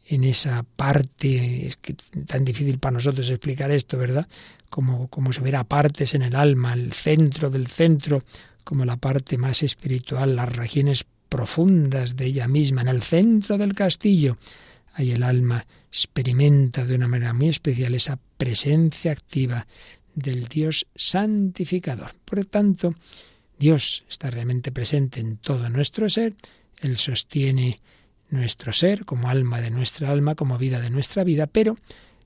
en 0.07 0.25
esa 0.25 0.65
parte, 0.65 1.67
es 1.67 1.77
que 1.77 1.95
tan 2.27 2.45
difícil 2.45 2.79
para 2.79 2.95
nosotros 2.95 3.29
explicar 3.31 3.71
esto, 3.71 3.97
¿verdad? 3.97 4.29
Como, 4.69 5.09
como 5.09 5.33
si 5.33 5.41
hubiera 5.41 5.65
partes 5.65 6.15
en 6.15 6.23
el 6.23 6.37
alma, 6.37 6.75
el 6.75 6.93
centro 6.93 7.49
del 7.49 7.69
centro, 7.69 8.23
como 8.65 8.85
la 8.85 8.97
parte 8.97 9.39
más 9.39 9.63
espiritual, 9.63 10.37
las 10.37 10.49
regiones 10.49 11.05
profundas 11.29 12.17
de 12.17 12.27
ella 12.27 12.49
misma, 12.49 12.83
en 12.83 12.89
el 12.89 13.03
centro 13.03 13.57
del 13.57 13.75
castillo. 13.75 14.37
Ahí 14.95 15.13
el 15.13 15.23
alma 15.23 15.65
experimenta 15.89 16.85
de 16.85 16.97
una 16.97 17.09
manera 17.09 17.33
muy 17.33 17.49
especial 17.49 17.95
esa 17.95 18.19
presencia 18.37 19.13
activa 19.13 19.67
del 20.15 20.49
Dios 20.49 20.87
santificador. 20.95 22.15
Por 22.25 22.45
tanto, 22.47 22.95
Dios 23.59 24.05
está 24.09 24.31
realmente 24.31 24.73
presente 24.73 25.21
en 25.21 25.37
todo 25.37 25.69
nuestro 25.69 26.09
ser, 26.09 26.35
Él 26.81 26.97
sostiene 26.97 27.81
nuestro 28.31 28.73
ser 28.73 29.05
como 29.05 29.29
alma 29.29 29.61
de 29.61 29.71
nuestra 29.71 30.11
alma, 30.11 30.35
como 30.35 30.59
vida 30.59 30.81
de 30.81 30.91
nuestra 30.91 31.25
vida, 31.25 31.47
pero 31.47 31.77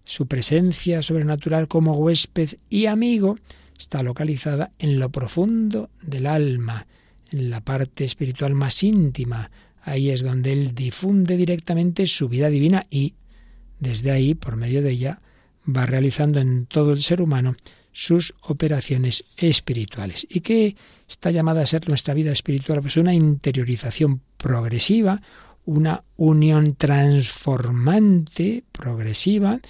su 0.04 0.26
presencia 0.26 1.02
sobrenatural 1.02 1.66
como 1.66 1.94
huésped 1.94 2.50
y 2.68 2.86
amigo 2.86 3.36
está 3.78 4.02
localizada 4.02 4.72
en 4.78 4.98
lo 4.98 5.10
profundo 5.10 5.90
del 6.02 6.26
alma, 6.26 6.86
en 7.30 7.50
la 7.50 7.60
parte 7.60 8.04
espiritual 8.04 8.54
más 8.54 8.82
íntima. 8.82 9.50
Ahí 9.82 10.10
es 10.10 10.22
donde 10.22 10.52
Él 10.52 10.74
difunde 10.74 11.36
directamente 11.36 12.06
su 12.06 12.28
vida 12.28 12.50
divina 12.50 12.86
y 12.90 13.14
desde 13.80 14.10
ahí, 14.10 14.34
por 14.34 14.56
medio 14.56 14.82
de 14.82 14.90
ella, 14.90 15.20
va 15.68 15.86
realizando 15.86 16.40
en 16.40 16.66
todo 16.66 16.92
el 16.92 17.02
ser 17.02 17.20
humano 17.20 17.56
sus 17.94 18.34
operaciones 18.42 19.24
espirituales. 19.38 20.26
¿Y 20.28 20.40
qué 20.40 20.76
está 21.08 21.30
llamada 21.30 21.62
a 21.62 21.66
ser 21.66 21.88
nuestra 21.88 22.12
vida 22.12 22.32
espiritual? 22.32 22.82
Pues 22.82 22.98
una 22.98 23.14
interiorización 23.14 24.20
progresiva, 24.36 25.22
una 25.64 26.02
unión 26.16 26.74
transformante, 26.74 28.64
progresiva, 28.72 29.60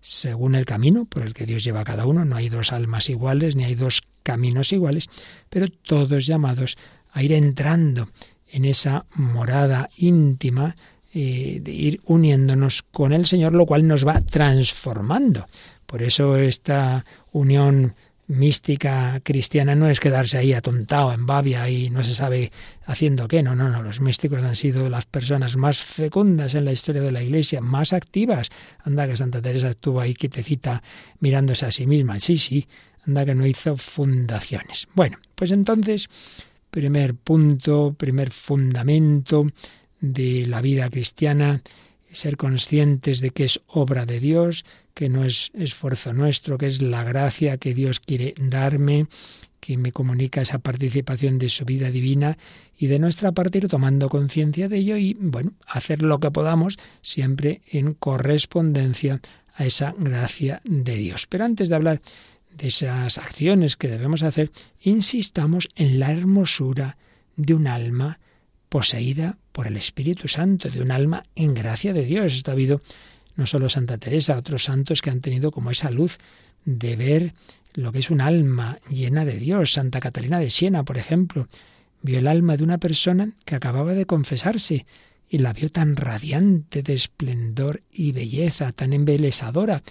según 0.00 0.54
el 0.54 0.66
camino 0.66 1.06
por 1.06 1.22
el 1.22 1.34
que 1.34 1.46
Dios 1.46 1.64
lleva 1.64 1.80
a 1.80 1.84
cada 1.84 2.06
uno. 2.06 2.24
No 2.24 2.36
hay 2.36 2.50
dos 2.50 2.72
almas 2.72 3.08
iguales, 3.08 3.56
ni 3.56 3.64
hay 3.64 3.74
dos 3.74 4.02
caminos 4.22 4.72
iguales, 4.72 5.08
pero 5.48 5.68
todos 5.68 6.26
llamados 6.26 6.76
a 7.12 7.22
ir 7.22 7.32
entrando 7.32 8.10
en 8.52 8.66
esa 8.66 9.06
morada 9.14 9.88
íntima, 9.96 10.76
eh, 11.12 11.60
de 11.62 11.72
ir 11.72 12.00
uniéndonos 12.04 12.82
con 12.82 13.12
el 13.12 13.26
Señor, 13.26 13.54
lo 13.54 13.66
cual 13.66 13.88
nos 13.88 14.06
va 14.06 14.20
transformando. 14.20 15.46
Por 15.86 16.02
eso 16.02 16.36
esta 16.36 17.04
unión 17.32 17.94
mística 18.30 19.20
cristiana 19.24 19.74
no 19.74 19.88
es 19.88 19.98
quedarse 19.98 20.38
ahí 20.38 20.52
atontado 20.52 21.12
en 21.12 21.26
Babia 21.26 21.68
y 21.68 21.90
no 21.90 22.04
se 22.04 22.14
sabe 22.14 22.52
haciendo 22.86 23.26
qué. 23.26 23.42
No, 23.42 23.56
no, 23.56 23.68
no. 23.68 23.82
Los 23.82 24.00
místicos 24.00 24.42
han 24.42 24.54
sido 24.54 24.88
las 24.88 25.04
personas 25.04 25.56
más 25.56 25.78
fecundas 25.78 26.54
en 26.54 26.64
la 26.64 26.72
historia 26.72 27.02
de 27.02 27.10
la 27.10 27.22
Iglesia, 27.22 27.60
más 27.60 27.92
activas. 27.92 28.50
Anda 28.84 29.08
que 29.08 29.16
Santa 29.16 29.42
Teresa 29.42 29.70
estuvo 29.70 30.00
ahí 30.00 30.14
quietecita 30.14 30.82
mirándose 31.18 31.66
a 31.66 31.72
sí 31.72 31.86
misma. 31.86 32.20
Sí, 32.20 32.38
sí. 32.38 32.68
Anda 33.04 33.24
que 33.24 33.34
no 33.34 33.46
hizo 33.46 33.76
fundaciones. 33.76 34.86
Bueno, 34.94 35.18
pues 35.34 35.50
entonces 35.50 36.08
primer 36.70 37.14
punto, 37.16 37.94
primer 37.98 38.30
fundamento 38.30 39.46
de 40.00 40.46
la 40.46 40.60
vida 40.60 40.88
cristiana, 40.88 41.62
ser 42.12 42.36
conscientes 42.36 43.20
de 43.20 43.30
que 43.30 43.44
es 43.44 43.60
obra 43.66 44.06
de 44.06 44.20
Dios, 44.20 44.64
que 44.94 45.08
no 45.08 45.24
es 45.24 45.50
esfuerzo 45.54 46.12
nuestro, 46.12 46.58
que 46.58 46.66
es 46.66 46.82
la 46.82 47.04
gracia 47.04 47.58
que 47.58 47.74
Dios 47.74 48.00
quiere 48.00 48.34
darme, 48.38 49.06
que 49.60 49.76
me 49.76 49.92
comunica 49.92 50.40
esa 50.40 50.58
participación 50.58 51.38
de 51.38 51.48
su 51.48 51.64
vida 51.64 51.90
divina 51.90 52.38
y 52.76 52.86
de 52.86 52.98
nuestra 52.98 53.32
parte 53.32 53.58
ir 53.58 53.68
tomando 53.68 54.08
conciencia 54.08 54.68
de 54.68 54.78
ello 54.78 54.96
y, 54.96 55.14
bueno, 55.20 55.52
hacer 55.66 56.02
lo 56.02 56.18
que 56.18 56.30
podamos 56.30 56.78
siempre 57.02 57.60
en 57.70 57.94
correspondencia 57.94 59.20
a 59.54 59.66
esa 59.66 59.94
gracia 59.98 60.62
de 60.64 60.96
Dios. 60.96 61.26
Pero 61.26 61.44
antes 61.44 61.68
de 61.68 61.74
hablar 61.74 62.00
de 62.56 62.68
esas 62.68 63.18
acciones 63.18 63.76
que 63.76 63.88
debemos 63.88 64.22
hacer, 64.22 64.50
insistamos 64.80 65.68
en 65.76 66.00
la 66.00 66.10
hermosura 66.10 66.96
de 67.36 67.54
un 67.54 67.66
alma 67.66 68.18
poseída 68.70 69.36
por 69.52 69.66
el 69.66 69.76
Espíritu 69.76 70.28
Santo, 70.28 70.70
de 70.70 70.80
un 70.80 70.90
alma 70.90 71.24
en 71.34 71.52
gracia 71.52 71.92
de 71.92 72.06
Dios. 72.06 72.32
Esto 72.32 72.50
ha 72.50 72.54
habido 72.54 72.80
no 73.36 73.46
solo 73.46 73.68
Santa 73.68 73.98
Teresa, 73.98 74.38
otros 74.38 74.64
santos 74.64 75.02
que 75.02 75.10
han 75.10 75.20
tenido 75.20 75.50
como 75.50 75.70
esa 75.70 75.90
luz 75.90 76.18
de 76.64 76.96
ver 76.96 77.34
lo 77.74 77.92
que 77.92 77.98
es 77.98 78.10
un 78.10 78.20
alma 78.20 78.78
llena 78.88 79.24
de 79.24 79.38
Dios. 79.38 79.72
Santa 79.72 80.00
Catalina 80.00 80.38
de 80.38 80.50
Siena, 80.50 80.84
por 80.84 80.96
ejemplo, 80.96 81.48
vio 82.02 82.18
el 82.18 82.28
alma 82.28 82.56
de 82.56 82.64
una 82.64 82.78
persona 82.78 83.32
que 83.44 83.56
acababa 83.56 83.92
de 83.92 84.06
confesarse 84.06 84.86
y 85.28 85.38
la 85.38 85.52
vio 85.52 85.68
tan 85.68 85.96
radiante 85.96 86.82
de 86.82 86.94
esplendor 86.94 87.82
y 87.92 88.12
belleza, 88.12 88.72
tan 88.72 88.92
embelesadora, 88.92 89.82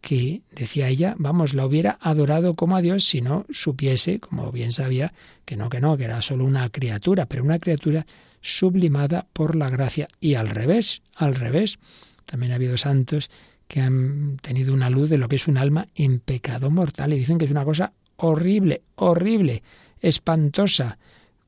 que, 0.00 0.42
decía 0.54 0.88
ella, 0.88 1.14
vamos, 1.18 1.54
la 1.54 1.66
hubiera 1.66 1.98
adorado 2.00 2.54
como 2.54 2.76
a 2.76 2.82
Dios 2.82 3.04
si 3.04 3.20
no 3.20 3.44
supiese, 3.50 4.20
como 4.20 4.50
bien 4.52 4.72
sabía, 4.72 5.12
que 5.44 5.56
no, 5.56 5.68
que 5.68 5.80
no, 5.80 5.96
que 5.96 6.04
era 6.04 6.22
solo 6.22 6.44
una 6.44 6.68
criatura, 6.70 7.26
pero 7.26 7.42
una 7.42 7.58
criatura 7.58 8.06
sublimada 8.40 9.26
por 9.32 9.56
la 9.56 9.70
gracia. 9.70 10.08
Y 10.20 10.34
al 10.34 10.48
revés, 10.48 11.02
al 11.14 11.34
revés, 11.34 11.78
también 12.26 12.52
ha 12.52 12.56
habido 12.56 12.76
santos 12.76 13.30
que 13.66 13.80
han 13.80 14.38
tenido 14.38 14.72
una 14.72 14.90
luz 14.90 15.10
de 15.10 15.18
lo 15.18 15.28
que 15.28 15.36
es 15.36 15.46
un 15.46 15.58
alma 15.58 15.88
en 15.94 16.20
pecado 16.20 16.70
mortal 16.70 17.12
y 17.12 17.18
dicen 17.18 17.38
que 17.38 17.44
es 17.44 17.50
una 17.50 17.64
cosa 17.64 17.92
horrible, 18.16 18.82
horrible, 18.96 19.62
espantosa, 20.00 20.98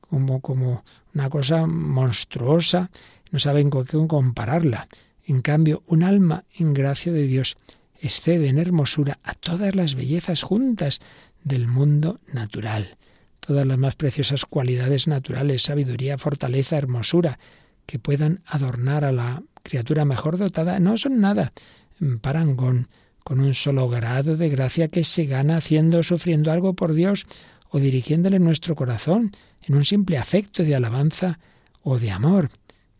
como, 0.01 0.39
como 0.41 0.83
una 1.13 1.29
cosa 1.29 1.65
monstruosa, 1.65 2.91
no 3.31 3.39
saben 3.39 3.69
con 3.69 3.85
qué 3.85 3.97
compararla. 4.07 4.87
En 5.25 5.41
cambio, 5.41 5.83
un 5.87 6.03
alma 6.03 6.43
en 6.57 6.73
gracia 6.73 7.11
de 7.11 7.23
Dios 7.23 7.57
excede 8.01 8.47
en 8.47 8.57
hermosura 8.57 9.19
a 9.23 9.35
todas 9.35 9.75
las 9.75 9.95
bellezas 9.95 10.41
juntas 10.41 10.99
del 11.43 11.67
mundo 11.67 12.19
natural, 12.33 12.97
todas 13.39 13.65
las 13.65 13.77
más 13.77 13.95
preciosas 13.95 14.45
cualidades 14.45 15.07
naturales, 15.07 15.61
sabiduría, 15.61 16.17
fortaleza, 16.17 16.77
hermosura, 16.77 17.39
que 17.85 17.99
puedan 17.99 18.41
adornar 18.45 19.05
a 19.05 19.11
la 19.11 19.43
criatura 19.63 20.03
mejor 20.03 20.37
dotada, 20.37 20.79
no 20.79 20.97
son 20.97 21.21
nada 21.21 21.53
parangón 22.21 22.87
con 23.23 23.39
un 23.39 23.53
solo 23.53 23.87
grado 23.87 24.35
de 24.35 24.49
gracia 24.49 24.87
que 24.87 25.03
se 25.03 25.25
gana 25.25 25.57
haciendo 25.57 26.01
sufriendo 26.01 26.51
algo 26.51 26.73
por 26.73 26.93
Dios 26.93 27.27
o 27.69 27.79
dirigiéndole 27.79 28.39
nuestro 28.39 28.75
corazón 28.75 29.31
en 29.61 29.75
un 29.75 29.85
simple 29.85 30.17
afecto 30.17 30.63
de 30.63 30.75
alabanza 30.75 31.39
o 31.83 31.99
de 31.99 32.11
amor, 32.11 32.49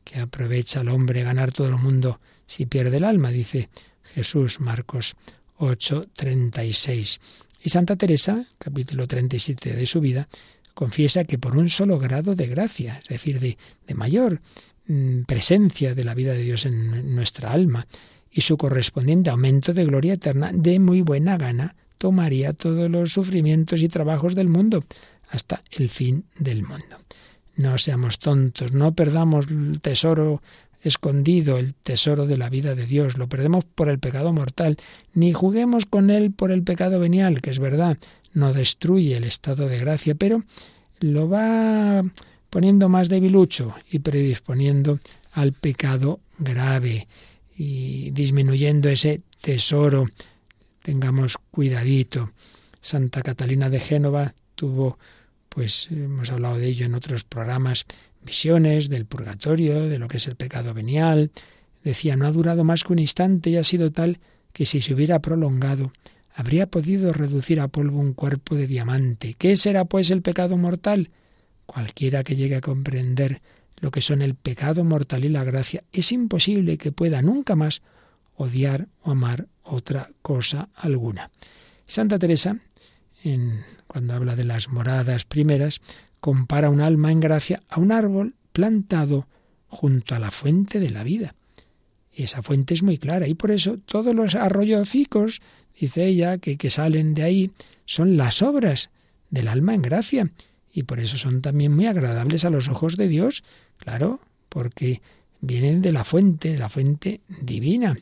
que 0.04 0.20
aprovecha 0.20 0.82
al 0.82 0.90
hombre 0.90 1.24
ganar 1.24 1.52
todo 1.52 1.68
el 1.68 1.78
mundo 1.78 2.20
si 2.46 2.66
pierde 2.66 2.98
el 2.98 3.04
alma, 3.04 3.30
dice 3.30 3.70
Jesús, 4.14 4.60
Marcos 4.60 5.16
8, 5.58 6.08
36. 6.14 7.20
Y 7.64 7.70
Santa 7.70 7.96
Teresa, 7.96 8.48
capítulo 8.58 9.08
37 9.08 9.74
de 9.74 9.86
su 9.86 10.00
vida, 10.00 10.28
confiesa 10.74 11.24
que 11.26 11.38
por 11.38 11.58
un 11.58 11.70
solo 11.70 12.00
grado 12.00 12.36
de 12.36 12.48
gracia, 12.48 13.00
es 13.04 13.10
decir, 13.10 13.40
de, 13.40 13.58
de 13.88 13.94
mayor 13.94 14.42
mm, 14.88 15.24
presencia 15.24 15.94
de 15.94 16.04
la 16.04 16.14
vida 16.14 16.34
de 16.34 16.42
Dios 16.42 16.66
en 16.66 17.14
nuestra 17.16 17.52
alma 17.52 17.88
y 18.32 18.42
su 18.42 18.58
correspondiente 18.58 19.30
aumento 19.30 19.74
de 19.74 19.86
gloria 19.86 20.14
eterna, 20.14 20.52
de 20.54 20.80
muy 20.80 21.02
buena 21.02 21.38
gana 21.38 21.76
tomaría 21.98 22.54
todos 22.54 22.90
los 22.90 23.12
sufrimientos 23.12 23.82
y 23.84 23.88
trabajos 23.88 24.34
del 24.34 24.48
mundo 24.48 24.84
hasta 25.30 25.62
el 25.72 25.90
fin 25.90 26.26
del 26.40 26.64
mundo. 26.64 26.98
No 27.56 27.78
seamos 27.78 28.18
tontos, 28.18 28.72
no 28.72 28.94
perdamos 28.94 29.48
el 29.50 29.80
tesoro 29.82 30.42
escondido, 30.82 31.58
el 31.58 31.74
tesoro 31.74 32.26
de 32.28 32.38
la 32.38 32.50
vida 32.50 32.76
de 32.76 32.86
Dios, 32.86 33.18
lo 33.18 33.28
perdemos 33.28 33.66
por 33.66 33.90
el 33.90 34.00
pecado 34.00 34.34
mortal, 34.34 34.78
ni 35.14 35.34
juguemos 35.34 35.86
con 35.86 36.10
él 36.10 36.32
por 36.32 36.52
el 36.52 36.64
pecado 36.64 37.00
venial, 37.00 37.42
que 37.42 37.50
es 37.50 37.60
verdad, 37.60 37.98
no 38.34 38.54
destruye 38.54 39.18
el 39.18 39.24
estado 39.24 39.68
de 39.68 39.80
gracia, 39.80 40.16
pero 40.16 40.44
lo 41.00 41.30
va 41.30 42.04
poniendo 42.50 42.90
más 42.90 43.10
debilucho 43.10 43.74
y 43.90 44.00
predisponiendo 44.00 45.00
al 45.32 45.54
pecado 45.54 46.20
grave 46.38 47.08
y 47.58 48.12
disminuyendo 48.12 48.90
ese 48.90 49.22
tesoro. 49.42 50.06
Tengamos 50.82 51.38
cuidadito. 51.52 52.32
Santa 52.82 53.22
Catalina 53.22 53.70
de 53.70 53.80
Génova 53.80 54.34
tuvo, 54.56 54.98
pues 55.50 55.88
hemos 55.92 56.32
hablado 56.32 56.58
de 56.58 56.68
ello 56.68 56.86
en 56.86 56.96
otros 56.96 57.24
programas, 57.24 57.86
visiones 58.24 58.90
del 58.90 59.06
purgatorio, 59.06 59.88
de 59.88 60.00
lo 60.00 60.08
que 60.08 60.18
es 60.18 60.28
el 60.28 60.36
pecado 60.36 60.74
venial. 60.74 61.32
Decía, 61.84 62.16
no 62.16 62.28
ha 62.28 62.32
durado 62.32 62.64
más 62.64 62.84
que 62.84 62.94
un 62.94 63.00
instante 63.00 63.50
y 63.50 63.58
ha 63.58 63.64
sido 63.64 63.92
tal 63.92 64.20
que 64.54 64.66
si 64.66 64.82
se 64.82 64.94
hubiera 64.94 65.20
prolongado, 65.20 65.92
habría 66.34 66.68
podido 66.68 67.14
reducir 67.14 67.60
a 67.60 67.68
polvo 67.68 68.00
un 68.00 68.14
cuerpo 68.14 68.56
de 68.56 68.68
diamante. 68.68 69.36
¿Qué 69.38 69.56
será 69.56 69.86
pues 69.86 70.12
el 70.12 70.22
pecado 70.22 70.58
mortal? 70.58 71.10
Cualquiera 71.66 72.24
que 72.24 72.36
llegue 72.36 72.56
a 72.56 72.62
comprender 72.62 73.42
lo 73.78 73.92
que 73.92 74.02
son 74.02 74.22
el 74.22 74.36
pecado 74.36 74.84
mortal 74.84 75.26
y 75.26 75.30
la 75.30 75.44
gracia, 75.44 75.84
es 75.92 76.12
imposible 76.12 76.78
que 76.78 76.92
pueda 76.92 77.22
nunca 77.22 77.56
más 77.56 77.82
odiar 78.36 78.88
o 79.02 79.12
amar 79.12 79.48
otra 79.64 80.12
cosa 80.22 80.70
alguna. 80.76 81.32
Santa 81.88 82.20
Teresa, 82.20 82.58
en, 83.24 83.64
cuando 83.88 84.14
habla 84.14 84.36
de 84.36 84.46
las 84.46 84.70
moradas 84.70 85.26
primeras, 85.26 85.82
compara 86.22 86.70
un 86.70 86.80
alma 86.80 87.12
en 87.12 87.20
gracia 87.20 87.60
a 87.68 87.82
un 87.82 87.92
árbol 87.92 88.36
plantado 88.54 89.28
junto 89.68 90.16
a 90.16 90.20
la 90.20 90.32
fuente 90.32 90.80
de 90.80 90.92
la 90.92 91.04
vida. 91.04 91.36
Esa 92.14 92.42
fuente 92.42 92.74
es 92.74 92.84
muy 92.84 92.98
clara 92.98 93.28
y 93.28 93.34
por 93.34 93.52
eso 93.52 93.78
todos 93.80 94.16
los 94.16 94.36
arroyocicos 94.36 95.42
dice 95.78 96.06
ella, 96.06 96.38
que, 96.38 96.58
que 96.58 96.70
salen 96.70 97.14
de 97.14 97.24
ahí, 97.24 97.52
son 97.86 98.16
las 98.16 98.42
obras 98.42 98.92
del 99.30 99.48
alma 99.48 99.74
en 99.74 99.82
gracia. 99.82 100.32
Y 100.74 100.84
por 100.84 101.00
eso 101.00 101.18
son 101.18 101.42
también 101.42 101.74
muy 101.74 101.88
agradables 101.88 102.46
a 102.46 102.50
los 102.50 102.70
ojos 102.70 102.96
de 102.96 103.08
Dios, 103.08 103.44
claro, 103.78 104.22
porque 104.48 105.02
vienen 105.42 105.82
de 105.82 105.92
la 105.92 106.04
fuente, 106.04 106.58
la 106.58 106.70
fuente 106.70 107.22
divina. 107.42 107.98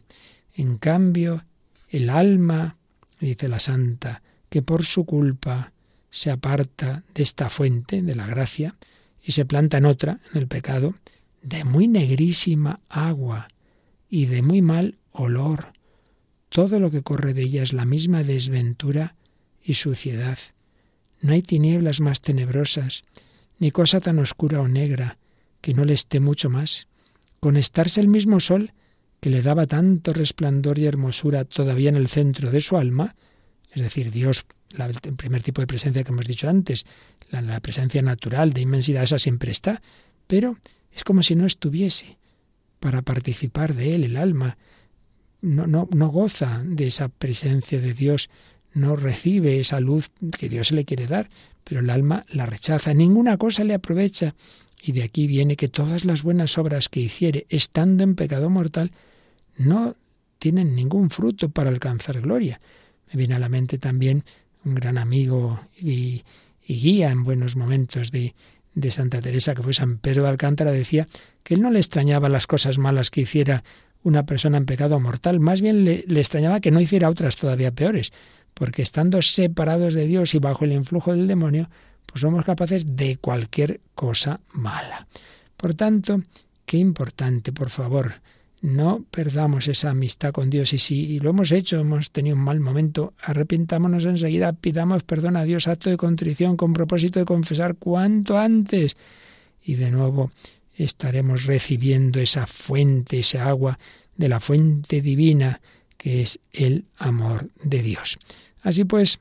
En 0.54 0.78
cambio, 0.78 1.46
el 1.90 2.10
alma, 2.10 2.76
dice 3.20 3.48
la 3.48 3.60
santa, 3.60 4.22
que 4.50 4.62
por 4.62 4.84
su 4.86 5.06
culpa 5.06 5.72
se 6.12 6.32
aparta 6.32 7.04
de 7.14 7.24
esta 7.24 7.50
fuente, 7.50 8.02
de 8.02 8.16
la 8.16 8.28
gracia, 8.28 8.76
y 9.24 9.34
se 9.34 9.46
planta 9.46 9.78
en 9.78 9.86
otra, 9.86 10.20
en 10.32 10.42
el 10.42 10.48
pecado, 10.48 10.96
de 11.42 11.64
muy 11.64 11.88
negrísima 11.88 12.80
agua 12.90 13.48
y 14.10 14.26
de 14.26 14.42
muy 14.42 14.62
mal 14.62 14.98
olor, 15.12 15.74
todo 16.50 16.80
lo 16.80 16.90
que 16.90 17.04
corre 17.04 17.34
de 17.34 17.44
ella 17.44 17.64
es 17.64 17.74
la 17.74 17.86
misma 17.86 18.24
desventura 18.24 19.16
y 19.64 19.76
suciedad. 19.76 20.40
No 21.22 21.34
hay 21.34 21.44
tinieblas 21.44 22.02
más 22.02 22.22
tenebrosas, 22.22 23.04
ni 23.60 23.72
cosa 23.72 24.00
tan 24.00 24.18
oscura 24.20 24.62
o 24.62 24.68
negra 24.68 25.18
que 25.62 25.74
no 25.74 25.86
le 25.86 25.94
esté 25.94 26.20
mucho 26.20 26.50
más. 26.50 26.88
Con 27.40 27.56
estarse 27.56 28.02
el 28.02 28.08
mismo 28.08 28.40
sol 28.40 28.74
que 29.20 29.30
le 29.30 29.42
daba 29.42 29.68
tanto 29.68 30.12
resplandor 30.14 30.80
y 30.80 30.86
hermosura 30.86 31.46
todavía 31.46 31.90
en 31.90 31.98
el 31.98 32.08
centro 32.08 32.52
de 32.52 32.62
su 32.62 32.78
alma, 32.78 33.16
es 33.72 33.82
decir, 33.82 34.12
Dios, 34.12 34.46
el 34.78 35.16
primer 35.16 35.44
tipo 35.44 35.62
de 35.62 35.68
presencia 35.68 36.04
que 36.04 36.12
hemos 36.12 36.26
dicho 36.26 36.50
antes, 36.50 36.86
la, 37.30 37.42
la 37.42 37.60
presencia 37.60 38.02
natural 38.02 38.54
de 38.54 38.62
inmensidad, 38.62 39.04
esa 39.04 39.20
siempre 39.20 39.52
está, 39.52 39.82
pero 40.28 40.58
es 40.92 41.04
como 41.04 41.24
si 41.24 41.36
no 41.36 41.46
estuviese 41.46 42.18
para 42.80 43.02
participar 43.02 43.76
de 43.76 43.96
él 43.96 44.04
el 44.04 44.18
alma, 44.18 44.58
no, 45.42 45.68
no, 45.68 45.88
no 45.92 46.10
goza 46.10 46.62
de 46.66 46.88
esa 46.88 47.10
presencia 47.10 47.80
de 47.80 47.94
Dios, 47.94 48.30
no 48.74 48.96
recibe 48.96 49.60
esa 49.60 49.80
luz 49.80 50.12
que 50.38 50.50
Dios 50.50 50.72
le 50.72 50.86
quiere 50.86 51.08
dar, 51.08 51.30
pero 51.64 51.82
el 51.82 51.90
alma 51.90 52.26
la 52.30 52.46
rechaza, 52.46 52.94
ninguna 52.94 53.38
cosa 53.38 53.64
le 53.64 53.74
aprovecha. 53.74 54.36
Y 54.82 54.94
de 54.94 55.04
aquí 55.04 55.28
viene 55.28 55.58
que 55.58 55.68
todas 55.68 56.06
las 56.06 56.24
buenas 56.24 56.58
obras 56.58 56.88
que 56.88 57.02
hiciere, 57.02 57.46
estando 57.50 58.04
en 58.04 58.16
pecado 58.16 58.50
mortal, 58.50 58.92
no 59.58 59.96
tienen 60.38 60.74
ningún 60.74 61.10
fruto 61.10 61.50
para 61.50 61.70
alcanzar 61.70 62.22
gloria. 62.22 62.62
Me 63.12 63.18
viene 63.18 63.36
a 63.36 63.40
la 63.40 63.50
mente 63.50 63.78
también 63.78 64.24
un 64.66 64.76
gran 64.76 64.98
amigo 64.98 65.60
y, 65.78 66.24
guía 66.68 67.10
en 67.10 67.24
buenos 67.24 67.56
momentos 67.56 68.12
de, 68.12 68.36
de 68.76 68.92
Santa 68.92 69.22
Teresa, 69.22 69.56
que 69.56 69.64
fue 69.64 69.74
San 69.74 69.98
Pedro 69.98 70.24
de 70.24 70.30
Alcántara, 70.30 70.72
decía 70.72 71.08
que 71.42 71.56
él 71.56 71.62
no 71.62 71.72
le 71.72 71.80
extrañaba 71.80 72.30
las 72.30 72.46
cosas 72.46 72.78
malas 72.78 73.10
que 73.10 73.22
hiciera 73.22 73.64
una 74.04 74.26
persona 74.26 74.58
en 74.58 74.66
pecado 74.66 75.00
mortal, 75.00 75.40
más 75.40 75.62
bien 75.62 75.84
le, 75.84 76.06
extrañaba 76.08 76.60
que 76.60 76.72
no 76.72 76.80
hiciera 76.80 77.10
otras 77.10 77.36
todavía 77.36 77.72
peores, 77.72 78.12
porque 78.54 78.82
estando 78.82 79.22
separados 79.22 79.94
de 79.94 80.06
Dios 80.06 80.34
y 80.36 80.40
bajo 80.40 80.66
el 80.66 80.74
influjo 80.74 81.12
del 81.12 81.28
demonio, 81.28 81.70
pues 82.06 82.22
somos 82.22 82.46
capaces 82.46 82.96
de 82.96 83.18
cualquier 83.18 83.82
cosa 83.96 84.40
mala. 84.52 85.08
Por 85.58 85.74
tanto, 85.74 86.22
qué 86.66 86.78
importante, 86.78 87.52
por 87.52 87.70
favor, 87.70 88.14
no 88.62 89.06
perdamos 89.12 89.68
esa 89.68 89.92
amistad 89.92 90.32
con 90.32 90.50
Dios 90.50 90.74
y 90.74 90.80
si 90.80 91.20
lo 91.20 91.30
hemos 91.30 91.52
hecho, 91.52 91.80
hemos 91.80 92.12
tenido 92.12 92.36
un 92.36 92.44
mal 92.44 92.60
momento, 92.60 93.14
arrepintámonos 93.22 94.06
enseguida, 94.06 94.54
pidamos 94.54 95.04
perdón 95.04 95.38
a 95.38 95.44
Dios, 95.44 95.68
acto 95.68 95.90
de 95.90 95.98
contrición 95.98 96.58
con 96.58 96.74
propósito 96.74 97.20
de 97.20 97.26
confesar 97.26 97.76
cuanto 97.76 98.38
antes 98.38 98.98
y 99.64 99.76
de 99.76 99.92
nuevo 99.92 100.32
estaremos 100.76 101.46
recibiendo 101.46 102.20
esa 102.20 102.48
fuente, 102.48 103.20
esa 103.20 103.48
agua 103.48 103.80
de 104.16 104.30
la 104.30 104.40
fuente 104.40 105.02
divina 105.02 105.62
que 105.98 106.22
es 106.22 106.40
el 106.54 106.86
amor 106.98 107.50
de 107.62 107.84
Dios. 107.84 108.18
Así 108.62 108.86
pues, 108.86 109.20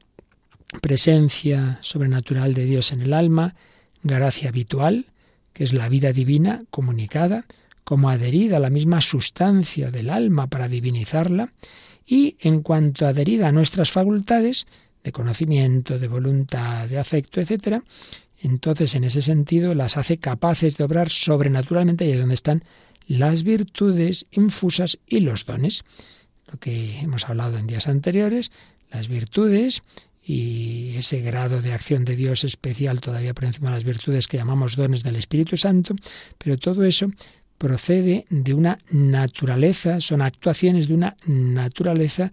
presencia 0.80 1.78
sobrenatural 1.82 2.54
de 2.54 2.64
Dios 2.64 2.92
en 2.92 3.02
el 3.02 3.12
alma, 3.12 3.56
gracia 4.02 4.48
habitual, 4.48 5.06
que 5.52 5.64
es 5.64 5.72
la 5.72 5.88
vida 5.88 6.12
divina 6.12 6.62
comunicada, 6.70 7.46
como 7.88 8.10
adherida 8.10 8.58
a 8.58 8.60
la 8.60 8.68
misma 8.68 9.00
sustancia 9.00 9.90
del 9.90 10.10
alma 10.10 10.46
para 10.48 10.68
divinizarla, 10.68 11.54
y 12.06 12.36
en 12.38 12.60
cuanto 12.60 13.06
adherida 13.06 13.48
a 13.48 13.52
nuestras 13.52 13.90
facultades 13.90 14.66
de 15.02 15.10
conocimiento, 15.10 15.98
de 15.98 16.06
voluntad, 16.06 16.86
de 16.86 16.98
afecto, 16.98 17.40
etc., 17.40 17.82
entonces 18.42 18.94
en 18.94 19.04
ese 19.04 19.22
sentido 19.22 19.74
las 19.74 19.96
hace 19.96 20.18
capaces 20.18 20.76
de 20.76 20.84
obrar 20.84 21.08
sobrenaturalmente 21.08 22.04
y 22.04 22.10
es 22.10 22.18
donde 22.18 22.34
están 22.34 22.62
las 23.06 23.42
virtudes 23.42 24.26
infusas 24.32 24.98
y 25.06 25.20
los 25.20 25.46
dones. 25.46 25.86
Lo 26.52 26.58
que 26.58 26.98
hemos 26.98 27.26
hablado 27.26 27.56
en 27.56 27.66
días 27.66 27.88
anteriores, 27.88 28.52
las 28.90 29.08
virtudes 29.08 29.82
y 30.22 30.94
ese 30.98 31.22
grado 31.22 31.62
de 31.62 31.72
acción 31.72 32.04
de 32.04 32.16
Dios 32.16 32.44
especial 32.44 33.00
todavía 33.00 33.32
por 33.32 33.46
encima 33.46 33.70
de 33.70 33.76
las 33.76 33.84
virtudes 33.84 34.28
que 34.28 34.36
llamamos 34.36 34.76
dones 34.76 35.02
del 35.02 35.16
Espíritu 35.16 35.56
Santo, 35.56 35.96
pero 36.36 36.58
todo 36.58 36.84
eso 36.84 37.10
procede 37.58 38.26
de 38.30 38.54
una 38.54 38.78
naturaleza, 38.90 40.00
son 40.00 40.22
actuaciones 40.22 40.88
de 40.88 40.94
una 40.94 41.16
naturaleza 41.26 42.32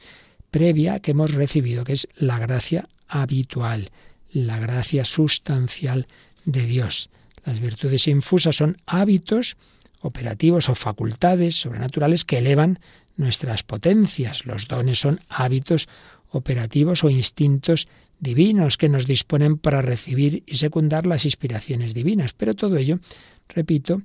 previa 0.51 0.99
que 0.99 1.11
hemos 1.11 1.34
recibido, 1.34 1.84
que 1.84 1.93
es 1.93 2.07
la 2.15 2.39
gracia 2.39 2.88
habitual 3.07 3.91
la 4.36 4.59
gracia 4.59 5.05
sustancial 5.05 6.07
de 6.43 6.65
Dios. 6.65 7.09
Las 7.45 7.59
virtudes 7.59 8.07
infusas 8.07 8.57
son 8.57 8.78
hábitos 8.86 9.55
operativos 10.01 10.69
o 10.69 10.76
facultades 10.76 11.55
sobrenaturales 11.55 12.26
que 12.26 12.39
elevan 12.39 12.80
nuestras 13.15 13.63
potencias. 13.63 14.45
Los 14.45 14.67
dones 14.67 14.99
son 14.99 15.21
hábitos 15.30 15.88
operativos 16.30 17.03
o 17.03 17.09
instintos 17.09 17.88
divinos 18.19 18.78
que 18.78 18.89
nos 18.89 19.07
disponen 19.07 19.57
para 19.57 19.82
recibir 19.82 20.43
y 20.45 20.57
secundar 20.57 21.05
las 21.05 21.23
inspiraciones 21.23 21.93
divinas. 21.93 22.34
Pero 22.34 22.55
todo 22.55 22.76
ello, 22.76 22.99
repito, 23.47 24.01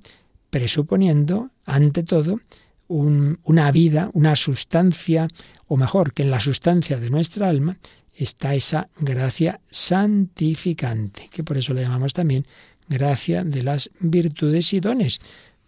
presuponiendo, 0.51 1.49
ante 1.65 2.03
todo, 2.03 2.39
una 2.87 3.71
vida, 3.71 4.09
una 4.13 4.35
sustancia, 4.35 5.27
o 5.67 5.77
mejor, 5.77 6.13
que 6.13 6.23
en 6.23 6.31
la 6.31 6.41
sustancia 6.41 6.99
de 6.99 7.09
nuestra 7.09 7.47
alma 7.47 7.77
está 8.13 8.53
esa 8.53 8.89
gracia 8.99 9.61
santificante, 9.71 11.29
que 11.31 11.43
por 11.43 11.57
eso 11.57 11.73
le 11.73 11.81
llamamos 11.81 12.13
también 12.13 12.45
gracia 12.89 13.45
de 13.45 13.63
las 13.63 13.89
virtudes 13.99 14.73
y 14.73 14.81
dones, 14.81 15.21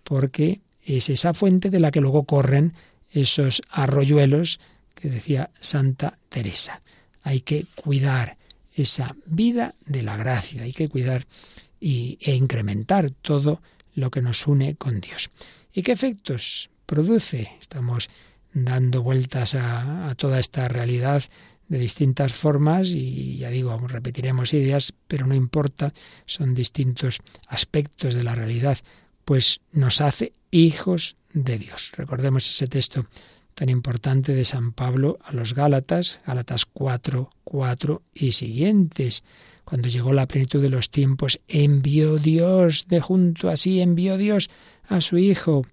porque 0.04 0.60
es 0.84 1.10
esa 1.10 1.34
fuente 1.34 1.70
de 1.70 1.80
la 1.80 1.92
que 1.92 2.02
luego 2.02 2.24
corren 2.24 2.74
esos 3.10 3.62
arroyuelos 3.70 4.60
que 4.94 5.10
decía 5.10 5.50
Santa 5.62 6.18
Teresa. 6.28 6.82
Hay 7.22 7.40
que 7.40 7.66
cuidar 7.76 8.38
esa 8.76 9.16
vida 9.26 9.76
de 9.86 10.04
la 10.04 10.18
gracia, 10.18 10.64
hay 10.64 10.74
que 10.74 10.90
cuidar 10.90 11.26
y, 11.80 12.18
e 12.22 12.36
incrementar 12.36 13.12
todo 13.12 13.62
lo 13.96 14.12
que 14.12 14.22
nos 14.22 14.48
une 14.48 14.76
con 14.76 15.02
Dios. 15.02 15.30
¿Y 15.74 15.84
qué 15.84 15.92
efectos 15.92 16.70
produce? 16.86 17.52
Estamos 17.62 18.10
dando 18.54 19.02
vueltas 19.02 19.56
a, 19.56 20.10
a 20.10 20.16
toda 20.16 20.40
esta 20.40 20.68
realidad 20.68 21.24
de 21.68 21.80
distintas 21.80 22.34
formas 22.34 22.90
y 22.90 23.38
ya 23.38 23.50
digo, 23.50 23.78
repetiremos 23.88 24.54
ideas, 24.54 24.94
pero 25.08 25.26
no 25.26 25.34
importa, 25.34 25.94
son 26.26 26.54
distintos 26.54 27.20
aspectos 27.48 28.14
de 28.14 28.24
la 28.24 28.36
realidad, 28.36 28.78
pues 29.26 29.62
nos 29.72 30.02
hace 30.02 30.34
hijos 30.52 31.16
de 31.34 31.58
Dios. 31.58 31.92
Recordemos 31.96 32.48
ese 32.50 32.68
texto 32.68 33.08
tan 33.56 33.70
importante 33.70 34.34
de 34.34 34.46
San 34.46 34.74
Pablo 34.74 35.20
a 35.24 35.34
los 35.34 35.54
Gálatas, 35.54 36.20
Gálatas 36.26 36.66
4, 36.66 37.30
4 37.44 38.02
y 38.14 38.32
siguientes. 38.34 39.24
Cuando 39.66 39.88
llegó 39.88 40.14
la 40.14 40.28
plenitud 40.28 40.62
de 40.62 40.70
los 40.70 40.90
tiempos, 40.90 41.40
envió 41.48 42.18
Dios, 42.18 42.86
de 42.88 43.00
junto 43.00 43.50
así 43.50 43.82
envió 43.82 44.18
Dios 44.18 44.50
a 44.88 45.02
su 45.02 45.18
Hijo, 45.18 45.66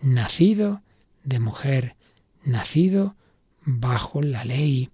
nacido 0.00 0.82
de 1.24 1.40
mujer, 1.40 1.96
nacido 2.44 3.14
bajo 3.64 4.22
la 4.22 4.44
ley. 4.44 4.90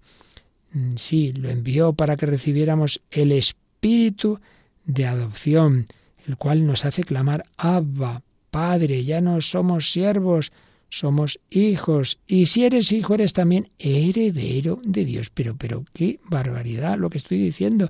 Mm, 0.71 0.95
sí, 0.97 1.31
lo 1.33 1.49
envió 1.49 1.93
para 1.93 2.17
que 2.17 2.25
recibiéramos 2.25 3.01
el 3.11 3.31
espíritu 3.31 4.39
de 4.85 5.05
adopción, 5.05 5.87
el 6.27 6.37
cual 6.37 6.65
nos 6.65 6.85
hace 6.85 7.03
clamar 7.03 7.45
Abba, 7.57 8.23
Padre, 8.51 9.03
ya 9.03 9.19
no 9.21 9.41
somos 9.41 9.91
siervos, 9.91 10.51
somos 10.89 11.39
hijos. 11.49 12.19
Y 12.27 12.45
si 12.45 12.65
eres 12.65 12.91
hijo, 12.91 13.15
eres 13.15 13.33
también 13.33 13.69
heredero 13.79 14.79
de 14.83 15.05
Dios. 15.05 15.31
Pero, 15.31 15.55
pero, 15.57 15.85
qué 15.91 16.19
barbaridad 16.25 16.99
lo 16.99 17.09
que 17.09 17.17
estoy 17.17 17.39
diciendo, 17.39 17.89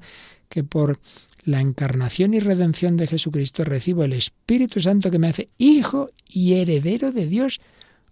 que 0.54 0.64
por 0.64 0.99
la 1.45 1.62
encarnación 1.62 2.36
y 2.36 2.39
redención 2.39 2.95
de 2.95 3.08
Jesucristo 3.08 3.64
recibo 3.64 4.04
el 4.04 4.14
Espíritu 4.14 4.80
Santo 4.80 5.10
que 5.10 5.18
me 5.18 5.28
hace 5.28 5.49
hijo 5.58 6.12
y 6.30 6.54
heredero 6.54 7.12
de 7.12 7.26
Dios. 7.26 7.60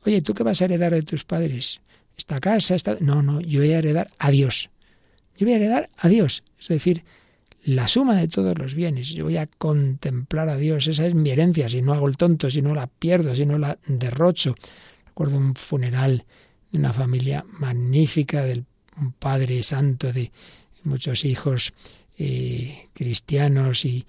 Oye, 0.07 0.23
¿tú 0.23 0.33
qué 0.33 0.41
vas 0.41 0.59
a 0.59 0.65
heredar 0.65 0.91
de 0.91 1.03
tus 1.03 1.23
padres? 1.23 1.81
Esta 2.17 2.39
casa, 2.39 2.73
esta... 2.73 2.97
No, 2.99 3.21
no, 3.21 3.41
yo 3.41 3.59
voy 3.59 3.73
a 3.73 3.77
heredar 3.77 4.09
a 4.17 4.31
Dios. 4.31 4.71
Yo 5.37 5.45
voy 5.45 5.53
a 5.53 5.57
heredar 5.57 5.89
a 5.97 6.09
Dios. 6.09 6.43
Es 6.59 6.67
decir, 6.67 7.03
la 7.63 7.87
suma 7.87 8.15
de 8.15 8.27
todos 8.27 8.57
los 8.57 8.73
bienes. 8.73 9.09
Yo 9.09 9.25
voy 9.25 9.37
a 9.37 9.45
contemplar 9.45 10.49
a 10.49 10.57
Dios. 10.57 10.87
Esa 10.87 11.05
es 11.05 11.13
mi 11.13 11.29
herencia. 11.29 11.69
Si 11.69 11.83
no 11.83 11.93
hago 11.93 12.07
el 12.07 12.17
tonto, 12.17 12.49
si 12.49 12.63
no 12.63 12.73
la 12.73 12.87
pierdo, 12.87 13.35
si 13.35 13.45
no 13.45 13.59
la 13.59 13.77
derrocho. 13.85 14.55
Recuerdo 15.05 15.37
un 15.37 15.53
funeral 15.53 16.25
de 16.71 16.79
una 16.79 16.91
familia 16.91 17.45
magnífica, 17.47 18.41
del 18.41 18.65
un 18.97 19.13
padre 19.13 19.61
santo 19.61 20.11
de 20.11 20.31
muchos 20.83 21.23
hijos 21.23 21.71
eh, 22.23 22.89
cristianos 22.93 23.83
y, 23.83 24.05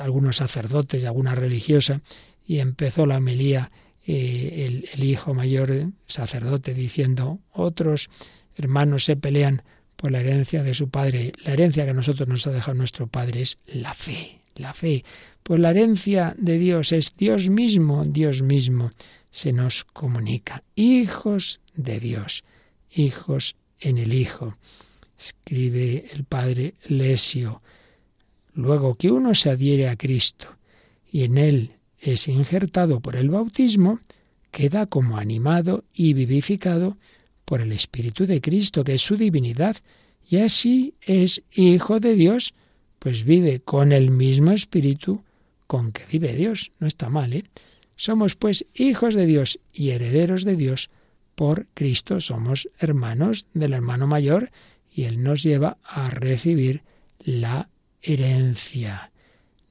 algunos 0.00 0.36
sacerdotes 0.38 1.02
y 1.02 1.06
alguna 1.06 1.34
religiosa. 1.34 2.00
Y 2.44 2.58
empezó 2.58 3.06
la 3.06 3.18
homilía 3.18 3.70
eh, 4.06 4.64
el, 4.66 4.88
el 4.92 5.04
hijo 5.04 5.34
mayor 5.34 5.90
sacerdote 6.06 6.74
diciendo, 6.74 7.38
otros 7.52 8.08
hermanos 8.56 9.04
se 9.04 9.16
pelean 9.16 9.62
por 9.94 10.10
la 10.10 10.18
herencia 10.20 10.64
de 10.64 10.74
su 10.74 10.88
padre. 10.88 11.32
La 11.44 11.52
herencia 11.52 11.84
que 11.84 11.90
a 11.90 11.94
nosotros 11.94 12.28
nos 12.28 12.46
ha 12.46 12.50
dejado 12.50 12.74
nuestro 12.74 13.06
padre 13.06 13.42
es 13.42 13.58
la 13.66 13.94
fe, 13.94 14.40
la 14.56 14.74
fe. 14.74 15.04
Pues 15.44 15.60
la 15.60 15.70
herencia 15.70 16.34
de 16.38 16.58
Dios 16.58 16.90
es 16.90 17.14
Dios 17.16 17.50
mismo, 17.50 18.04
Dios 18.04 18.42
mismo 18.42 18.90
se 19.30 19.52
nos 19.52 19.84
comunica. 19.84 20.64
Hijos 20.74 21.60
de 21.74 22.00
Dios, 22.00 22.42
hijos 22.90 23.54
en 23.80 23.98
el 23.98 24.12
Hijo. 24.12 24.56
Escribe 25.22 26.08
el 26.10 26.24
padre 26.24 26.74
Lesio. 26.88 27.62
Luego 28.54 28.96
que 28.96 29.12
uno 29.12 29.34
se 29.34 29.50
adhiere 29.50 29.88
a 29.88 29.96
Cristo 29.96 30.48
y 31.10 31.22
en 31.22 31.38
él 31.38 31.70
es 32.00 32.26
injertado 32.26 32.98
por 32.98 33.14
el 33.14 33.30
bautismo, 33.30 34.00
queda 34.50 34.86
como 34.86 35.18
animado 35.18 35.84
y 35.94 36.14
vivificado 36.14 36.96
por 37.44 37.60
el 37.60 37.70
Espíritu 37.70 38.26
de 38.26 38.40
Cristo, 38.40 38.82
que 38.82 38.94
es 38.94 39.02
su 39.02 39.16
divinidad, 39.16 39.76
y 40.28 40.38
así 40.38 40.94
es 41.00 41.42
hijo 41.52 42.00
de 42.00 42.14
Dios, 42.14 42.54
pues 42.98 43.22
vive 43.22 43.60
con 43.60 43.92
el 43.92 44.10
mismo 44.10 44.50
Espíritu 44.50 45.22
con 45.68 45.92
que 45.92 46.04
vive 46.10 46.34
Dios. 46.34 46.72
No 46.80 46.88
está 46.88 47.08
mal, 47.08 47.32
¿eh? 47.32 47.44
Somos 47.94 48.34
pues 48.34 48.66
hijos 48.74 49.14
de 49.14 49.26
Dios 49.26 49.60
y 49.72 49.90
herederos 49.90 50.44
de 50.44 50.56
Dios 50.56 50.90
por 51.36 51.68
Cristo. 51.74 52.20
Somos 52.20 52.68
hermanos 52.78 53.46
del 53.54 53.72
hermano 53.72 54.08
mayor 54.08 54.50
y 54.94 55.04
Él 55.04 55.22
nos 55.22 55.42
lleva 55.42 55.78
a 55.84 56.10
recibir 56.10 56.82
la 57.18 57.68
herencia. 58.02 59.10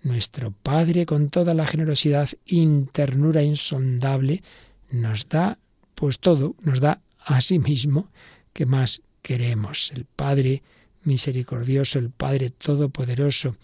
Nuestro 0.04 0.52
Padre, 0.52 1.06
con 1.06 1.30
toda 1.30 1.54
la 1.54 1.68
generosidad 1.68 2.30
y 2.46 2.66
ternura 2.92 3.44
insondable, 3.44 4.42
nos 4.90 5.30
da 5.30 5.60
pues 5.94 6.20
todo, 6.20 6.56
nos 6.62 6.80
da 6.80 7.02
a 7.20 7.42
sí 7.42 7.60
mismo 7.60 8.10
que 8.54 8.66
más 8.66 9.02
queremos. 9.22 9.92
El 9.96 10.06
Padre 10.06 10.64
misericordioso, 11.04 12.00
el 12.00 12.10
Padre 12.10 12.50
todopoderoso, 12.50 13.56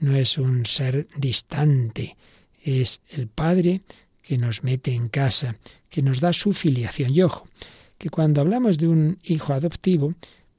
no 0.00 0.14
es 0.14 0.36
un 0.36 0.66
ser 0.66 1.08
distante, 1.16 2.16
es 2.62 3.00
el 3.08 3.28
Padre 3.28 3.80
que 4.22 4.36
nos 4.36 4.62
mete 4.62 4.92
en 4.92 5.08
casa, 5.08 5.56
que 5.88 6.02
nos 6.02 6.20
da 6.20 6.32
su 6.32 6.52
filiación. 6.52 7.14
Y 7.14 7.22
ojo, 7.22 7.48
que 7.96 8.10
cuando 8.10 8.40
hablamos 8.40 8.76
de 8.76 8.88
un 8.88 9.18
hijo 9.22 9.52
adoptivo, 9.52 10.14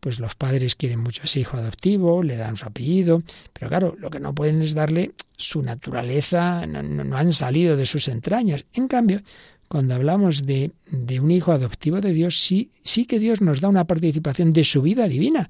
pues 0.08 0.22
los 0.22 0.36
padres 0.36 0.78
quieren 0.78 1.02
mucho 1.02 1.22
a 1.22 1.26
ese 1.26 1.42
hijo 1.42 1.58
adoptivo, 1.58 2.24
le 2.24 2.38
dan 2.38 2.56
su 2.56 2.66
apellido, 2.66 3.24
pero 3.52 3.68
claro, 3.68 3.98
lo 4.00 4.10
que 4.10 4.22
no 4.22 4.34
pueden 4.34 4.62
es 4.62 4.74
darle 4.74 5.12
su 5.36 5.62
naturaleza, 5.62 6.66
no, 6.66 6.82
no 6.82 7.18
han 7.18 7.34
salido 7.34 7.76
de 7.76 7.86
sus 7.86 8.08
entrañas. 8.08 8.64
En 8.74 8.88
cambio, 8.88 9.22
cuando 9.68 9.96
hablamos 9.96 10.44
de, 10.44 10.72
de, 10.90 11.20
un 11.20 11.30
hijo 11.30 11.52
adoptivo 11.52 12.00
de 12.00 12.14
Dios, 12.14 12.40
sí, 12.40 12.72
sí 12.84 13.06
que 13.06 13.20
Dios 13.20 13.42
nos 13.42 13.60
da 13.60 13.68
una 13.68 13.84
participación 13.84 14.54
de 14.54 14.64
su 14.64 14.82
vida 14.82 15.10
divina, 15.10 15.50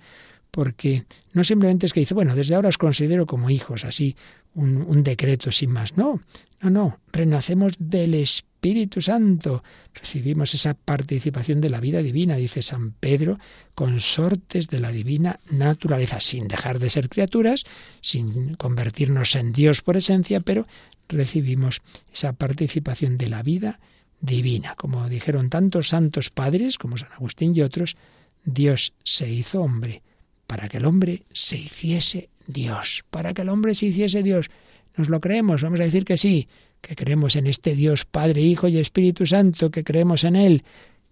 porque 0.50 1.04
no 1.34 1.44
simplemente 1.44 1.86
es 1.86 1.94
que 1.94 2.00
dice, 2.00 2.16
bueno, 2.16 2.34
desde 2.34 2.56
ahora 2.56 2.70
os 2.70 2.80
considero 2.80 3.28
como 3.28 3.52
hijos, 3.52 3.86
así 3.86 4.16
un, 4.56 4.82
un 4.88 5.04
decreto 5.04 5.52
sin 5.52 5.70
más. 5.70 5.96
No, 5.98 6.20
no, 6.62 6.72
no, 6.72 7.00
renacemos 7.12 7.74
del 7.78 8.16
Espíritu 8.16 8.57
Santo, 9.00 9.64
recibimos 9.94 10.54
esa 10.54 10.74
participación 10.74 11.62
de 11.62 11.70
la 11.70 11.80
vida 11.80 12.02
divina, 12.02 12.36
dice 12.36 12.62
San 12.62 12.92
Pedro, 12.92 13.40
consortes 13.76 14.68
de 14.68 14.80
la 14.80 14.92
divina 14.92 15.40
naturaleza, 15.52 16.20
sin 16.20 16.48
dejar 16.48 16.80
de 16.80 16.90
ser 16.90 17.10
criaturas, 17.10 17.64
sin 18.02 18.56
convertirnos 18.56 19.36
en 19.36 19.52
Dios 19.52 19.82
por 19.82 19.98
esencia, 19.98 20.40
pero 20.40 20.68
recibimos 21.08 21.82
esa 22.14 22.34
participación 22.34 23.18
de 23.18 23.30
la 23.30 23.44
vida 23.44 23.80
divina. 24.20 24.76
Como 24.76 25.08
dijeron 25.08 25.50
tantos 25.50 25.90
santos 25.90 26.30
padres 26.30 26.78
como 26.78 26.98
San 26.98 27.12
Agustín 27.14 27.54
y 27.56 27.62
otros, 27.62 27.96
Dios 28.44 28.94
se 29.04 29.30
hizo 29.30 29.62
hombre 29.62 30.04
para 30.48 30.70
que 30.70 30.78
el 30.78 30.86
hombre 30.86 31.24
se 31.32 31.58
hiciese 31.58 32.30
Dios, 32.48 33.04
para 33.10 33.34
que 33.34 33.42
el 33.42 33.50
hombre 33.50 33.76
se 33.76 33.88
hiciese 33.88 34.24
Dios. 34.24 34.50
¿Nos 34.96 35.10
lo 35.10 35.20
creemos? 35.20 35.62
Vamos 35.62 35.80
a 35.80 35.84
decir 35.84 36.06
que 36.06 36.18
sí, 36.18 36.48
que 36.82 36.96
creemos 36.96 37.36
en 37.36 37.48
este 37.48 37.76
Dios 37.76 38.06
Padre, 38.06 38.42
Hijo 38.42 38.68
y 38.68 38.78
Espíritu 38.78 39.26
Santo, 39.26 39.72
que 39.72 39.84
creemos 39.84 40.24
en 40.24 40.36
Él, 40.36 40.64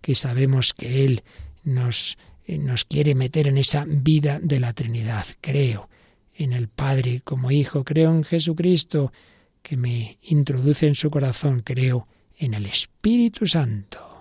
que 0.01 0.16
sabemos 0.16 0.74
que 0.74 1.05
Él 1.05 1.24
nos, 1.63 2.18
eh, 2.45 2.57
nos 2.57 2.86
quiere 2.86 3.16
meter 3.16 3.47
en 3.47 3.57
esa 3.57 3.86
vida 3.88 4.39
de 4.41 4.59
la 4.59 4.74
Trinidad. 4.74 5.26
Creo 5.41 5.89
en 6.38 6.53
el 6.53 6.68
Padre 6.68 7.22
como 7.24 7.51
Hijo, 7.51 7.84
creo 7.84 8.11
en 8.11 8.24
Jesucristo, 8.24 9.11
que 9.61 9.78
me 9.78 10.18
introduce 10.22 10.88
en 10.88 10.95
su 10.95 11.09
corazón, 11.09 11.61
creo 11.66 12.07
en 12.38 12.53
el 12.53 12.66
Espíritu 12.66 13.47
Santo. 13.47 14.14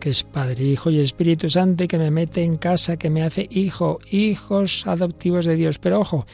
Que 0.00 0.10
es 0.10 0.24
Padre, 0.24 0.64
Hijo 0.64 0.90
y 0.90 0.98
Espíritu 0.98 1.50
Santo 1.50 1.84
y 1.84 1.88
que 1.88 1.98
me 1.98 2.10
mete 2.10 2.42
en 2.42 2.56
casa, 2.56 2.96
que 2.96 3.10
me 3.10 3.22
hace 3.22 3.46
hijo, 3.50 3.98
hijos 4.10 4.86
adoptivos 4.86 5.44
de 5.44 5.56
Dios. 5.56 5.78
Pero 5.78 6.00
ojo, 6.00 6.26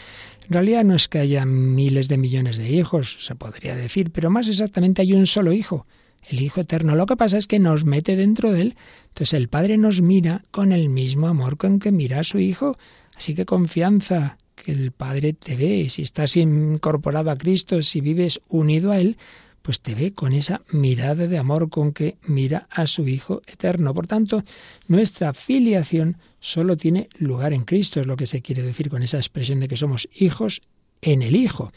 en 0.47 0.53
realidad 0.55 0.85
no 0.85 0.95
es 0.95 1.09
que 1.09 1.19
haya 1.19 1.45
miles 1.45 2.07
de 2.09 2.17
millones 2.17 2.57
de 2.57 2.71
hijos, 2.71 3.25
se 3.25 3.35
podría 3.35 3.75
decir, 3.75 4.13
pero 4.13 4.31
más 4.31 4.47
exactamente 4.47 5.03
hay 5.03 5.13
un 5.15 5.27
solo 5.27 5.53
hijo, 5.53 5.87
el 6.29 6.41
Hijo 6.41 6.61
Eterno. 6.61 6.95
Lo 6.95 7.07
que 7.07 7.17
pasa 7.17 7.39
es 7.39 7.47
que 7.49 7.59
nos 7.59 7.85
mete 7.85 8.15
dentro 8.15 8.53
de 8.53 8.63
él. 8.63 8.77
Entonces 9.09 9.35
el 9.35 9.49
Padre 9.49 9.79
nos 9.79 10.01
mira 10.01 10.45
con 10.53 10.71
el 10.71 10.89
mismo 10.89 11.27
amor 11.27 11.57
con 11.57 11.81
que 11.81 11.91
mira 11.91 12.21
a 12.21 12.25
su 12.25 12.39
Hijo. 12.39 12.79
Así 13.17 13.35
que 13.35 13.47
confianza, 13.47 14.39
que 14.55 14.73
el 14.73 14.93
Padre 14.93 15.33
te 15.33 15.57
ve. 15.57 15.89
Si 15.89 16.03
estás 16.03 16.37
incorporado 16.37 17.31
a 17.31 17.37
Cristo, 17.37 17.83
si 17.83 18.01
vives 18.01 18.41
unido 18.49 18.93
a 18.93 18.99
Él, 18.99 19.17
pues 19.63 19.81
te 19.81 19.95
ve 19.95 20.13
con 20.13 20.33
esa 20.33 20.63
mirada 20.73 21.27
de 21.27 21.39
amor 21.39 21.69
con 21.69 21.93
que 21.93 22.17
mira 22.27 22.67
a 22.71 22.87
su 22.87 23.07
Hijo 23.07 23.43
eterno. 23.47 23.93
Por 23.95 24.07
tanto, 24.07 24.43
nuestra 24.89 25.35
filiación 25.35 26.17
solo 26.41 26.77
tiene 26.77 27.09
lugar 27.19 27.53
en 27.53 27.65
Cristo, 27.65 28.01
es 28.01 28.07
lo 28.07 28.17
que 28.17 28.27
se 28.27 28.41
quiere 28.41 28.63
decir 28.63 28.89
con 28.89 29.03
esa 29.03 29.19
expresión 29.19 29.61
de 29.61 29.69
que 29.69 29.77
somos 29.77 30.09
hijos 30.13 30.63
en 31.03 31.23
el 31.23 31.37
Hijo. 31.37 31.73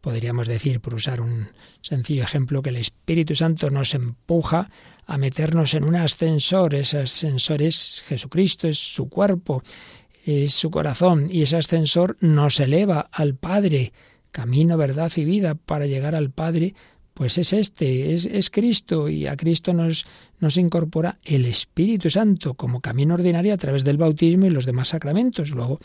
Podríamos 0.00 0.48
decir, 0.48 0.80
por 0.80 0.94
usar 0.94 1.20
un 1.20 1.48
sencillo 1.80 2.24
ejemplo, 2.24 2.60
que 2.60 2.70
el 2.70 2.76
Espíritu 2.76 3.34
Santo 3.36 3.70
nos 3.70 3.94
empuja 3.94 4.68
a 5.06 5.16
meternos 5.16 5.74
en 5.74 5.84
un 5.84 5.96
ascensor. 5.96 6.74
Ese 6.74 6.98
ascensor 6.98 7.62
es 7.62 8.02
Jesucristo, 8.06 8.68
es 8.68 8.78
su 8.78 9.08
cuerpo, 9.08 9.62
es 10.24 10.54
su 10.54 10.70
corazón, 10.70 11.28
y 11.30 11.42
ese 11.42 11.56
ascensor 11.56 12.16
nos 12.20 12.60
eleva 12.60 13.08
al 13.12 13.36
Padre, 13.36 13.92
camino, 14.32 14.76
verdad 14.76 15.12
y 15.16 15.24
vida, 15.24 15.54
para 15.54 15.86
llegar 15.86 16.14
al 16.14 16.30
Padre 16.30 16.74
pues 17.22 17.38
es 17.38 17.52
este, 17.52 18.14
es, 18.14 18.26
es, 18.26 18.50
Cristo 18.50 19.08
y 19.08 19.28
a 19.28 19.36
Cristo 19.36 19.72
nos, 19.72 20.06
nos 20.40 20.56
incorpora 20.56 21.20
el 21.22 21.46
Espíritu 21.46 22.10
Santo 22.10 22.54
como 22.54 22.80
camino 22.80 23.14
ordinario 23.14 23.54
a 23.54 23.56
través 23.56 23.84
del 23.84 23.96
bautismo 23.96 24.46
y 24.46 24.50
los 24.50 24.66
demás 24.66 24.88
sacramentos. 24.88 25.52
Luego, 25.52 25.78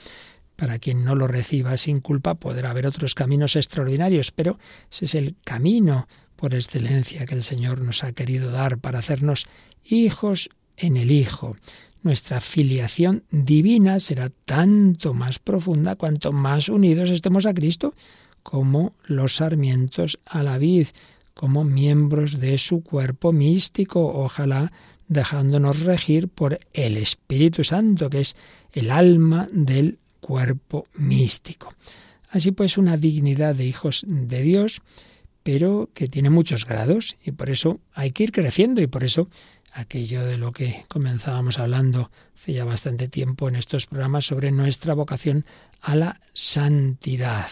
para 0.56 0.80
quien 0.80 1.06
no 1.06 1.14
lo 1.14 1.28
reciba 1.28 1.78
sin 1.78 2.00
culpa, 2.00 2.34
podrá 2.34 2.72
haber 2.72 2.88
otros 2.88 3.14
caminos 3.14 3.56
extraordinarios, 3.56 4.32
pero 4.32 4.58
ese 4.92 5.06
es 5.06 5.14
el 5.14 5.36
camino 5.44 6.08
por 6.36 6.56
excelencia 6.56 7.28
que 7.28 7.36
el 7.36 7.44
Señor 7.44 7.82
nos 7.82 8.04
ha 8.04 8.14
querido 8.14 8.50
dar 8.50 8.80
para 8.80 8.98
hacernos 8.98 9.46
hijos 9.84 10.50
en 10.76 10.98
el 10.98 11.12
Hijo. 11.12 11.56
Nuestra 12.02 12.42
filiación 12.42 13.26
divina 13.30 14.00
será 14.00 14.32
tanto 14.46 15.14
más 15.14 15.38
profunda 15.38 15.98
cuanto 15.98 16.32
más 16.32 16.68
unidos 16.68 17.12
estemos 17.12 17.46
a 17.46 17.54
Cristo 17.54 17.94
como 18.42 18.96
los 19.06 19.36
sarmientos 19.36 20.18
a 20.26 20.42
la 20.42 20.58
vid 20.58 20.88
como 21.38 21.64
miembros 21.64 22.40
de 22.40 22.58
su 22.58 22.82
cuerpo 22.82 23.32
místico, 23.32 24.08
ojalá 24.08 24.72
dejándonos 25.08 25.82
regir 25.82 26.30
por 26.30 26.60
el 26.74 26.98
Espíritu 26.98 27.64
Santo, 27.64 28.10
que 28.10 28.22
es 28.22 28.36
el 28.74 28.90
alma 28.90 29.48
del 29.52 30.00
cuerpo 30.20 30.88
místico. 30.96 31.76
Así 32.32 32.52
pues, 32.52 32.80
una 32.80 32.98
dignidad 32.98 33.54
de 33.54 33.68
hijos 33.68 34.04
de 34.08 34.42
Dios, 34.42 34.82
pero 35.44 35.92
que 35.94 36.08
tiene 36.08 36.32
muchos 36.32 36.66
grados 36.66 37.18
y 37.24 37.32
por 37.32 37.52
eso 37.52 37.80
hay 37.94 38.12
que 38.12 38.24
ir 38.24 38.32
creciendo 38.32 38.82
y 38.82 38.88
por 38.88 39.04
eso 39.04 39.30
aquello 39.74 40.26
de 40.26 40.38
lo 40.38 40.52
que 40.52 40.86
comenzábamos 40.88 41.60
hablando 41.60 42.10
hace 42.36 42.54
ya 42.54 42.66
bastante 42.66 43.08
tiempo 43.08 43.48
en 43.48 43.58
estos 43.58 43.86
programas 43.86 44.26
sobre 44.26 44.52
nuestra 44.52 44.96
vocación 44.96 45.46
a 45.82 45.96
la 45.96 46.20
santidad. 46.34 47.48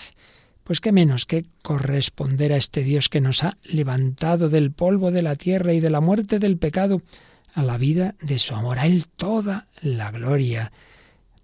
Pues 0.66 0.82
qué 0.82 0.92
menos 0.92 1.28
que 1.28 1.46
corresponder 1.62 2.52
a 2.52 2.58
este 2.58 2.82
Dios 2.82 3.08
que 3.08 3.22
nos 3.22 3.44
ha 3.44 3.56
levantado 3.62 4.50
del 4.50 4.72
polvo 4.72 5.12
de 5.12 5.22
la 5.22 5.36
tierra 5.36 5.74
y 5.74 5.80
de 5.80 5.92
la 5.92 6.02
muerte 6.02 6.40
del 6.40 6.58
pecado 6.58 7.04
a 7.54 7.62
la 7.62 7.78
vida 7.78 8.16
de 8.20 8.40
su 8.40 8.56
amor, 8.56 8.80
a 8.80 8.88
Él 8.88 9.06
toda 9.16 9.68
la 9.84 10.10
gloria, 10.10 10.72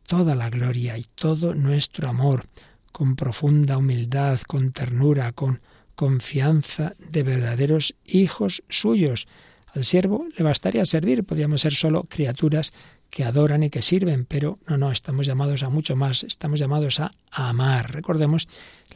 toda 0.07 0.33
la 0.33 0.49
gloria 0.49 0.97
y 0.97 1.05
todo 1.13 1.53
nuestro 1.53 2.09
amor, 2.09 2.47
con 2.91 3.15
profunda 3.15 3.77
humildad, 3.77 4.39
con 4.41 4.71
ternura, 4.71 5.33
con 5.33 5.61
confianza 5.93 6.95
de 6.97 7.21
verdaderos 7.21 7.93
hijos 8.03 8.63
suyos. 8.69 9.27
Al 9.75 9.85
siervo 9.85 10.25
le 10.35 10.43
bastaría 10.43 10.83
servir, 10.83 11.25
podríamos 11.25 11.61
ser 11.61 11.75
solo 11.75 12.05
criaturas 12.09 12.73
que 13.11 13.25
adoran 13.25 13.61
y 13.61 13.69
que 13.69 13.81
sirven, 13.81 14.25
pero 14.25 14.57
no, 14.67 14.77
no, 14.77 14.91
estamos 14.91 15.27
llamados 15.27 15.61
a 15.63 15.69
mucho 15.69 15.95
más, 15.95 16.23
estamos 16.23 16.59
llamados 16.59 16.99
a 16.99 17.11
amar. 17.29 17.93
Recordemos 17.93 18.47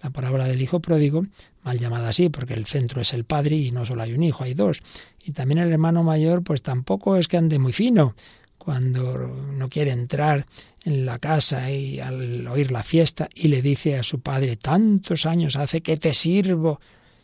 la 0.02 0.10
parábola 0.10 0.46
del 0.46 0.62
hijo 0.62 0.80
pródigo, 0.80 1.26
mal 1.64 1.78
llamada 1.78 2.10
así, 2.10 2.30
porque 2.30 2.54
el 2.54 2.66
centro 2.66 3.02
es 3.02 3.14
el 3.14 3.26
padre 3.26 3.58
y 3.58 3.72
no 3.72 3.86
solo 3.86 4.02
hay 4.02 4.14
un 4.14 4.24
hijo, 4.24 4.46
hay 4.46 4.54
dos. 4.54 4.82
Y 5.24 5.34
también 5.34 5.60
el 5.60 5.72
hermano 5.72 6.02
mayor, 6.02 6.44
pues 6.44 6.62
tampoco 6.62 7.18
es 7.18 7.28
que 7.28 7.38
ande 7.38 7.60
muy 7.60 7.74
fino 7.74 8.16
cuando 8.58 9.28
no 9.28 9.70
quiere 9.70 9.92
entrar 9.92 10.46
en 10.84 11.06
la 11.06 11.20
casa 11.20 11.70
y 11.70 12.00
al 12.00 12.48
oír 12.48 12.72
la 12.72 12.84
fiesta 12.84 13.30
y 13.36 13.50
le 13.50 13.62
dice 13.62 13.98
a 13.98 14.04
su 14.04 14.22
padre, 14.22 14.56
tantos 14.56 15.26
años 15.26 15.56
hace 15.56 15.82
que 15.82 15.98
te 15.98 16.14
sirvo 16.14 16.80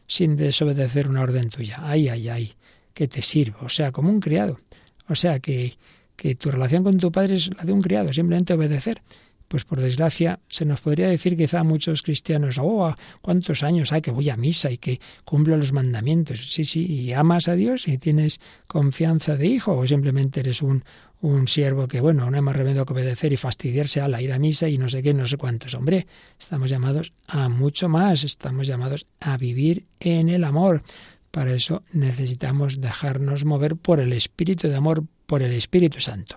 sin 0.05 0.35
desobedecer 0.35 1.07
una 1.07 1.21
orden 1.21 1.49
tuya. 1.49 1.79
Ay, 1.81 2.09
ay, 2.09 2.29
ay, 2.29 2.53
que 2.93 3.07
te 3.07 3.21
sirvo. 3.21 3.59
O 3.61 3.69
sea, 3.69 3.91
como 3.91 4.09
un 4.09 4.19
criado. 4.19 4.59
O 5.07 5.15
sea, 5.15 5.39
que 5.39 5.77
que 6.21 6.35
tu 6.35 6.51
relación 6.51 6.83
con 6.83 6.99
tu 6.99 7.11
padre 7.11 7.33
es 7.33 7.49
la 7.57 7.63
de 7.63 7.73
un 7.73 7.81
criado, 7.81 8.13
simplemente 8.13 8.53
obedecer. 8.53 9.01
Pues 9.47 9.65
por 9.65 9.81
desgracia 9.81 10.39
se 10.49 10.65
nos 10.65 10.79
podría 10.79 11.07
decir 11.07 11.35
quizá 11.35 11.61
a 11.61 11.63
muchos 11.63 12.03
cristianos, 12.03 12.59
oh, 12.61 12.95
cuántos 13.23 13.63
años 13.63 13.91
hay 13.91 14.01
que 14.01 14.11
voy 14.11 14.29
a 14.29 14.37
misa 14.37 14.69
y 14.69 14.77
que 14.77 15.01
cumplo 15.25 15.57
los 15.57 15.73
mandamientos. 15.73 16.53
Sí, 16.53 16.63
sí, 16.63 16.85
y 16.85 17.13
amas 17.13 17.47
a 17.47 17.55
Dios 17.55 17.87
y 17.87 17.97
tienes 17.97 18.39
confianza 18.67 19.35
de 19.35 19.47
hijo 19.47 19.75
o 19.75 19.87
simplemente 19.87 20.41
eres 20.41 20.61
un, 20.61 20.83
un 21.21 21.47
siervo 21.47 21.87
que, 21.87 22.01
bueno, 22.01 22.29
no 22.29 22.35
hay 22.37 22.43
más 22.43 22.55
remedio 22.55 22.85
que 22.85 22.93
obedecer 22.93 23.33
y 23.33 23.37
fastidiarse 23.37 23.99
a 23.99 24.07
la 24.07 24.21
ir 24.21 24.31
a 24.31 24.37
misa 24.37 24.69
y 24.69 24.77
no 24.77 24.89
sé 24.89 25.01
qué, 25.01 25.15
no 25.15 25.25
sé 25.25 25.37
cuántos. 25.37 25.73
Hombre, 25.73 26.05
estamos 26.39 26.69
llamados 26.69 27.13
a 27.27 27.49
mucho 27.49 27.89
más, 27.89 28.23
estamos 28.23 28.67
llamados 28.67 29.07
a 29.19 29.37
vivir 29.37 29.87
en 29.99 30.29
el 30.29 30.43
amor. 30.43 30.83
Para 31.31 31.55
eso 31.55 31.81
necesitamos 31.93 32.79
dejarnos 32.79 33.43
mover 33.43 33.75
por 33.75 33.99
el 33.99 34.13
espíritu 34.13 34.67
de 34.67 34.75
amor, 34.75 35.05
por 35.31 35.43
el 35.43 35.53
Espíritu 35.53 36.01
Santo. 36.01 36.35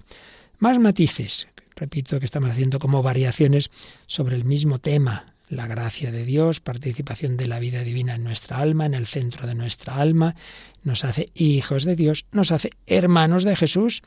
Más 0.60 0.78
matices, 0.78 1.48
repito 1.74 2.20
que 2.20 2.26
estamos 2.26 2.50
haciendo 2.50 2.78
como 2.78 3.02
variaciones 3.02 3.72
sobre 4.06 4.36
el 4.36 4.44
mismo 4.44 4.78
tema, 4.78 5.34
la 5.48 5.66
gracia 5.66 6.12
de 6.12 6.24
Dios, 6.24 6.60
participación 6.60 7.36
de 7.36 7.48
la 7.48 7.58
vida 7.58 7.82
divina 7.82 8.14
en 8.14 8.22
nuestra 8.22 8.58
alma, 8.58 8.86
en 8.86 8.94
el 8.94 9.08
centro 9.08 9.48
de 9.48 9.56
nuestra 9.56 9.96
alma, 9.96 10.36
nos 10.84 11.04
hace 11.04 11.30
hijos 11.34 11.82
de 11.82 11.96
Dios, 11.96 12.26
nos 12.30 12.52
hace 12.52 12.70
hermanos 12.86 13.42
de 13.42 13.56
Jesús, 13.56 14.02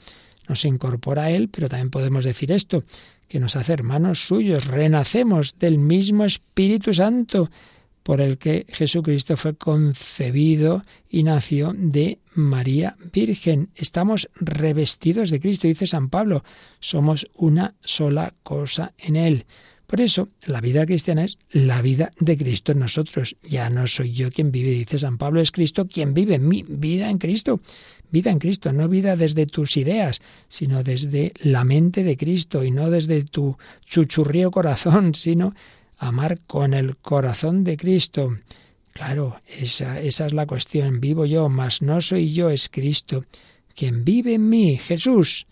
nos 0.48 0.64
incorpora 0.64 1.24
a 1.24 1.32
Él, 1.32 1.50
pero 1.50 1.68
también 1.68 1.90
podemos 1.90 2.24
decir 2.24 2.54
esto, 2.54 2.86
que 3.28 3.42
nos 3.42 3.58
hace 3.58 3.74
hermanos 3.74 4.26
suyos, 4.26 4.68
renacemos 4.68 5.60
del 5.60 5.80
mismo 5.80 6.24
Espíritu 6.24 6.94
Santo, 6.94 7.52
por 8.04 8.22
el 8.22 8.38
que 8.38 8.66
Jesucristo 8.70 9.36
fue 9.36 9.58
concebido 9.58 10.86
y 11.10 11.24
nació 11.24 11.74
de 11.76 12.20
María 12.38 12.96
Virgen. 13.12 13.70
Estamos 13.76 14.30
revestidos 14.36 15.30
de 15.30 15.40
Cristo, 15.40 15.68
dice 15.68 15.88
San 15.88 16.10
Pablo, 16.10 16.44
somos 16.80 17.28
una 17.34 17.76
sola 17.82 18.34
cosa 18.44 18.94
en 18.98 19.16
Él. 19.18 19.46
Por 19.88 20.02
eso, 20.02 20.28
la 20.46 20.60
vida 20.60 20.86
cristiana 20.86 21.24
es 21.24 21.38
la 21.50 21.82
vida 21.82 22.12
de 22.20 22.38
Cristo 22.38 22.74
en 22.74 22.80
nosotros. 22.80 23.38
Ya 23.42 23.70
no 23.70 23.88
soy 23.88 24.12
yo 24.12 24.30
quien 24.32 24.52
vive, 24.52 24.72
dice 24.72 25.00
San 25.00 25.18
Pablo, 25.18 25.40
es 25.40 25.52
Cristo 25.52 25.88
quien 25.88 26.14
vive 26.14 26.40
mi 26.40 26.64
vida 26.68 27.10
en 27.10 27.18
Cristo. 27.18 27.62
Vida 28.12 28.30
en 28.32 28.40
Cristo, 28.40 28.72
no 28.74 28.88
vida 28.90 29.16
desde 29.16 29.46
tus 29.46 29.78
ideas, 29.78 30.22
sino 30.50 30.84
desde 30.84 31.34
la 31.40 31.64
mente 31.64 32.04
de 32.04 32.18
Cristo 32.18 32.64
y 32.64 32.72
no 32.72 32.90
desde 32.90 33.24
tu 33.24 33.58
chuchurrío 33.86 34.52
corazón, 34.52 35.16
sino 35.16 35.56
amar 35.98 36.42
con 36.46 36.74
el 36.74 36.98
corazón 36.98 37.64
de 37.64 37.78
Cristo. 37.78 38.38
Claro, 38.98 39.40
esa, 39.46 40.02
es 40.02 40.34
la 40.34 40.48
cuestión. 40.48 41.00
Vivo 41.00 41.28
yo, 41.28 41.50
mas 41.50 41.84
no 41.84 42.02
soy 42.02 42.34
yo, 42.34 42.50
es 42.50 42.68
Cristo. 42.68 43.26
Quien 43.76 44.04
vive 44.04 44.34
en 44.34 44.50
mí, 44.50 44.76
Jesús, 44.76 45.46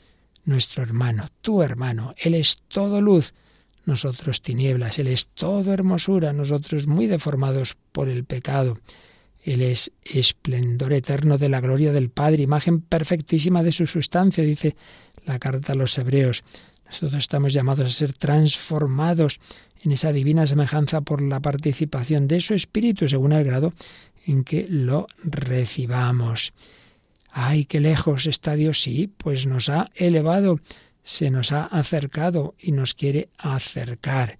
nuestro 0.45 0.81
hermano, 0.81 1.27
tu 1.41 1.61
hermano. 1.61 2.15
Él 2.17 2.33
es 2.33 2.57
todo 2.67 3.01
luz, 3.01 3.35
nosotros 3.85 4.41
tinieblas. 4.41 4.97
Él 4.97 5.09
es 5.09 5.27
todo 5.27 5.73
hermosura, 5.73 6.33
nosotros 6.33 6.87
muy 6.87 7.05
deformados 7.05 7.77
por 7.91 8.09
el 8.09 8.25
pecado. 8.25 8.79
Él 9.43 9.61
es 9.61 9.91
esplendor 10.03 10.93
eterno 10.93 11.37
de 11.37 11.49
la 11.49 11.61
gloria 11.61 11.91
del 11.91 12.09
Padre, 12.09 12.41
imagen 12.41 12.81
perfectísima 12.81 13.61
de 13.61 13.73
su 13.73 13.85
sustancia, 13.85 14.43
dice 14.43 14.75
la 15.23 15.37
carta 15.37 15.73
a 15.73 15.75
los 15.75 15.95
hebreos. 15.99 16.43
Nosotros 16.85 17.15
estamos 17.15 17.53
llamados 17.53 17.87
a 17.87 17.89
ser 17.89 18.13
transformados 18.13 19.39
en 19.83 19.91
esa 19.91 20.11
divina 20.11 20.47
semejanza 20.47 21.01
por 21.01 21.21
la 21.21 21.39
participación 21.39 22.27
de 22.27 22.41
su 22.41 22.53
Espíritu 22.53 23.07
según 23.07 23.33
el 23.33 23.43
grado 23.43 23.73
en 24.25 24.43
que 24.43 24.67
lo 24.69 25.07
recibamos. 25.23 26.53
¡Ay, 27.31 27.65
qué 27.65 27.79
lejos 27.79 28.27
está 28.27 28.55
Dios! 28.55 28.81
Sí, 28.81 29.11
pues 29.17 29.45
nos 29.45 29.69
ha 29.69 29.89
elevado, 29.95 30.59
se 31.03 31.29
nos 31.29 31.51
ha 31.51 31.65
acercado 31.65 32.55
y 32.59 32.71
nos 32.71 32.93
quiere 32.93 33.29
acercar. 33.37 34.39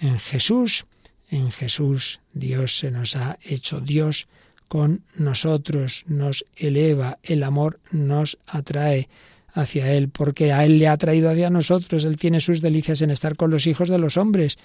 En 0.00 0.18
Jesús, 0.18 0.86
en 1.30 1.50
Jesús, 1.52 2.20
Dios 2.34 2.78
se 2.78 2.90
nos 2.90 3.16
ha 3.16 3.38
hecho 3.42 3.80
Dios 3.80 4.26
con 4.68 5.04
nosotros, 5.16 6.04
nos 6.06 6.44
eleva, 6.56 7.18
el 7.22 7.42
amor 7.42 7.78
nos 7.90 8.38
atrae 8.46 9.08
hacia 9.52 9.92
Él, 9.92 10.08
porque 10.08 10.52
a 10.52 10.64
Él 10.64 10.78
le 10.78 10.88
ha 10.88 10.96
traído 10.96 11.30
hacia 11.30 11.50
nosotros, 11.50 12.04
Él 12.04 12.16
tiene 12.16 12.40
sus 12.40 12.60
delicias 12.60 13.02
en 13.02 13.10
estar 13.10 13.36
con 13.36 13.50
los 13.50 13.66
hijos 13.66 13.88
de 13.88 13.98
los 13.98 14.16
hombres. 14.16 14.58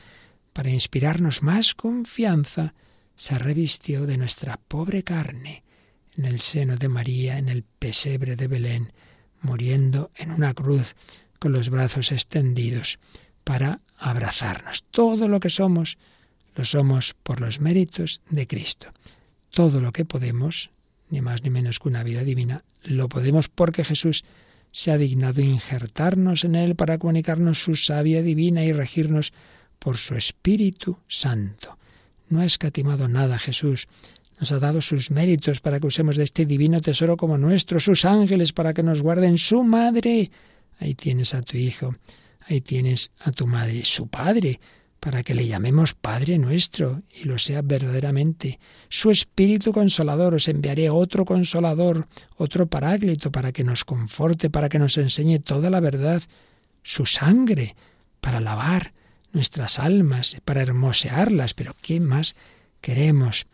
Para 0.54 0.70
inspirarnos 0.70 1.44
más 1.44 1.76
confianza, 1.76 2.74
se 3.16 3.38
revistió 3.38 4.06
de 4.06 4.18
nuestra 4.18 4.60
pobre 4.68 5.04
carne 5.04 5.64
en 6.18 6.26
el 6.26 6.40
seno 6.40 6.78
de 6.78 6.88
María, 6.88 7.38
en 7.38 7.50
el 7.50 7.64
pesebre 7.64 8.36
de 8.36 8.48
Belén, 8.48 8.94
muriendo 9.42 10.12
en 10.16 10.32
una 10.32 10.54
cruz 10.54 10.96
con 11.40 11.52
los 11.52 11.70
brazos 11.70 12.12
extendidos 12.12 13.00
para 13.44 13.82
abrazarnos. 13.98 14.84
Todo 14.92 15.28
lo 15.28 15.40
que 15.40 15.50
somos, 15.50 15.98
lo 16.56 16.66
somos 16.66 17.14
por 17.24 17.40
los 17.40 17.60
méritos 17.60 18.22
de 18.30 18.48
Cristo. 18.48 18.88
Todo 19.52 19.80
lo 19.80 19.92
que 19.92 20.06
podemos, 20.06 20.72
ni 21.10 21.22
más 21.22 21.44
ni 21.44 21.50
menos 21.50 21.80
que 21.80 21.88
una 21.88 22.04
vida 22.04 22.24
divina, 22.24 22.64
lo 22.84 23.10
podemos 23.10 23.48
porque 23.48 23.84
Jesús 23.84 24.24
se 24.72 24.92
ha 24.92 24.98
dignado 24.98 25.42
injertarnos 25.42 26.44
en 26.44 26.56
él 26.56 26.76
para 26.76 26.98
comunicarnos 26.98 27.62
su 27.62 27.76
sabia 27.76 28.22
divina 28.22 28.64
y 28.64 28.74
regirnos 28.74 29.34
por 29.80 29.98
su 29.98 30.16
Espíritu 30.16 30.98
Santo. 31.08 31.78
No 32.30 32.42
ha 32.42 32.46
escatimado 32.46 33.08
nada 33.08 33.40
Jesús, 33.40 33.88
nos 34.40 34.52
ha 34.52 34.60
dado 34.60 34.82
sus 34.82 35.10
méritos 35.10 35.62
para 35.62 35.80
que 35.80 35.88
usemos 35.88 36.16
de 36.16 36.24
este 36.24 36.46
divino 36.46 36.82
tesoro 36.82 37.18
como 37.18 37.38
nuestro, 37.38 37.80
sus 37.80 38.06
ángeles 38.06 38.54
para 38.54 38.74
que 38.74 38.84
nos 38.84 39.02
guarden, 39.02 39.38
su 39.38 39.64
madre. 39.64 40.32
Ahí 40.80 40.94
tienes 40.94 41.34
a 41.34 41.42
tu 41.42 41.58
hijo, 41.58 41.96
ahí 42.48 42.62
tienes 42.62 43.12
a 43.20 43.32
tu 43.32 43.48
madre, 43.48 43.84
su 43.84 44.08
padre, 44.08 44.60
para 45.08 45.24
que 45.24 45.34
le 45.34 45.48
llamemos 45.48 45.94
Padre 45.94 46.38
nuestro 46.38 47.02
y 47.18 47.24
lo 47.24 47.40
sea 47.40 47.62
verdaderamente. 47.62 48.60
Su 48.90 49.10
Espíritu 49.10 49.72
Consolador, 49.72 50.34
os 50.34 50.50
enviaré 50.50 50.90
otro 50.90 51.24
Consolador, 51.24 52.10
otro 52.36 52.68
Paráclito, 52.68 53.32
para 53.32 53.54
que 53.54 53.64
nos 53.64 53.86
conforte, 53.86 54.50
para 54.50 54.68
que 54.68 54.80
nos 54.80 54.98
enseñe 54.98 55.40
toda 55.40 55.70
la 55.70 55.80
verdad. 55.80 56.24
Su 56.84 57.06
sangre, 57.06 57.78
para 58.20 58.42
lavar 58.42 58.92
nuestras 59.32 59.80
almas, 59.80 60.36
para 60.44 60.62
hermosearlas. 60.62 61.54
Pero 61.54 61.74
¿qué 61.82 62.02
más 62.02 62.36
queremos? 62.82 63.48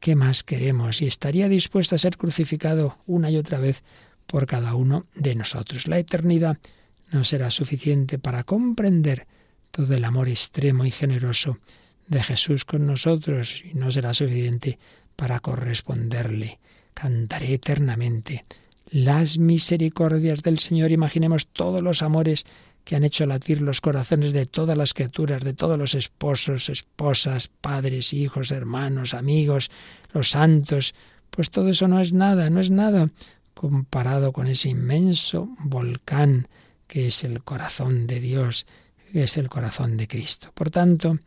¿Qué 0.00 0.16
más 0.16 0.42
queremos? 0.42 1.02
Y 1.02 1.06
estaría 1.06 1.50
dispuesto 1.50 1.96
a 1.96 1.98
ser 1.98 2.16
crucificado 2.16 2.96
una 3.04 3.30
y 3.30 3.36
otra 3.36 3.58
vez 3.58 3.82
por 4.26 4.46
cada 4.46 4.74
uno 4.74 5.04
de 5.14 5.34
nosotros. 5.34 5.86
La 5.86 5.98
eternidad 5.98 6.56
no 7.12 7.24
será 7.24 7.50
suficiente 7.50 8.18
para 8.18 8.42
comprender 8.44 9.26
todo 9.74 9.92
el 9.96 10.04
amor 10.04 10.28
extremo 10.28 10.84
y 10.84 10.92
generoso 10.92 11.58
de 12.06 12.22
Jesús 12.22 12.64
con 12.64 12.86
nosotros 12.86 13.64
y 13.64 13.74
no 13.74 13.90
será 13.90 14.14
suficiente 14.14 14.78
para 15.16 15.40
corresponderle. 15.40 16.60
Cantaré 16.94 17.54
eternamente 17.54 18.44
las 18.88 19.36
misericordias 19.36 20.44
del 20.44 20.60
Señor. 20.60 20.92
Imaginemos 20.92 21.48
todos 21.48 21.82
los 21.82 22.02
amores 22.02 22.46
que 22.84 22.94
han 22.94 23.02
hecho 23.02 23.26
latir 23.26 23.62
los 23.62 23.80
corazones 23.80 24.32
de 24.32 24.46
todas 24.46 24.78
las 24.78 24.94
criaturas, 24.94 25.42
de 25.42 25.54
todos 25.54 25.76
los 25.76 25.96
esposos, 25.96 26.68
esposas, 26.68 27.48
padres, 27.48 28.12
hijos, 28.12 28.52
hermanos, 28.52 29.12
amigos, 29.12 29.72
los 30.12 30.30
santos, 30.30 30.94
pues 31.30 31.50
todo 31.50 31.70
eso 31.70 31.88
no 31.88 31.98
es 31.98 32.12
nada, 32.12 32.48
no 32.48 32.60
es 32.60 32.70
nada 32.70 33.08
comparado 33.54 34.32
con 34.32 34.46
ese 34.46 34.68
inmenso 34.68 35.48
volcán 35.58 36.46
que 36.86 37.06
es 37.06 37.24
el 37.24 37.42
corazón 37.42 38.06
de 38.06 38.20
Dios, 38.20 38.66
es 39.12 39.36
el 39.36 39.48
corazón 39.48 39.96
de 39.96 40.08
Cristo. 40.08 40.50
Por 40.54 40.70
tanto, 40.70 41.18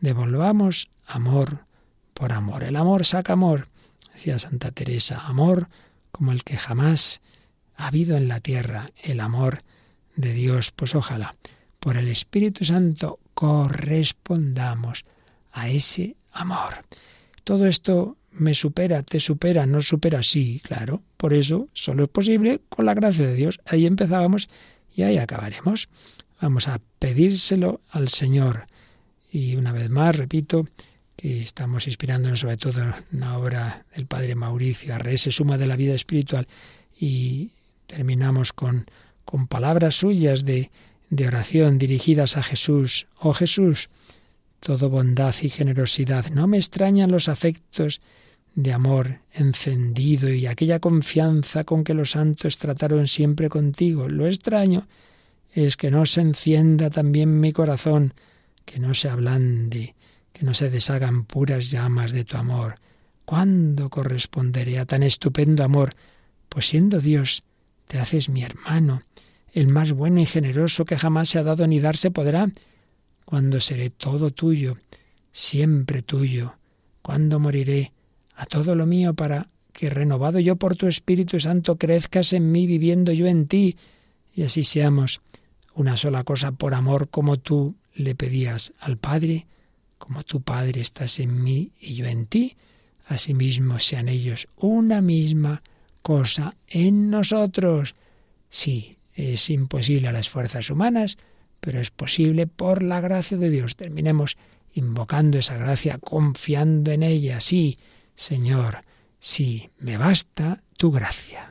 devolvamos 0.00 0.88
amor 1.06 1.66
por 2.14 2.32
amor. 2.32 2.62
El 2.62 2.76
amor 2.76 3.04
saca 3.04 3.34
amor, 3.34 3.68
decía 4.14 4.38
Santa 4.38 4.70
Teresa, 4.70 5.26
amor 5.26 5.68
como 6.10 6.32
el 6.32 6.44
que 6.44 6.56
jamás 6.56 7.20
ha 7.76 7.88
habido 7.88 8.16
en 8.16 8.28
la 8.28 8.40
tierra, 8.40 8.90
el 9.02 9.20
amor 9.20 9.62
de 10.16 10.32
Dios. 10.32 10.70
Pues 10.70 10.94
ojalá 10.94 11.36
por 11.78 11.96
el 11.96 12.08
Espíritu 12.08 12.64
Santo 12.64 13.20
correspondamos 13.34 15.04
a 15.52 15.68
ese 15.68 16.16
amor. 16.32 16.84
Todo 17.44 17.66
esto 17.66 18.16
me 18.32 18.54
supera, 18.54 19.02
te 19.02 19.20
supera, 19.20 19.66
no 19.66 19.80
supera, 19.80 20.22
sí, 20.22 20.60
claro. 20.64 21.02
Por 21.16 21.32
eso 21.32 21.68
solo 21.72 22.04
es 22.04 22.10
posible 22.10 22.60
con 22.68 22.86
la 22.86 22.94
gracia 22.94 23.26
de 23.26 23.34
Dios. 23.34 23.60
Ahí 23.64 23.86
empezábamos 23.86 24.48
y 24.94 25.02
ahí 25.02 25.18
acabaremos. 25.18 25.88
Vamos 26.40 26.68
a 26.68 26.80
pedírselo 26.98 27.80
al 27.90 28.08
Señor. 28.08 28.66
Y 29.32 29.56
una 29.56 29.72
vez 29.72 29.88
más, 29.90 30.16
repito, 30.16 30.68
que 31.16 31.42
estamos 31.42 31.86
inspirándonos 31.86 32.40
sobre 32.40 32.58
todo 32.58 32.82
en 32.82 32.94
una 33.12 33.38
obra 33.38 33.86
del 33.94 34.06
Padre 34.06 34.34
Mauricio 34.34 34.94
Arrese, 34.94 35.30
Suma 35.30 35.56
de 35.56 35.66
la 35.66 35.76
Vida 35.76 35.94
Espiritual, 35.94 36.46
y 36.98 37.52
terminamos 37.86 38.52
con, 38.52 38.86
con 39.24 39.46
palabras 39.46 39.96
suyas 39.96 40.44
de, 40.44 40.70
de 41.08 41.26
oración 41.26 41.78
dirigidas 41.78 42.36
a 42.36 42.42
Jesús. 42.42 43.06
Oh 43.18 43.32
Jesús, 43.32 43.88
todo 44.60 44.90
bondad 44.90 45.34
y 45.40 45.48
generosidad, 45.48 46.30
no 46.30 46.46
me 46.46 46.58
extrañan 46.58 47.10
los 47.10 47.28
afectos 47.28 48.00
de 48.54 48.72
amor 48.72 49.20
encendido 49.32 50.32
y 50.32 50.46
aquella 50.46 50.80
confianza 50.80 51.64
con 51.64 51.84
que 51.84 51.94
los 51.94 52.12
santos 52.12 52.58
trataron 52.58 53.06
siempre 53.06 53.48
contigo. 53.48 54.08
Lo 54.08 54.26
extraño 54.26 54.86
es 55.64 55.78
que 55.78 55.90
no 55.90 56.04
se 56.04 56.20
encienda 56.20 56.90
también 56.90 57.40
mi 57.40 57.52
corazón, 57.52 58.12
que 58.66 58.78
no 58.78 58.94
se 58.94 59.08
ablande, 59.08 59.94
que 60.32 60.44
no 60.44 60.52
se 60.52 60.68
deshagan 60.68 61.24
puras 61.24 61.70
llamas 61.70 62.12
de 62.12 62.24
tu 62.24 62.36
amor. 62.36 62.74
¿Cuándo 63.24 63.88
corresponderé 63.88 64.78
a 64.78 64.84
tan 64.84 65.02
estupendo 65.02 65.64
amor? 65.64 65.94
Pues 66.50 66.66
siendo 66.68 67.00
Dios, 67.00 67.42
te 67.86 67.98
haces 67.98 68.28
mi 68.28 68.42
hermano, 68.42 69.02
el 69.52 69.68
más 69.68 69.92
bueno 69.92 70.20
y 70.20 70.26
generoso 70.26 70.84
que 70.84 70.98
jamás 70.98 71.30
se 71.30 71.38
ha 71.38 71.42
dado 71.42 71.66
ni 71.66 71.80
darse 71.80 72.10
podrá. 72.10 72.50
¿Cuándo 73.24 73.60
seré 73.60 73.88
todo 73.88 74.30
tuyo, 74.30 74.76
siempre 75.32 76.02
tuyo? 76.02 76.56
¿Cuándo 77.00 77.40
moriré 77.40 77.92
a 78.34 78.44
todo 78.44 78.74
lo 78.74 78.84
mío 78.84 79.14
para 79.14 79.48
que 79.72 79.88
renovado 79.88 80.38
yo 80.38 80.56
por 80.56 80.76
tu 80.76 80.86
Espíritu 80.86 81.40
Santo 81.40 81.76
crezcas 81.76 82.34
en 82.34 82.52
mí 82.52 82.66
viviendo 82.66 83.12
yo 83.12 83.26
en 83.26 83.46
ti 83.46 83.76
y 84.36 84.42
así 84.42 84.64
seamos 84.64 85.22
una 85.76 85.96
sola 85.96 86.24
cosa 86.24 86.52
por 86.52 86.74
amor 86.74 87.10
como 87.10 87.36
tú 87.36 87.76
le 87.94 88.14
pedías 88.14 88.72
al 88.80 88.96
Padre, 88.96 89.46
como 89.98 90.24
tu 90.24 90.40
Padre 90.40 90.80
estás 90.80 91.20
en 91.20 91.42
mí 91.42 91.72
y 91.80 91.94
yo 91.94 92.06
en 92.06 92.26
ti, 92.26 92.56
asimismo 93.06 93.78
sean 93.78 94.08
ellos 94.08 94.48
una 94.56 95.00
misma 95.00 95.62
cosa 96.02 96.56
en 96.66 97.10
nosotros. 97.10 97.94
Sí, 98.48 98.96
es 99.14 99.50
imposible 99.50 100.08
a 100.08 100.12
las 100.12 100.28
fuerzas 100.28 100.70
humanas, 100.70 101.18
pero 101.60 101.78
es 101.80 101.90
posible 101.90 102.46
por 102.46 102.82
la 102.82 103.00
gracia 103.00 103.36
de 103.36 103.50
Dios. 103.50 103.76
Terminemos 103.76 104.36
invocando 104.74 105.38
esa 105.38 105.56
gracia, 105.56 105.98
confiando 105.98 106.90
en 106.90 107.02
ella. 107.02 107.40
Sí, 107.40 107.78
Señor, 108.14 108.82
sí, 109.20 109.70
me 109.78 109.98
basta 109.98 110.62
tu 110.76 110.90
gracia. 110.90 111.50